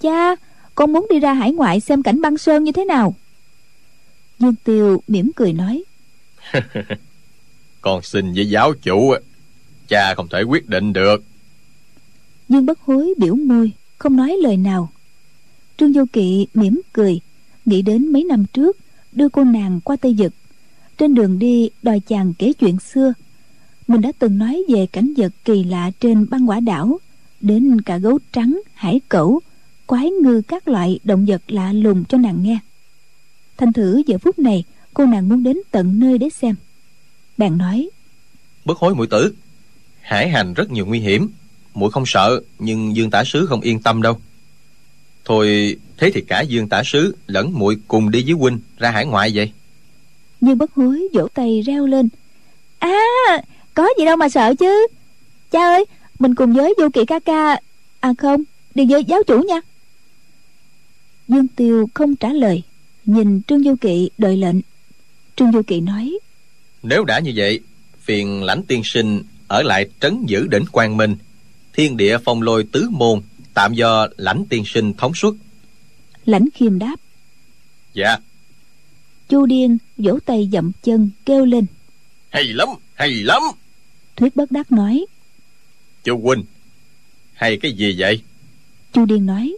cha 0.00 0.36
con 0.74 0.92
muốn 0.92 1.06
đi 1.10 1.18
ra 1.18 1.32
hải 1.32 1.52
ngoại 1.52 1.80
xem 1.80 2.02
cảnh 2.02 2.20
băng 2.20 2.38
sơn 2.38 2.64
như 2.64 2.72
thế 2.72 2.84
nào. 2.84 3.14
Dương 4.38 4.54
tiêu 4.64 5.02
mỉm 5.08 5.30
cười 5.36 5.52
nói. 5.52 5.84
Con 7.80 8.02
xin 8.02 8.32
với 8.32 8.48
giáo 8.48 8.72
chủ 8.82 9.14
cha 9.88 10.14
không 10.14 10.28
thể 10.28 10.42
quyết 10.42 10.68
định 10.68 10.92
được. 10.92 11.24
Dương 12.48 12.66
bất 12.66 12.80
hối 12.80 13.14
biểu 13.18 13.34
môi 13.34 13.72
không 13.98 14.16
nói 14.16 14.36
lời 14.42 14.56
nào. 14.56 14.88
Trương 15.76 15.92
vô 15.92 16.04
kỵ 16.12 16.46
mỉm 16.54 16.80
cười 16.92 17.20
nghĩ 17.64 17.82
đến 17.82 18.12
mấy 18.12 18.24
năm 18.24 18.44
trước 18.52 18.76
đưa 19.12 19.28
cô 19.28 19.44
nàng 19.44 19.80
qua 19.84 19.96
tây 19.96 20.14
dực 20.18 20.32
trên 20.98 21.14
đường 21.14 21.38
đi 21.38 21.70
đòi 21.82 22.00
chàng 22.00 22.34
kể 22.38 22.52
chuyện 22.52 22.78
xưa. 22.78 23.12
Mình 23.88 24.00
đã 24.00 24.12
từng 24.18 24.38
nói 24.38 24.62
về 24.68 24.86
cảnh 24.86 25.12
vật 25.16 25.32
kỳ 25.44 25.64
lạ 25.64 25.90
trên 26.00 26.26
băng 26.30 26.48
quả 26.48 26.60
đảo 26.60 26.98
đến 27.40 27.80
cả 27.80 27.98
gấu 27.98 28.18
trắng 28.32 28.60
hải 28.74 29.00
cẩu 29.08 29.40
quái 29.92 30.10
ngư 30.10 30.42
các 30.48 30.68
loại 30.68 31.00
động 31.04 31.26
vật 31.26 31.42
lạ 31.48 31.72
lùng 31.72 32.04
cho 32.04 32.18
nàng 32.18 32.42
nghe. 32.42 32.58
Thành 33.56 33.72
thử 33.72 34.02
giờ 34.06 34.18
phút 34.18 34.38
này 34.38 34.64
cô 34.94 35.06
nàng 35.06 35.28
muốn 35.28 35.42
đến 35.42 35.56
tận 35.70 35.98
nơi 35.98 36.18
để 36.18 36.28
xem. 36.28 36.54
Bèn 37.38 37.58
nói 37.58 37.90
bất 38.64 38.78
hối 38.78 38.94
mũi 38.94 39.06
tử 39.06 39.34
hải 40.00 40.28
hành 40.28 40.54
rất 40.54 40.70
nhiều 40.70 40.86
nguy 40.86 41.00
hiểm 41.00 41.28
mũi 41.74 41.90
không 41.90 42.06
sợ 42.06 42.42
nhưng 42.58 42.96
dương 42.96 43.10
tả 43.10 43.24
sứ 43.24 43.46
không 43.46 43.60
yên 43.60 43.82
tâm 43.82 44.02
đâu. 44.02 44.20
Thôi 45.24 45.76
thế 45.96 46.10
thì 46.14 46.20
cả 46.20 46.40
dương 46.40 46.68
tả 46.68 46.82
sứ 46.84 47.16
lẫn 47.26 47.52
muội 47.52 47.76
cùng 47.88 48.10
đi 48.10 48.22
với 48.22 48.32
huynh 48.32 48.58
ra 48.78 48.90
hải 48.90 49.06
ngoại 49.06 49.32
vậy. 49.34 49.52
Nhưng 50.40 50.58
bất 50.58 50.74
hối 50.74 51.08
vỗ 51.14 51.28
tay 51.34 51.62
reo 51.66 51.86
lên. 51.86 52.08
À 52.78 53.42
có 53.74 53.88
gì 53.98 54.04
đâu 54.04 54.16
mà 54.16 54.28
sợ 54.28 54.54
chứ. 54.54 54.86
Cha 55.50 55.60
ơi 55.60 55.84
mình 56.18 56.34
cùng 56.34 56.52
với 56.52 56.74
vô 56.78 56.88
kỵ 56.92 57.04
ca 57.04 57.18
ca 57.18 57.60
à 58.00 58.12
không 58.18 58.42
đi 58.74 58.86
với 58.90 59.04
giáo 59.04 59.22
chủ 59.26 59.42
nha 59.42 59.60
dương 61.32 61.48
tiêu 61.48 61.88
không 61.94 62.16
trả 62.16 62.28
lời 62.28 62.62
nhìn 63.04 63.42
trương 63.42 63.64
du 63.64 63.74
kỵ 63.80 64.10
đợi 64.18 64.36
lệnh. 64.36 64.56
Trương 65.36 65.52
du 65.52 65.62
kỵ 65.62 65.80
nói 65.80 66.18
nếu 66.82 67.04
đã 67.04 67.18
như 67.18 67.32
vậy 67.36 67.60
phiền 68.00 68.42
lãnh 68.42 68.62
tiên 68.62 68.82
sinh 68.84 69.22
ở 69.48 69.62
lại 69.62 69.88
trấn 70.00 70.24
giữ 70.26 70.46
đỉnh 70.46 70.64
quang 70.72 70.96
minh 70.96 71.16
thiên 71.72 71.96
địa 71.96 72.18
phong 72.24 72.42
lôi 72.42 72.64
tứ 72.72 72.88
môn 72.90 73.20
tạm 73.54 73.74
do 73.74 74.08
lãnh 74.16 74.44
tiên 74.48 74.62
sinh 74.66 74.92
thống 74.92 75.14
suất. 75.14 75.32
Lãnh 76.24 76.48
khiêm 76.54 76.78
đáp 76.78 76.96
dạ. 77.94 78.16
Chu 79.28 79.46
điên 79.46 79.78
vỗ 79.96 80.18
tay 80.26 80.48
dậm 80.52 80.72
chân 80.82 81.10
kêu 81.24 81.44
lên 81.44 81.66
hay 82.30 82.44
lắm 82.44 82.68
hay 82.94 83.10
lắm. 83.10 83.42
Thuyết 84.16 84.36
bất 84.36 84.50
đắc 84.50 84.72
nói 84.72 85.06
chu 86.04 86.20
huynh 86.22 86.44
hay 87.32 87.56
cái 87.56 87.72
gì 87.72 87.94
vậy? 87.98 88.22
Chu 88.92 89.04
điên 89.04 89.26
nói 89.26 89.56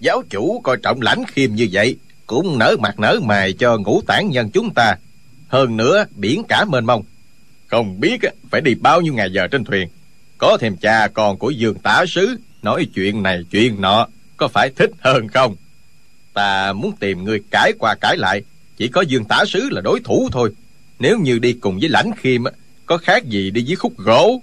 giáo 0.00 0.22
chủ 0.30 0.60
coi 0.64 0.76
trọng 0.82 1.00
lãnh 1.02 1.24
khiêm 1.28 1.54
như 1.54 1.68
vậy, 1.72 1.96
cũng 2.26 2.58
nở 2.58 2.76
mặt 2.80 2.98
nở 2.98 3.20
mày 3.22 3.52
cho 3.52 3.78
ngũ 3.78 4.02
tản 4.06 4.30
nhân 4.30 4.50
chúng 4.50 4.74
ta. 4.74 4.96
Hơn 5.48 5.76
nữa, 5.76 6.04
biển 6.16 6.42
cả 6.48 6.64
mênh 6.64 6.84
mông. 6.84 7.02
Không 7.66 8.00
biết 8.00 8.20
phải 8.50 8.60
đi 8.60 8.74
bao 8.74 9.00
nhiêu 9.00 9.14
ngày 9.14 9.32
giờ 9.32 9.46
trên 9.46 9.64
thuyền. 9.64 9.88
Có 10.38 10.56
thêm 10.60 10.76
cha 10.76 11.08
con 11.08 11.36
của 11.36 11.50
dương 11.50 11.78
tả 11.78 12.04
sứ, 12.08 12.36
nói 12.62 12.86
chuyện 12.94 13.22
này 13.22 13.44
chuyện 13.50 13.80
nọ, 13.80 14.06
có 14.36 14.48
phải 14.48 14.70
thích 14.76 14.90
hơn 15.00 15.28
không? 15.28 15.56
Ta 16.32 16.72
muốn 16.72 16.92
tìm 17.00 17.24
người 17.24 17.42
cãi 17.50 17.72
qua 17.78 17.94
cãi 18.00 18.16
lại, 18.16 18.42
chỉ 18.76 18.88
có 18.88 19.00
dương 19.00 19.24
tả 19.24 19.44
sứ 19.48 19.68
là 19.70 19.80
đối 19.80 20.00
thủ 20.00 20.28
thôi. 20.32 20.52
Nếu 20.98 21.18
như 21.18 21.38
đi 21.38 21.52
cùng 21.52 21.78
với 21.80 21.88
lãnh 21.88 22.10
khiêm 22.16 22.42
có 22.86 22.98
khác 22.98 23.24
gì 23.24 23.50
đi 23.50 23.64
với 23.66 23.76
khúc 23.76 23.96
gỗ? 23.96 24.42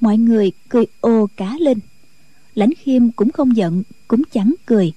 Mọi 0.00 0.16
người 0.16 0.52
cười 0.68 0.86
ồ 1.00 1.28
cá 1.36 1.52
lên 1.60 1.78
lãnh 2.56 2.74
khiêm 2.74 3.10
cũng 3.10 3.32
không 3.32 3.56
giận 3.56 3.82
cũng 4.08 4.22
chẳng 4.32 4.54
cười. 4.66 4.92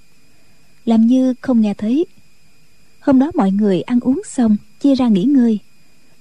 Làm 0.86 1.08
như 1.08 1.34
không 1.42 1.62
nghe 1.62 1.74
thấy. 1.74 2.06
Hôm 3.00 3.20
đó 3.20 3.32
mọi 3.36 3.52
người 3.52 3.82
ăn 3.82 4.00
uống 4.00 4.22
xong 4.26 4.58
chia 4.80 4.96
ra 4.96 5.08
nghỉ 5.08 5.24
ngơi. 5.24 5.60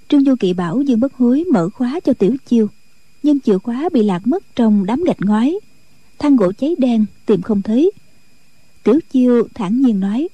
Trương 0.09 0.25
du 0.25 0.35
kỵ 0.41 0.53
bảo 0.53 0.83
dương 0.83 1.01
bất 1.01 1.15
hối 1.15 1.45
mở 1.53 1.69
khóa 1.75 2.01
cho 2.05 2.13
tiểu 2.13 2.37
chiêu 2.47 2.69
nhưng 3.23 3.41
chìa 3.41 3.59
khóa 3.59 3.89
bị 3.93 4.03
lạc 4.03 4.27
mất 4.27 4.57
trong 4.57 4.87
đám 4.87 5.05
gạch 5.05 5.21
ngói. 5.21 5.59
Than 6.19 6.37
gỗ 6.37 6.53
cháy 6.53 6.75
đen 6.79 7.07
tìm 7.27 7.43
không 7.43 7.63
thấy. 7.63 7.91
Tiểu 8.83 9.01
chiêu 9.11 9.49
thản 9.55 9.81
nhiên 9.81 10.01
nói 10.01 10.29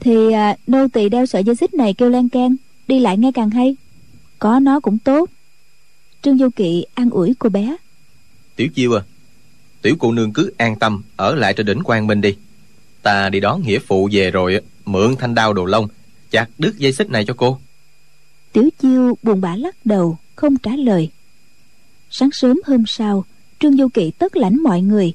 thì 0.00 0.32
à, 0.32 0.56
nô 0.66 0.88
tỳ 0.88 1.08
đeo 1.08 1.26
sợi 1.26 1.44
dây 1.44 1.56
xích 1.56 1.74
này 1.74 1.94
kêu 1.94 2.10
lan 2.10 2.28
can 2.28 2.56
đi 2.88 3.00
lại 3.00 3.18
nghe 3.18 3.32
càng 3.32 3.50
hay. 3.50 3.76
Có 4.38 4.60
nó 4.60 4.80
cũng 4.80 4.98
tốt. 4.98 5.30
Trương 6.22 6.38
du 6.38 6.48
kỵ 6.56 6.84
an 6.94 7.10
ủi 7.10 7.34
cô 7.38 7.48
bé 7.48 7.76
tiểu 8.56 8.68
chiêu 8.74 8.92
à 8.92 9.02
tiểu 9.84 9.96
cô 9.98 10.12
nương 10.12 10.32
cứ 10.32 10.52
an 10.56 10.78
tâm 10.78 11.02
ở 11.16 11.34
lại 11.34 11.54
trên 11.54 11.66
đỉnh 11.66 11.82
quang 11.82 12.06
minh 12.06 12.20
đi. 12.20 12.36
Ta 13.02 13.28
đi 13.28 13.40
đón 13.40 13.62
nghĩa 13.62 13.78
phụ 13.78 14.08
về 14.12 14.30
rồi 14.30 14.60
mượn 14.84 15.16
thanh 15.18 15.34
đao 15.34 15.52
đồ 15.52 15.64
lông 15.64 15.88
chặt 16.30 16.46
đứt 16.58 16.78
dây 16.78 16.92
xích 16.92 17.10
này 17.10 17.24
cho 17.24 17.34
cô. 17.36 17.58
Tiểu 18.52 18.68
chiêu 18.78 19.18
buồn 19.22 19.40
bã 19.40 19.56
lắc 19.56 19.86
đầu 19.86 20.18
không 20.36 20.56
trả 20.56 20.70
lời. 20.76 21.10
Sáng 22.10 22.30
sớm 22.32 22.60
hôm 22.66 22.84
sau 22.86 23.24
trương 23.60 23.76
du 23.76 23.88
kỵ 23.88 24.10
tất 24.10 24.36
lãnh 24.36 24.62
mọi 24.62 24.80
người 24.80 25.12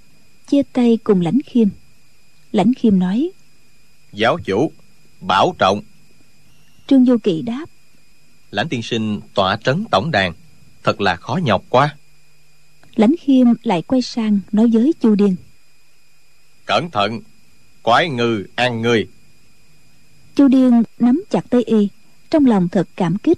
chia 0.48 0.62
tay 0.74 0.98
cùng 1.04 1.22
lãnh 1.22 1.40
khiêm. 1.46 1.68
Lãnh 2.52 2.74
khiêm 2.74 3.00
nói 3.00 3.32
giáo 4.14 4.38
chủ 4.46 4.72
bảo 5.22 5.56
trọng. 5.60 5.82
Trương 6.88 7.06
du 7.06 7.18
kỵ 7.18 7.42
đáp 7.42 7.66
lãnh 8.52 8.70
tiên 8.70 8.82
sinh 8.84 9.20
tọa 9.34 9.58
trấn 9.64 9.86
tổng 9.92 10.12
đàn 10.12 10.34
thật 10.84 11.02
là 11.02 11.16
khó 11.16 11.40
nhọc 11.44 11.64
quá 11.70 11.96
lãnh 13.00 13.16
khiêm 13.20 13.48
lại 13.64 13.82
quay 13.82 14.02
sang 14.02 14.40
nói 14.52 14.70
với 14.74 14.94
chu 15.02 15.16
điên 15.16 15.36
cẩn 16.66 16.92
thận 16.92 17.12
quái 17.84 18.10
ngư 18.10 18.46
ăn 18.56 18.82
người 18.82 19.08
chu 20.40 20.48
điên 20.48 20.84
nắm 21.00 21.24
chặt 21.30 21.50
tay 21.50 21.64
y 21.64 21.88
trong 22.30 22.46
lòng 22.46 22.68
thật 22.70 22.88
cảm 22.96 23.18
kích. 23.18 23.38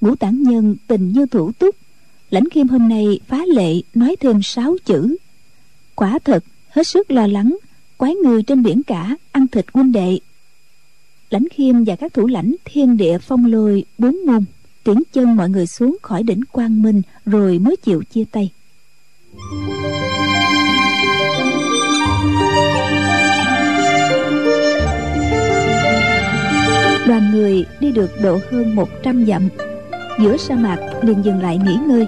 Ngũ 0.00 0.16
tản 0.16 0.42
nhân 0.42 0.76
tình 0.86 1.12
như 1.12 1.26
thủ 1.26 1.52
túc 1.52 1.76
lãnh 2.30 2.48
khiêm 2.48 2.68
hôm 2.68 2.88
nay 2.88 3.20
phá 3.26 3.38
lệ 3.54 3.80
nói 3.94 4.16
thêm 4.20 4.42
sáu 4.42 4.76
chữ. 4.84 5.16
Quả 5.94 6.18
thật 6.24 6.44
hết 6.68 6.86
sức 6.86 7.10
lo 7.10 7.26
lắng 7.26 7.56
quái 7.96 8.14
ngư 8.14 8.42
trên 8.42 8.62
biển 8.62 8.82
cả 8.82 9.16
ăn 9.32 9.48
thịt 9.48 9.66
huynh 9.74 9.92
đệ. 9.92 10.18
Lãnh 11.30 11.48
khiêm 11.50 11.84
và 11.84 11.96
các 11.96 12.14
thủ 12.14 12.26
lãnh 12.26 12.54
thiên 12.64 12.96
địa 12.96 13.18
phong 13.18 13.46
lôi 13.46 13.84
bốn 13.98 14.26
môn 14.26 14.44
tiễn 14.84 14.96
chân 15.12 15.36
mọi 15.36 15.50
người 15.50 15.66
xuống 15.66 15.96
khỏi 16.02 16.22
đỉnh 16.22 16.40
quang 16.52 16.82
minh 16.82 17.02
rồi 17.26 17.58
mới 17.58 17.76
chịu 17.76 18.02
chia 18.02 18.24
tay 18.30 18.50
đoàn 27.06 27.30
người 27.32 27.64
đi 27.80 27.92
được 27.92 28.10
độ 28.22 28.38
hơn 28.50 28.74
100 28.74 29.26
dặm. 29.26 29.48
Giữa 30.20 30.36
sa 30.36 30.54
mạc 30.54 30.76
liền 31.02 31.24
dừng 31.24 31.42
lại 31.42 31.58
nghỉ 31.58 31.76
ngơi. 31.86 32.06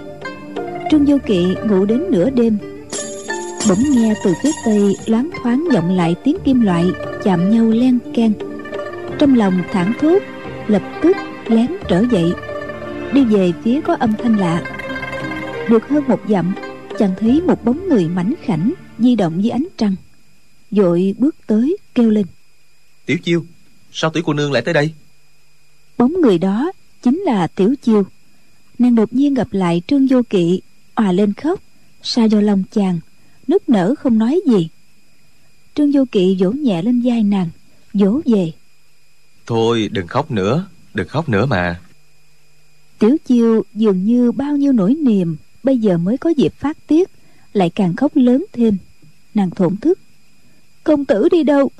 Trương 0.90 1.06
du 1.06 1.18
kỵ 1.26 1.54
ngủ 1.68 1.84
đến 1.84 2.04
nửa 2.10 2.30
đêm. 2.30 2.58
Bỗng 3.68 3.78
nghe 3.90 4.14
từ 4.24 4.34
phía 4.42 4.50
tây 4.64 4.96
loáng 5.06 5.30
thoáng 5.42 5.68
vọng 5.74 5.96
lại 5.96 6.14
tiếng 6.24 6.36
kim 6.44 6.60
loại, 6.60 6.84
chạm 7.22 7.50
nhau 7.50 7.70
len 7.70 7.98
ken 8.14 8.32
trong 9.18 9.34
lòng 9.34 9.62
thảng 9.72 9.92
thốt, 10.00 10.22
lập 10.66 10.82
tức 11.02 11.16
lén 11.46 11.66
trở 11.88 12.04
dậy. 12.10 12.32
Đi 13.12 13.24
về 13.24 13.52
phía 13.64 13.80
có 13.80 13.96
âm 14.00 14.12
thanh 14.22 14.36
lạ. 14.36 14.62
Được 15.68 15.88
hơn 15.88 16.04
một 16.08 16.20
dặm 16.28 16.54
chàng 16.98 17.14
thấy 17.18 17.40
một 17.40 17.64
bóng 17.64 17.88
người 17.88 18.08
mảnh 18.08 18.34
khảnh 18.42 18.72
di 18.98 19.14
động 19.14 19.44
dưới 19.44 19.50
ánh 19.50 19.66
trăng 19.76 19.96
dội 20.70 21.14
bước 21.18 21.36
tới 21.46 21.76
kêu 21.94 22.10
lên. 22.10 22.26
Tiểu 23.06 23.18
chiêu 23.24 23.44
sao 23.92 24.10
tiểu 24.10 24.22
cô 24.26 24.32
nương 24.32 24.52
lại 24.52 24.62
tới 24.62 24.74
đây? 24.74 24.92
Bóng 25.98 26.12
người 26.20 26.38
đó 26.38 26.72
chính 27.02 27.18
là 27.18 27.46
tiểu 27.46 27.74
chiêu. 27.82 28.06
Nàng 28.78 28.94
đột 28.94 29.12
nhiên 29.12 29.34
gặp 29.34 29.48
lại 29.50 29.82
trương 29.86 30.06
vô 30.06 30.22
kỵ 30.30 30.60
òa 30.94 31.12
lên 31.12 31.32
khóc 31.32 31.60
xa 32.02 32.26
vào 32.30 32.40
lòng 32.42 32.62
chàng 32.70 33.00
nức 33.46 33.68
nở 33.68 33.94
không 33.98 34.18
nói 34.18 34.40
gì. 34.46 34.68
Trương 35.74 35.92
vô 35.92 36.04
kỵ 36.12 36.36
vỗ 36.40 36.50
nhẹ 36.50 36.82
lên 36.82 37.02
vai 37.04 37.22
nàng 37.22 37.48
vỗ 37.94 38.20
về. 38.24 38.52
Thôi 39.46 39.88
đừng 39.92 40.06
khóc 40.06 40.30
nữa 40.30 40.66
đừng 40.94 41.08
khóc 41.08 41.28
nữa 41.28 41.46
mà. 41.46 41.80
Tiểu 42.98 43.16
chiêu 43.26 43.62
dường 43.74 44.04
như 44.04 44.32
bao 44.32 44.56
nhiêu 44.56 44.72
nỗi 44.72 44.94
niềm 44.94 45.36
bây 45.66 45.78
giờ 45.78 45.98
mới 45.98 46.18
có 46.18 46.30
dịp 46.30 46.54
phát 46.58 46.76
tiết 46.86 47.10
lại 47.52 47.70
càng 47.74 47.96
khóc 47.96 48.12
lớn 48.14 48.44
thêm. 48.52 48.76
Nàng 49.34 49.50
thổn 49.50 49.76
thức. 49.76 49.98
Công 50.84 51.04
tử 51.04 51.28
đi 51.32 51.42
đâu? 51.42 51.70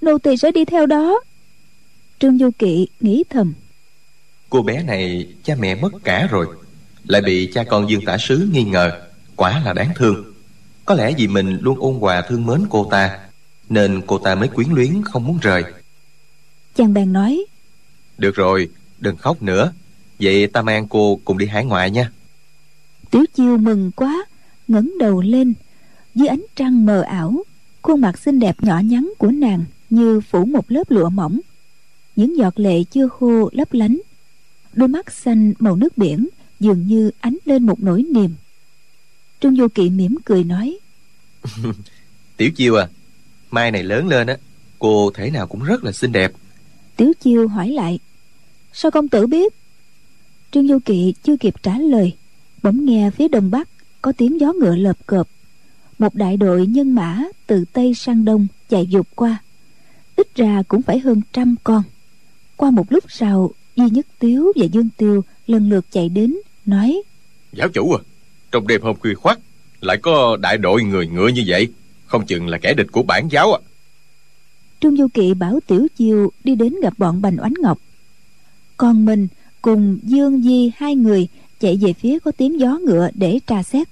Nô 0.00 0.18
tỳ 0.18 0.36
sẽ 0.36 0.52
đi 0.52 0.64
theo 0.64 0.86
đó. 0.86 1.20
Trương 2.18 2.38
du 2.38 2.50
kỵ 2.58 2.88
nghĩ 3.00 3.24
thầm. 3.30 3.54
Cô 4.50 4.62
bé 4.62 4.82
này 4.82 5.28
cha 5.44 5.54
mẹ 5.58 5.74
mất 5.74 5.92
cả 6.04 6.28
rồi 6.30 6.46
lại 7.04 7.22
bị 7.22 7.50
cha 7.54 7.64
con 7.64 7.90
dương 7.90 8.04
tả 8.04 8.16
sứ 8.18 8.48
nghi 8.52 8.64
ngờ 8.64 8.90
quả 9.36 9.62
là 9.64 9.72
đáng 9.72 9.90
thương. 9.96 10.34
Có 10.84 10.94
lẽ 10.94 11.14
vì 11.18 11.26
mình 11.26 11.58
luôn 11.62 11.80
ôn 11.80 11.94
hòa 11.94 12.22
thương 12.28 12.46
mến 12.46 12.60
cô 12.70 12.88
ta 12.90 13.18
nên 13.68 14.02
cô 14.06 14.18
ta 14.18 14.34
mới 14.34 14.48
quyến 14.48 14.68
luyến 14.70 15.02
không 15.02 15.24
muốn 15.24 15.38
rời. 15.42 15.64
Chàng 16.74 16.94
bèn 16.94 17.12
nói 17.12 17.44
được 18.18 18.34
rồi 18.34 18.68
đừng 18.98 19.16
khóc 19.16 19.42
nữa. 19.42 19.72
Vậy 20.20 20.46
ta 20.46 20.62
mang 20.62 20.88
cô 20.88 21.20
cùng 21.24 21.38
đi 21.38 21.46
hải 21.46 21.64
ngoại 21.64 21.90
nha 21.90 22.10
tiểu 23.10 23.24
chiêu 23.34 23.56
mừng 23.56 23.90
quá 23.96 24.24
ngẩng 24.68 24.98
đầu 24.98 25.20
lên. 25.20 25.54
Dưới 26.14 26.28
ánh 26.28 26.46
trăng 26.56 26.86
mờ 26.86 27.00
ảo 27.00 27.44
khuôn 27.82 28.00
mặt 28.00 28.18
xinh 28.18 28.38
đẹp 28.38 28.56
nhỏ 28.62 28.78
nhắn 28.78 29.12
của 29.18 29.30
nàng 29.30 29.64
như 29.90 30.20
phủ 30.20 30.44
một 30.44 30.64
lớp 30.68 30.90
lụa 30.90 31.08
mỏng. 31.08 31.40
Những 32.16 32.36
giọt 32.36 32.60
lệ 32.60 32.84
chưa 32.84 33.08
khô 33.08 33.50
lấp 33.52 33.72
lánh. 33.72 34.00
Đôi 34.72 34.88
mắt 34.88 35.12
xanh 35.12 35.52
màu 35.58 35.76
nước 35.76 35.98
biển 35.98 36.28
dường 36.60 36.86
như 36.86 37.10
ánh 37.20 37.36
lên 37.44 37.66
một 37.66 37.82
nỗi 37.82 38.04
niềm. 38.12 38.34
Trương 39.40 39.56
vô 39.56 39.68
kỵ 39.74 39.90
mỉm 39.90 40.16
cười 40.24 40.44
nói 40.44 40.78
tiểu 42.36 42.50
chiêu 42.50 42.76
à 42.76 42.88
mai 43.50 43.70
này 43.70 43.82
lớn 43.82 44.08
lên 44.08 44.26
á 44.26 44.36
cô 44.78 45.10
thể 45.14 45.30
nào 45.30 45.46
cũng 45.46 45.62
rất 45.62 45.84
là 45.84 45.92
xinh 45.92 46.12
đẹp. 46.12 46.32
Tiểu 46.96 47.12
chiêu 47.20 47.48
hỏi 47.48 47.68
lại 47.68 47.98
sao 48.72 48.90
công 48.90 49.08
tử 49.08 49.26
biết? 49.26 49.54
Trương 50.50 50.68
vô 50.68 50.78
kỵ 50.84 51.14
chưa 51.22 51.36
kịp 51.36 51.54
trả 51.62 51.78
lời 51.78 52.16
bỗng 52.66 52.84
nghe 52.84 53.10
phía 53.10 53.28
đông 53.28 53.50
bắc 53.50 53.68
có 54.02 54.12
tiếng 54.12 54.40
gió 54.40 54.52
ngựa 54.52 54.76
lợp 54.76 55.06
cợp. 55.06 55.28
Một 55.98 56.14
đại 56.14 56.36
đội 56.36 56.66
nhân 56.66 56.94
mã 56.94 57.22
từ 57.46 57.64
tây 57.72 57.94
sang 57.94 58.24
đông 58.24 58.46
chạy 58.68 58.88
vụt 58.90 59.06
qua. 59.14 59.38
Ít 60.16 60.34
ra 60.34 60.62
cũng 60.68 60.82
phải 60.82 60.98
hơn 60.98 61.20
trăm 61.32 61.54
con. 61.64 61.82
Qua 62.56 62.70
một 62.70 62.92
lúc 62.92 63.04
sau 63.08 63.50
duy 63.76 63.90
nhất 63.90 64.06
tiếu 64.18 64.52
và 64.56 64.64
dương 64.64 64.88
tiêu 64.96 65.24
lần 65.46 65.70
lượt 65.70 65.84
chạy 65.90 66.08
đến 66.08 66.36
nói 66.66 67.02
giáo 67.52 67.68
chủ 67.68 67.92
à 67.92 68.00
trong 68.52 68.66
đêm 68.66 68.82
hôm 68.82 68.96
khuya 68.96 69.14
khoắt 69.14 69.38
lại 69.80 69.96
có 69.96 70.36
đại 70.36 70.58
đội 70.58 70.82
người 70.82 71.06
ngựa 71.06 71.28
như 71.28 71.42
vậy 71.46 71.68
không 72.06 72.26
chừng 72.26 72.48
là 72.48 72.58
kẻ 72.58 72.74
địch 72.74 72.92
của 72.92 73.02
bản 73.02 73.28
giáo 73.30 73.52
à. 73.52 73.60
Trương 74.80 74.96
du 74.96 75.08
kỵ 75.14 75.34
bảo 75.34 75.60
tiểu 75.66 75.86
chiêu 75.96 76.32
đi 76.44 76.54
đến 76.54 76.74
gặp 76.82 76.98
bọn 76.98 77.22
bành 77.22 77.36
oánh 77.42 77.54
ngọc. 77.62 77.78
Còn 78.76 79.04
mình 79.04 79.28
cùng 79.62 79.98
dương 80.02 80.42
di 80.42 80.72
hai 80.76 80.94
người 80.94 81.28
chạy 81.60 81.76
về 81.76 81.92
phía 81.92 82.18
có 82.18 82.30
tiếng 82.30 82.60
gió 82.60 82.78
ngựa 82.86 83.08
để 83.14 83.40
tra 83.46 83.62
xét. 83.62 83.88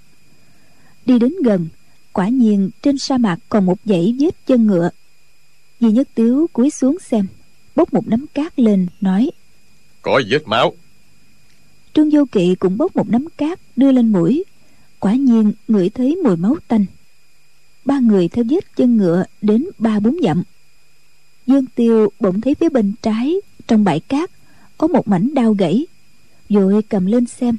Đi 1.07 1.19
đến 1.19 1.33
gần 1.45 1.69
quả 2.13 2.29
nhiên 2.29 2.71
trên 2.83 2.99
sa 2.99 3.19
mạc 3.19 3.39
còn 3.49 3.67
một 3.67 3.79
dãy 3.85 4.15
vết 4.21 4.47
chân 4.47 4.67
ngựa. 4.67 4.91
Duy 5.81 5.93
nhất 5.93 6.09
tiếu 6.15 6.47
cúi 6.53 6.71
xuống 6.71 6.99
xem 6.99 7.27
bốc 7.77 7.95
một 7.95 8.09
nắm 8.09 8.27
cát 8.35 8.59
lên 8.59 8.87
nói 9.01 9.31
có 10.05 10.23
vết 10.31 10.49
máu. 10.49 10.73
Trương 11.95 12.11
vô 12.11 12.25
kỵ 12.33 12.55
cũng 12.55 12.77
bốc 12.77 12.97
một 12.97 13.09
nắm 13.09 13.27
cát 13.37 13.61
đưa 13.77 13.93
lên 13.93 14.13
mũi. 14.13 14.45
Quả 14.99 15.15
nhiên 15.15 15.53
ngửi 15.69 15.89
thấy 15.89 16.17
mùi 16.17 16.37
máu 16.37 16.57
tanh. 16.69 16.85
Ba 17.85 17.99
người 17.99 18.29
theo 18.29 18.45
vết 18.51 18.77
chân 18.77 18.97
ngựa 18.97 19.25
đến 19.43 19.65
ba 19.79 20.01
bốn 20.01 20.17
dặm. 20.23 20.43
Dương 21.47 21.67
tiêu 21.75 22.09
bỗng 22.21 22.41
thấy 22.41 22.55
phía 22.55 22.69
bên 22.69 22.93
trái 23.03 23.35
trong 23.67 23.85
bãi 23.85 24.01
cát 24.01 24.31
có 24.79 24.87
một 24.87 25.09
mảnh 25.09 25.35
đao 25.35 25.55
gãy 25.55 25.87
vội 26.49 26.83
cầm 26.89 27.07
lên 27.07 27.27
xem 27.27 27.57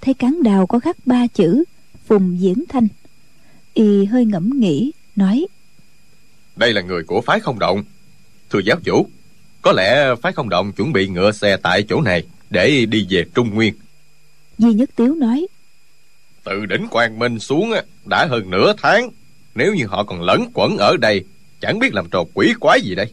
thấy 0.00 0.14
cán 0.14 0.42
đào 0.42 0.66
có 0.66 0.78
khắc 0.78 0.96
ba 1.06 1.26
chữ 1.26 1.64
phùng 2.06 2.40
diễn 2.40 2.64
thanh. 2.68 2.88
Y 3.74 4.04
hơi 4.04 4.24
ngẫm 4.24 4.50
nghĩ 4.60 4.92
nói 5.16 5.46
đây 6.56 6.72
là 6.72 6.80
người 6.80 7.02
của 7.04 7.20
phái 7.20 7.40
không 7.40 7.58
động. 7.58 7.84
Thưa 8.50 8.58
giáo 8.58 8.76
chủ 8.84 9.06
có 9.62 9.72
lẽ 9.72 10.14
phái 10.22 10.32
không 10.32 10.48
động 10.48 10.72
chuẩn 10.72 10.92
bị 10.92 11.08
ngựa 11.08 11.32
xe 11.32 11.56
tại 11.56 11.84
chỗ 11.88 12.00
này 12.00 12.22
để 12.50 12.86
đi 12.86 13.06
về 13.10 13.24
trung 13.34 13.54
nguyên. 13.54 13.74
Duy 14.58 14.72
nhất 14.72 14.90
tiếu 14.96 15.14
nói 15.14 15.46
từ 16.44 16.66
đỉnh 16.66 16.88
quang 16.88 17.18
minh 17.18 17.38
xuống 17.38 17.72
đã 18.04 18.26
hơn 18.30 18.50
nửa 18.50 18.72
tháng. 18.78 19.10
Nếu 19.54 19.74
như 19.74 19.86
họ 19.86 20.04
còn 20.04 20.22
lẫn 20.22 20.50
quẩn 20.54 20.76
ở 20.76 20.96
đây 21.00 21.24
chẳng 21.60 21.78
biết 21.78 21.94
làm 21.94 22.10
trò 22.10 22.24
quỷ 22.34 22.54
quái 22.60 22.80
gì 22.80 22.94
đây. 22.94 23.12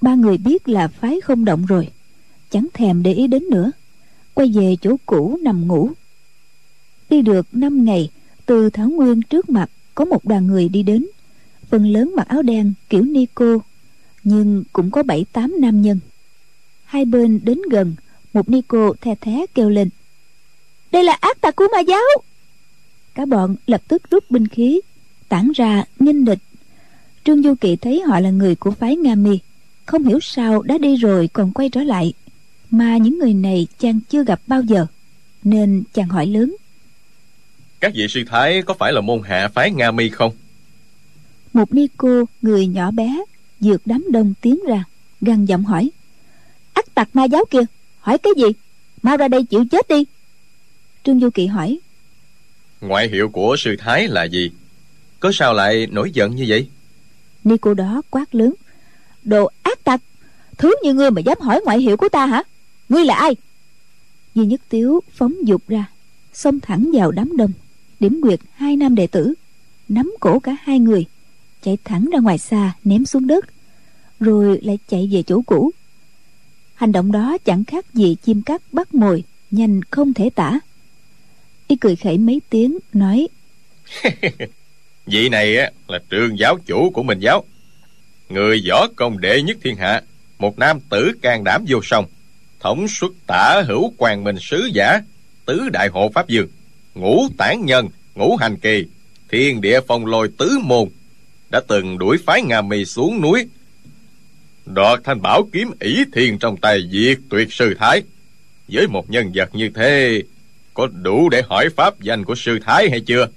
ba 0.00 0.14
người 0.14 0.38
biết 0.38 0.68
là 0.68 0.88
phái 0.88 1.20
không 1.20 1.44
động 1.44 1.66
rồi. 1.66 1.88
Chẳng 2.50 2.66
thèm 2.74 3.02
để 3.02 3.12
ý 3.12 3.26
đến 3.26 3.42
nữa 3.50 3.70
quay 4.34 4.52
về 4.54 4.76
chỗ 4.82 4.96
cũ 5.06 5.38
nằm 5.42 5.68
ngủ. 5.68 5.90
Đi 7.10 7.22
được 7.22 7.46
năm 7.52 7.84
ngày, 7.84 8.10
từ 8.46 8.70
thảo 8.70 8.88
nguyên 8.88 9.22
trước 9.22 9.50
mặt 9.50 9.70
có 9.94 10.04
một 10.04 10.24
đoàn 10.24 10.46
người 10.46 10.68
đi 10.68 10.82
đến, 10.82 11.06
phần 11.68 11.86
lớn 11.86 12.12
mặc 12.16 12.28
áo 12.28 12.42
đen 12.42 12.72
kiểu 12.88 13.02
Nico, 13.02 13.58
nhưng 14.24 14.64
cũng 14.72 14.90
có 14.90 15.02
bảy 15.02 15.26
tám 15.32 15.54
nam 15.58 15.82
nhân. 15.82 15.98
Hai 16.84 17.04
bên 17.04 17.40
đến 17.42 17.58
gần, 17.70 17.94
một 18.32 18.48
Nico 18.48 18.92
the 19.00 19.14
thé 19.14 19.46
kêu 19.54 19.70
lên. 19.70 19.88
Đây 20.92 21.04
là 21.04 21.12
ác 21.12 21.40
tà 21.40 21.50
của 21.50 21.64
ma 21.72 21.80
giáo! 21.80 22.02
Cả 23.14 23.26
bọn 23.26 23.56
lập 23.66 23.82
tức 23.88 24.10
rút 24.10 24.30
binh 24.30 24.48
khí, 24.48 24.80
tản 25.28 25.52
ra 25.54 25.84
nghinh 25.98 26.24
địch. 26.24 26.38
Trương 27.24 27.42
du 27.42 27.54
kỵ 27.54 27.76
thấy 27.76 28.00
họ 28.00 28.20
là 28.20 28.30
người 28.30 28.54
của 28.54 28.70
phái 28.70 28.96
nga 28.96 29.14
mi, 29.14 29.38
không 29.86 30.04
hiểu 30.04 30.18
sao 30.22 30.62
đã 30.62 30.78
đi 30.78 30.96
rồi 30.96 31.28
còn 31.32 31.52
quay 31.52 31.68
trở 31.68 31.82
lại 31.82 32.12
mà 32.72 32.96
những 32.96 33.18
người 33.18 33.34
này 33.34 33.66
chàng 33.78 34.00
chưa 34.08 34.24
gặp 34.24 34.40
bao 34.46 34.62
giờ 34.62 34.86
nên 35.44 35.82
chàng 35.94 36.08
hỏi 36.08 36.26
lớn. 36.26 36.56
Các 37.80 37.92
vị 37.94 38.06
sư 38.08 38.22
thái 38.26 38.62
có 38.62 38.74
phải 38.74 38.92
là 38.92 39.00
môn 39.00 39.22
hạ 39.24 39.48
phái 39.54 39.70
nga 39.70 39.90
mi 39.90 40.08
không? 40.08 40.32
Một 41.52 41.74
ni 41.74 41.86
cô 41.96 42.24
người 42.42 42.66
nhỏ 42.66 42.90
bé 42.90 43.22
vượt 43.60 43.82
đám 43.84 44.04
đông 44.10 44.34
tiến 44.40 44.58
ra 44.68 44.84
gằn 45.20 45.44
giọng 45.44 45.64
hỏi. 45.64 45.90
Ắt 46.72 46.94
tặc 46.94 47.08
ma 47.12 47.24
giáo 47.24 47.44
kia 47.50 47.62
hỏi 48.00 48.18
cái 48.18 48.32
gì? 48.36 48.46
Mau 49.02 49.16
ra 49.16 49.28
đây 49.28 49.44
chịu 49.44 49.64
chết 49.70 49.88
đi. 49.88 50.04
Trương 51.04 51.20
du 51.20 51.30
kỵ 51.30 51.46
hỏi. 51.46 51.78
Ngoại 52.80 53.08
hiệu 53.08 53.28
của 53.28 53.56
sư 53.58 53.76
thái 53.78 54.08
là 54.08 54.24
gì? 54.24 54.50
Có 55.20 55.30
sao 55.34 55.54
lại 55.54 55.86
nổi 55.86 56.10
giận 56.10 56.36
như 56.36 56.44
vậy? 56.48 56.68
Ni 57.44 57.56
cô 57.60 57.74
đó 57.74 58.02
quát 58.10 58.34
lớn. 58.34 58.54
Đồ 59.24 59.50
ác 59.62 59.84
tặc 59.84 60.00
thứ 60.58 60.74
như 60.82 60.94
ngươi 60.94 61.10
mà 61.10 61.20
dám 61.20 61.40
hỏi 61.40 61.60
ngoại 61.64 61.78
hiệu 61.78 61.96
của 61.96 62.08
ta 62.08 62.26
hả 62.26 62.42
ngươi 62.92 63.04
là 63.04 63.14
ai? 63.14 63.36
Di 64.34 64.46
Nhất 64.46 64.60
Tiếu 64.68 65.00
phóng 65.12 65.34
dục 65.44 65.62
ra, 65.68 65.86
Xông 66.32 66.60
thẳng 66.60 66.90
vào 66.94 67.10
đám 67.10 67.36
đông. 67.36 67.52
Điểm 68.00 68.20
nguyệt, 68.20 68.40
hai 68.54 68.76
nam 68.76 68.94
đệ 68.94 69.06
tử, 69.06 69.34
Nắm 69.88 70.14
cổ 70.20 70.38
cả 70.38 70.56
hai 70.62 70.78
người, 70.78 71.04
Chạy 71.62 71.78
thẳng 71.84 72.08
ra 72.12 72.18
ngoài 72.18 72.38
xa, 72.38 72.72
ném 72.84 73.04
xuống 73.04 73.26
đất, 73.26 73.44
Rồi 74.20 74.60
lại 74.62 74.78
chạy 74.88 75.08
về 75.12 75.22
chỗ 75.22 75.42
cũ. 75.46 75.70
Hành 76.74 76.92
động 76.92 77.12
đó 77.12 77.38
chẳng 77.44 77.64
khác 77.64 77.94
gì 77.94 78.16
chim 78.22 78.42
cắt 78.42 78.62
bắt 78.72 78.94
mồi, 78.94 79.24
Nhanh 79.50 79.80
không 79.90 80.14
thể 80.14 80.30
tả. 80.30 80.60
Y 81.66 81.76
cười 81.76 81.96
khẩy 81.96 82.18
mấy 82.18 82.40
tiếng, 82.50 82.78
nói, 82.92 83.28
Vị 85.06 85.28
này 85.28 85.56
á, 85.56 85.70
là 85.88 85.98
trường 86.10 86.38
giáo 86.38 86.58
chủ 86.66 86.90
của 86.90 87.02
mình 87.02 87.20
giáo. 87.20 87.44
Người 88.28 88.62
võ 88.68 88.86
công 88.96 89.20
đệ 89.20 89.42
nhất 89.42 89.56
thiên 89.62 89.76
hạ, 89.76 90.02
Một 90.38 90.58
nam 90.58 90.80
tử 90.80 91.12
can 91.22 91.44
đảm 91.44 91.64
vô 91.68 91.80
song 91.82 92.06
thống 92.62 92.88
xuất 92.88 93.12
tả 93.26 93.62
hữu 93.66 93.92
quang 93.96 94.24
minh 94.24 94.36
sứ 94.40 94.70
giả, 94.74 95.00
tứ 95.46 95.68
đại 95.72 95.88
hộ 95.88 96.10
pháp 96.14 96.28
dương 96.28 96.48
ngũ 96.94 97.28
tản 97.38 97.66
nhân, 97.66 97.88
ngũ 98.14 98.36
hành 98.36 98.56
kỳ, 98.56 98.86
thiên 99.30 99.60
địa 99.60 99.80
phong 99.88 100.06
lôi 100.06 100.28
tứ 100.38 100.58
môn, 100.62 100.88
đã 101.50 101.60
từng 101.68 101.98
đuổi 101.98 102.18
phái 102.26 102.42
nga 102.42 102.62
mì 102.62 102.84
xuống 102.84 103.20
núi. 103.20 103.46
Đoạt 104.66 105.00
thanh 105.04 105.22
bảo 105.22 105.48
kiếm 105.52 105.70
ỷ 105.80 106.04
thiên 106.12 106.38
trong 106.38 106.56
tay 106.56 106.80
diệt 106.92 107.18
tuyệt 107.28 107.52
sư 107.52 107.74
thái. 107.78 108.02
Với 108.68 108.88
một 108.88 109.10
nhân 109.10 109.32
vật 109.34 109.54
như 109.54 109.70
thế, 109.74 110.22
có 110.74 110.86
đủ 110.86 111.28
để 111.28 111.42
hỏi 111.48 111.68
pháp 111.76 112.00
danh 112.00 112.24
của 112.24 112.34
sư 112.34 112.58
thái 112.64 112.90
hay 112.90 113.00
chưa? 113.00 113.28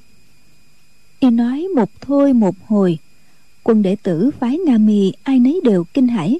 Y 1.20 1.30
nói, 1.30 1.68
một 1.76 1.90
thôi 2.02 2.34
một 2.34 2.56
hồi. 2.68 2.98
Quân 3.64 3.82
đệ 3.82 3.96
tử 4.04 4.32
phái 4.40 4.58
nga 4.58 4.78
mì 4.78 5.14
ai 5.24 5.40
nấy 5.40 5.60
đều 5.64 5.84
kinh 5.94 6.08
hãi 6.08 6.40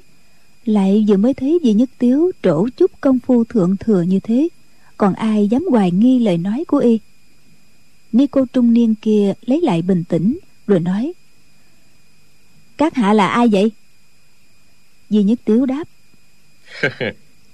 lại 0.66 1.04
vừa 1.08 1.16
mới 1.16 1.34
thấy 1.34 1.58
Di 1.62 1.72
Nhất 1.72 1.90
Tiếu 1.98 2.30
trổ 2.42 2.68
chút 2.76 2.90
công 3.00 3.18
phu 3.18 3.44
thượng 3.44 3.76
thừa 3.76 4.02
như 4.02 4.20
thế 4.20 4.48
Còn 4.96 5.14
ai 5.14 5.48
dám 5.48 5.64
hoài 5.70 5.90
nghi 5.90 6.18
lời 6.18 6.38
nói 6.38 6.64
của 6.68 6.78
y? 6.78 7.00
Ni 8.12 8.26
cô 8.26 8.46
trung 8.52 8.72
niên 8.72 8.94
kia 8.94 9.32
lấy 9.46 9.60
lại 9.60 9.82
bình 9.82 10.04
tĩnh 10.04 10.38
Rồi 10.66 10.80
nói 10.80 11.12
Các 12.76 12.94
hạ 12.94 13.12
là 13.12 13.28
ai 13.28 13.48
vậy? 13.48 13.72
Di 15.10 15.22
Nhất 15.22 15.38
Tiếu 15.44 15.66
đáp 15.66 15.84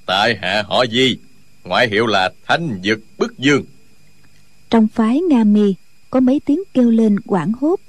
Tại 0.07 0.39
hạ 0.43 0.65
họ 0.69 0.85
Di 0.87 1.17
Ngoại 1.65 1.89
hiệu 1.89 2.07
là 2.07 2.33
Thanh 2.47 2.81
Dực 2.85 3.01
Bức 3.19 3.39
Dương. 3.39 3.65
Trong 4.71 4.89
phái 4.89 5.21
Nga 5.21 5.45
Mi 5.45 5.75
Có 6.11 6.21
mấy 6.21 6.41
tiếng 6.41 6.63
kêu 6.75 6.91
lên 6.91 7.21
quảng 7.21 7.53
hốt. 7.53 7.81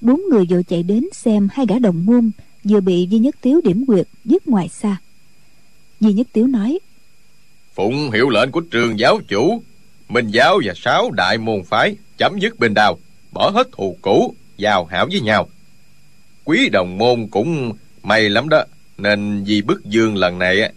Bốn 0.00 0.22
người 0.30 0.46
vội 0.50 0.62
chạy 0.68 0.82
đến 0.82 1.04
xem 1.12 1.48
hai 1.52 1.66
gã 1.66 1.78
đồng 1.78 2.06
môn 2.06 2.30
vừa 2.68 2.80
bị 2.80 3.08
Di 3.10 3.18
Nhất 3.18 3.34
Tiếu 3.40 3.60
điểm 3.64 3.86
quyệt 3.86 4.06
dứt 4.24 4.48
ngoài 4.48 4.68
xa. 4.68 4.96
Di 6.00 6.12
Nhất 6.12 6.26
Tiếu 6.32 6.46
nói 6.46 6.78
Phụng 7.74 8.10
hiệu 8.10 8.28
lệnh 8.28 8.50
của 8.50 8.60
trường 8.60 8.98
giáo 8.98 9.20
chủ 9.28 9.62
Minh 10.08 10.28
giáo 10.28 10.60
và 10.64 10.72
sáu 10.76 11.10
đại 11.10 11.38
môn 11.38 11.62
phái 11.64 11.96
Chấm 12.18 12.38
dứt 12.38 12.58
bình 12.58 12.74
đào 12.74 12.98
Bỏ 13.32 13.50
hết 13.50 13.68
thù 13.72 13.96
cũ 14.02 14.34
Giao 14.56 14.84
hảo 14.84 15.06
với 15.10 15.20
nhau. 15.20 15.48
Quý 16.44 16.68
đồng 16.68 16.98
môn 16.98 17.28
cũng 17.30 17.72
may 18.02 18.28
lắm 18.28 18.48
đó 18.48 18.64
Nên 18.98 19.44
Di 19.46 19.62
Bức 19.62 19.84
Dương 19.84 20.16
lần 20.16 20.38
này 20.38 20.72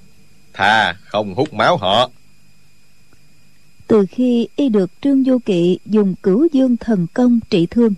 Thà 0.53 0.93
không 0.93 1.33
hút 1.35 1.53
máu 1.53 1.77
họ. 1.77 2.09
Từ 3.87 4.05
khi 4.11 4.47
y 4.55 4.69
được 4.69 4.91
Trương 5.01 5.23
Du 5.23 5.37
Kỵ 5.45 5.79
Dùng 5.85 6.15
cửu 6.23 6.47
dương 6.51 6.77
thần 6.77 7.07
công 7.13 7.39
trị 7.49 7.67
thương 7.71 7.93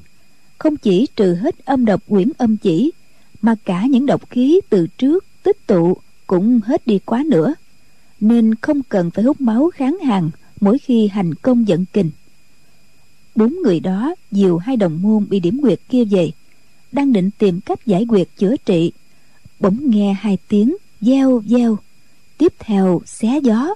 Không 0.57 0.77
chỉ 0.77 1.07
trừ 1.15 1.35
hết 1.35 1.65
âm 1.65 1.85
độc 1.85 2.01
quyển 2.07 2.31
âm 2.37 2.57
chỉ 2.57 2.91
mà 3.41 3.55
cả 3.65 3.85
những 3.85 4.05
độc 4.05 4.29
khí 4.29 4.59
từ 4.69 4.87
trước 4.87 5.25
tích 5.43 5.67
tụ 5.67 5.97
cũng 6.27 6.59
hết 6.65 6.87
đi 6.87 6.99
quá 6.99 7.23
nữa, 7.27 7.53
nên 8.19 8.55
không 8.55 8.83
cần 8.83 9.11
phải 9.11 9.23
hút 9.23 9.41
máu 9.41 9.69
kháng 9.73 9.99
hàng 9.99 10.29
mỗi 10.59 10.79
khi 10.79 11.07
hành 11.07 11.33
công 11.33 11.67
dẫn 11.67 11.85
kình 11.93 12.11
bốn 13.35 13.55
người 13.63 13.79
đó 13.79 14.15
dìu 14.31 14.57
hai 14.57 14.77
đồng 14.77 15.01
môn 15.01 15.25
bị 15.29 15.39
điểm 15.39 15.57
nguyệt 15.61 15.79
kia 15.89 16.05
về, 16.05 16.31
đang 16.91 17.13
định 17.13 17.29
tìm 17.37 17.61
cách 17.61 17.85
giải 17.85 18.05
quyết 18.09 18.37
chữa 18.37 18.55
trị, 18.65 18.91
bỗng 19.59 19.77
nghe 19.89 20.13
hai 20.13 20.37
tiếng 20.47 20.75
gieo 21.01 21.43
gieo, 21.45 21.77
tiếp 22.37 22.53
theo 22.59 23.01
xé 23.05 23.39
gió. 23.43 23.75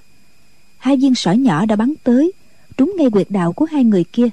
Hai 0.76 0.96
viên 0.96 1.14
sỏi 1.14 1.38
nhỏ 1.38 1.66
đã 1.66 1.76
bắn 1.76 1.94
tới, 2.04 2.32
trúng 2.76 2.94
ngay 2.98 3.10
quyệt 3.10 3.30
đạo 3.30 3.52
của 3.52 3.64
hai 3.64 3.84
người 3.84 4.04
kia, 4.04 4.28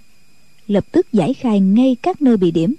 lập 0.67 0.85
tức 0.91 1.13
giải 1.13 1.33
khai 1.33 1.59
ngay 1.59 1.95
các 2.01 2.21
nơi 2.21 2.37
bị 2.37 2.51
điểm 2.51 2.75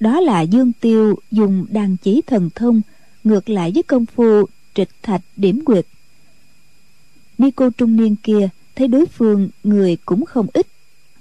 đó 0.00 0.20
là 0.20 0.40
dương 0.40 0.72
tiêu 0.80 1.14
dùng 1.30 1.66
đàn 1.70 1.96
chỉ 1.96 2.22
thần 2.26 2.50
thông, 2.54 2.80
ngược 3.24 3.48
lại 3.48 3.70
với 3.74 3.82
công 3.82 4.06
phu 4.06 4.44
trịch 4.74 4.90
thạch 5.02 5.22
điểm 5.36 5.64
quyệt 5.64 5.86
ni 7.40 7.50
cô 7.50 7.70
trung 7.70 7.96
niên 7.96 8.16
kia 8.22 8.48
thấy 8.76 8.88
đối 8.88 9.06
phương 9.06 9.48
người 9.64 9.96
cũng 10.04 10.26
không 10.26 10.46
ít, 10.52 10.66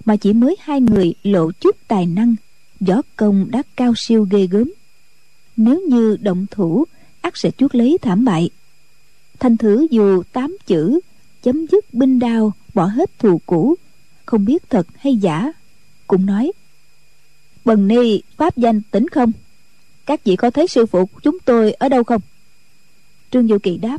mà 0.05 0.15
chỉ 0.15 0.33
mới 0.33 0.55
hai 0.59 0.81
người 0.81 1.13
lộ 1.23 1.51
chút 1.51 1.75
tài 1.87 2.05
năng, 2.05 2.35
võ 2.79 3.01
công 3.15 3.51
đã 3.51 3.63
cao 3.75 3.93
siêu 3.95 4.27
ghê 4.31 4.47
gớm. 4.47 4.71
Nếu 5.57 5.81
như 5.89 6.17
động 6.21 6.45
thủ, 6.51 6.85
ắt 7.21 7.37
sẽ 7.37 7.51
chuốc 7.51 7.75
lấy 7.75 7.97
thảm 8.01 8.25
bại. 8.25 8.49
Thanh 9.39 9.57
thử 9.57 9.87
dù 9.91 10.23
tám 10.33 10.57
chữ, 10.65 10.99
chấm 11.43 11.65
dứt 11.67 11.93
binh 11.93 12.19
đao, 12.19 12.53
bỏ 12.73 12.85
hết 12.85 13.19
thù 13.19 13.41
cũ, 13.45 13.75
không 14.25 14.45
biết 14.45 14.69
thật 14.69 14.87
hay 14.97 15.15
giả, 15.15 15.51
cũng 16.07 16.25
nói 16.25 16.51
bần 17.69 17.87
ni 17.87 18.21
pháp 18.37 18.57
danh 18.57 18.81
tỉnh 18.81 19.07
không. 19.07 19.31
Các 20.05 20.23
vị 20.23 20.35
có 20.35 20.49
thấy 20.49 20.67
sư 20.67 20.85
phụ 20.85 21.05
của 21.05 21.19
chúng 21.23 21.37
tôi 21.45 21.71
ở 21.71 21.89
đâu 21.89 22.03
không? 22.03 22.21
Trương 23.31 23.47
du 23.47 23.57
kỳ 23.57 23.77
đáp. 23.77 23.97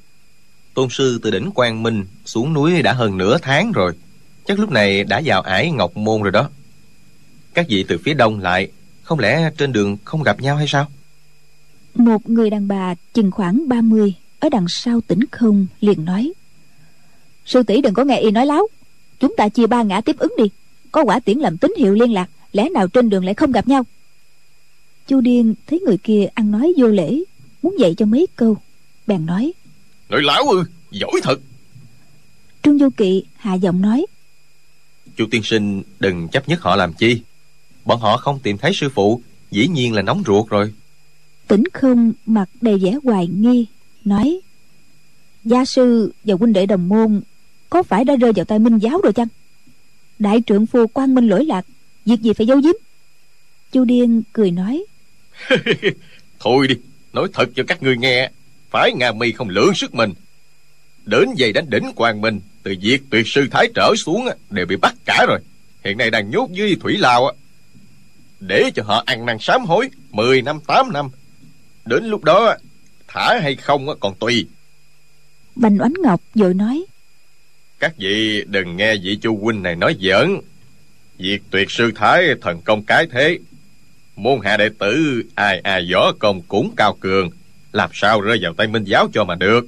Tôn 0.75 0.89
sư 0.91 1.21
từ 1.23 1.31
đỉnh 1.31 1.51
quang 1.51 1.83
minh 1.83 2.05
xuống 2.25 2.53
núi 2.53 2.83
đã 2.83 2.93
hơn 2.93 3.19
nửa 3.19 3.39
tháng 3.43 3.73
rồi. 3.73 3.93
Chắc 4.47 4.59
lúc 4.59 4.71
này 4.71 5.05
đã 5.05 5.23
vào 5.25 5.43
ải 5.43 5.71
ngọc 5.71 5.97
môn 5.97 6.23
rồi 6.23 6.33
đó. 6.33 6.51
Các 7.55 7.67
vị 7.69 7.85
từ 7.89 7.99
phía 8.05 8.15
đông 8.15 8.41
lại 8.41 8.71
không 9.03 9.19
lẽ 9.19 9.51
trên 9.59 9.73
đường 9.73 9.97
không 10.05 10.23
gặp 10.23 10.41
nhau 10.41 10.57
hay 10.57 10.67
sao? 10.69 10.87
Một 11.95 12.31
người 12.31 12.51
đàn 12.51 12.69
bà 12.69 12.95
chừng 13.13 13.31
khoảng 13.31 13.69
30 13.69 14.15
ở 14.41 14.49
đằng 14.49 14.69
sau 14.69 15.01
tỉnh 15.01 15.21
không 15.31 15.67
liền 15.81 16.05
nói. 16.05 16.33
Sư 17.47 17.63
tỷ 17.63 17.81
đừng 17.81 17.95
có 17.95 18.05
nghe 18.05 18.21
y 18.21 18.31
nói 18.31 18.47
láo. 18.47 18.69
Chúng 19.21 19.37
ta 19.37 19.49
chia 19.49 19.67
ba 19.67 19.83
ngã 19.83 20.01
tiếp 20.01 20.17
ứng 20.19 20.33
đi. 20.39 20.45
Có 20.93 21.05
quả 21.05 21.21
tiễn 21.21 21.39
làm 21.39 21.59
tín 21.59 21.75
hiệu 21.79 21.95
liên 21.95 22.13
lạc 22.13 22.31
lẽ 22.53 22.69
nào 22.69 22.89
trên 22.89 23.11
đường 23.11 23.25
lại 23.25 23.35
không 23.35 23.53
gặp 23.53 23.69
nhau? 23.69 23.83
Chu 25.07 25.21
điên 25.21 25.55
thấy 25.67 25.81
người 25.81 25.99
kia 25.99 26.27
ăn 26.35 26.51
nói 26.51 26.73
vô 26.77 26.87
lễ 26.87 27.21
muốn 27.63 27.77
dạy 27.79 27.95
cho 27.95 28.07
mấy 28.07 28.27
câu. 28.37 28.57
Bèn 29.07 29.27
nói 29.27 29.53
nói 30.09 30.23
lão 30.23 30.43
ư 30.51 30.65
giỏi 30.91 31.21
thật. 31.23 31.41
Trương 32.63 32.79
du 32.79 32.89
kỵ 32.97 33.25
hạ 33.37 33.55
giọng 33.55 33.81
nói 33.81 34.07
chu 35.17 35.27
tiên 35.31 35.43
sinh 35.43 35.83
đừng 36.01 36.29
chấp 36.29 36.49
nhất 36.49 36.61
họ 36.61 36.77
làm 36.77 36.93
chi. 36.93 37.21
Bọn 37.85 38.01
họ 38.01 38.17
không 38.17 38.39
tìm 38.43 38.59
thấy 38.59 38.73
sư 38.75 38.89
phụ 38.95 39.23
dĩ 39.51 39.69
nhiên 39.69 39.95
là 39.95 40.03
nóng 40.03 40.23
ruột 40.27 40.49
rồi. 40.49 40.73
Tỉnh 41.49 41.65
không 41.73 42.13
mặt 42.27 42.49
đầy 42.61 42.79
vẻ 42.79 42.99
hoài 43.05 43.27
nghi 43.27 43.67
nói 44.05 44.41
gia 45.45 45.65
sư 45.65 46.13
và 46.25 46.35
huynh 46.35 46.53
đệ 46.53 46.67
đồng 46.67 46.89
môn 46.89 47.21
có 47.71 47.83
phải 47.83 48.05
đã 48.05 48.17
rơi 48.17 48.33
vào 48.33 48.45
tay 48.45 48.59
minh 48.59 48.79
giáo 48.79 49.01
rồi 49.03 49.13
chăng? 49.13 49.29
Đại 50.19 50.43
trượng 50.47 50.67
phu 50.67 50.87
quan 50.87 51.15
minh 51.15 51.29
lỗi 51.29 51.45
lạc 51.45 51.67
việc 52.11 52.21
gì 52.21 52.33
phải 52.33 52.47
giấu 52.47 52.59
giếm? 52.59 52.75
Chu 53.73 53.85
điên 53.85 54.23
cười 54.33 54.51
nói. 54.51 54.85
Thôi 56.41 56.69
đi 56.69 56.75
nói 57.13 57.29
thật 57.33 57.49
cho 57.57 57.63
các 57.69 57.83
ngươi 57.83 57.97
nghe 57.97 58.31
phải 58.71 58.93
nga 58.93 59.13
mi 59.13 59.33
không 59.33 59.49
lượng 59.49 59.75
sức 59.75 59.95
mình. 59.95 60.13
Đến 61.05 61.29
giày 61.39 61.53
đánh 61.53 61.71
đỉnh 61.71 61.93
quang 61.97 62.21
minh 62.21 62.41
từ 62.63 62.75
việc 62.81 63.03
tuyệt 63.11 63.27
sư 63.27 63.49
thái 63.51 63.69
trở 63.75 63.95
xuống 63.97 64.29
đều 64.51 64.67
bị 64.67 64.77
bắt 64.77 64.95
cả 65.05 65.27
rồi. 65.29 65.39
Hiện 65.85 65.99
nay 65.99 66.11
đang 66.11 66.31
nhốt 66.31 66.49
dưới 66.53 66.77
thủy 66.81 66.97
lao 66.99 67.33
để 68.41 68.71
cho 68.75 68.83
họ 68.83 69.03
ăn 69.07 69.27
năn 69.27 69.37
sám 69.41 69.65
hối 69.65 69.91
10 70.11 70.43
năm 70.43 70.61
8 70.67 70.93
năm. 70.93 71.09
Đến 71.85 72.05
lúc 72.05 72.25
đó 72.25 72.57
thả 73.09 73.41
hay 73.43 73.57
không 73.57 73.87
còn 74.01 74.15
tùy. 74.15 74.47
Bành 75.55 75.79
oánh 75.81 75.95
ngọc 76.03 76.21
vội 76.35 76.55
nói. 76.55 76.85
Các 77.79 77.95
vị 77.97 78.45
đừng 78.47 78.77
nghe 78.77 78.97
vị 78.97 79.19
chu 79.23 79.39
huynh 79.43 79.63
này 79.63 79.77
nói 79.77 79.97
giỡn 80.01 80.41
việc 81.21 81.43
tuyệt 81.51 81.71
sư 81.71 81.93
thái 81.95 82.25
thần 82.43 82.61
công 82.65 82.83
cái 82.83 83.07
thế. 83.13 83.39
Môn 84.17 84.41
hạ 84.45 84.57
đệ 84.57 84.69
tử 84.79 85.23
ai 85.35 85.61
ai 85.61 85.89
võ 85.93 86.13
công 86.19 86.43
cũng 86.49 86.75
cao 86.77 86.97
cường. 87.01 87.31
Làm 87.73 87.91
sao 87.93 88.21
rơi 88.21 88.39
vào 88.43 88.55
tay 88.55 88.67
minh 88.67 88.85
giáo 88.85 89.09
cho 89.13 89.25
mà 89.25 89.35
được? 89.35 89.67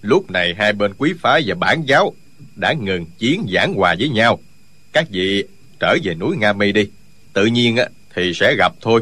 Lúc 0.00 0.30
này 0.30 0.54
hai 0.58 0.72
bên 0.72 0.92
quý 0.98 1.12
phái 1.20 1.42
và 1.46 1.54
bản 1.54 1.82
giáo 1.86 2.12
đã 2.56 2.72
ngừng 2.72 3.04
chiến 3.18 3.46
giảng 3.54 3.74
hòa 3.74 3.94
với 3.98 4.08
nhau. 4.08 4.38
Các 4.92 5.06
vị 5.10 5.44
trở 5.80 5.96
về 6.02 6.14
núi 6.14 6.36
nga 6.36 6.52
mi 6.52 6.72
đi. 6.72 6.88
Tự 7.32 7.46
nhiên 7.46 7.76
thì 8.14 8.32
sẽ 8.34 8.54
gặp 8.58 8.72
thôi. 8.80 9.00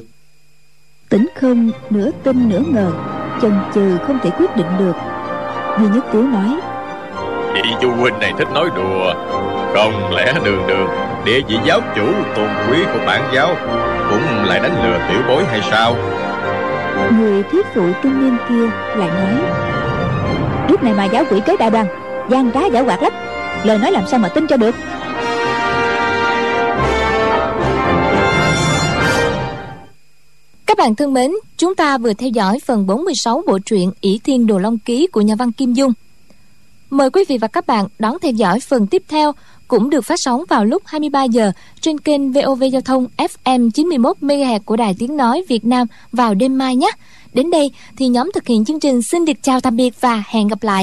Tỉnh 1.09 1.27
không 1.41 1.71
nửa 1.91 2.11
tin 2.25 2.49
nửa 2.49 2.63
ngờ 2.73 2.93
chần 3.43 3.53
chừ 3.75 3.99
không 4.07 4.19
thể 4.23 4.31
quyết 4.39 4.57
định 4.57 4.79
được. 4.79 4.95
Duy 5.81 5.87
nhất 5.95 6.05
tiếu 6.13 6.23
nói 6.23 6.61
vị 7.55 7.71
chu 7.81 7.91
huynh 7.91 8.19
này 8.19 8.33
thích 8.39 8.49
nói 8.55 8.69
đùa 8.77 9.15
không 9.75 10.15
lẽ 10.15 10.33
đường 10.45 10.67
đường 10.69 10.89
địa 11.25 11.41
vị 11.49 11.57
giáo 11.67 11.81
chủ 11.97 12.07
tôn 12.37 12.49
quý 12.71 12.79
của 12.93 13.01
bản 13.07 13.31
giáo 13.35 13.57
cũng 14.11 14.45
lại 14.45 14.61
đánh 14.61 14.85
lừa 14.85 14.99
tiểu 15.09 15.21
bối 15.29 15.45
hay 15.45 15.61
sao? 15.71 15.97
Người 17.19 17.43
thiết 17.43 17.67
phụ 17.75 17.83
trung 18.03 18.21
niên 18.21 18.37
kia 18.49 18.77
lại 18.97 19.09
nói 19.09 19.43
lúc 20.71 20.83
này 20.83 20.95
mà 20.95 21.05
giáo 21.05 21.25
quỷ 21.31 21.41
kế 21.47 21.57
đại 21.57 21.71
đoàn 21.71 21.87
gian 22.31 22.53
trá 22.53 22.61
giả 22.73 22.83
hoạt 22.83 23.03
lắm. 23.03 23.13
Lời 23.65 23.79
nói 23.79 23.93
làm 23.93 24.05
sao 24.07 24.21
mà 24.21 24.29
tin 24.29 24.47
cho 24.47 24.57
được? 24.57 24.75
Các 30.67 30.79
bạn 30.79 30.95
thân 30.95 31.15
mến, 31.15 31.33
chúng 31.57 31.75
ta 31.75 31.99
vừa 31.99 32.13
theo 32.13 32.29
dõi 32.29 32.59
phần 32.67 32.87
46 32.87 33.43
bộ 33.47 33.59
truyện 33.67 33.93
ỷ 34.01 34.21
Thiên 34.25 34.47
Đồ 34.47 34.59
Long 34.59 34.79
Ký 34.79 35.07
của 35.07 35.21
nhà 35.21 35.35
văn 35.35 35.53
Kim 35.53 35.73
Dung. 35.73 35.93
Mời 36.91 37.11
quý 37.11 37.25
vị 37.29 37.39
và 37.39 37.49
các 37.49 37.67
bạn 37.67 37.87
đón 37.99 38.17
theo 38.23 38.33
dõi 38.33 38.61
phần 38.61 38.87
tiếp 38.87 39.03
theo 39.09 39.33
cũng 39.71 39.91
được 39.91 40.05
phát 40.05 40.21
sóng 40.21 40.45
vào 40.49 40.65
lúc 40.65 40.83
23 40.87 41.25
giờ 41.25 41.53
trên 41.81 42.01
kênh 42.01 42.33
VOV 42.33 42.63
Giao 42.73 42.81
thông 42.81 43.07
FM 43.17 43.71
91 43.71 44.17
MHz 44.21 44.61
của 44.65 44.77
Đài 44.77 44.95
Tiếng 44.99 45.17
nói 45.17 45.45
Việt 45.49 45.65
Nam 45.65 45.87
vào 46.13 46.35
đêm 46.35 46.59
mai 46.59 46.77
nhé. 46.77 46.91
Đến 47.33 47.51
đây 47.51 47.71
thì 47.97 48.09
nhóm 48.09 48.31
thực 48.35 48.47
hiện 48.47 48.65
chương 48.65 48.81
trình 48.81 49.03
xin 49.03 49.25
được 49.25 49.43
chào 49.43 49.61
tạm 49.61 49.77
biệt 49.77 50.01
và 50.01 50.25
hẹn 50.27 50.49
gặp 50.49 50.63
lại. 50.63 50.79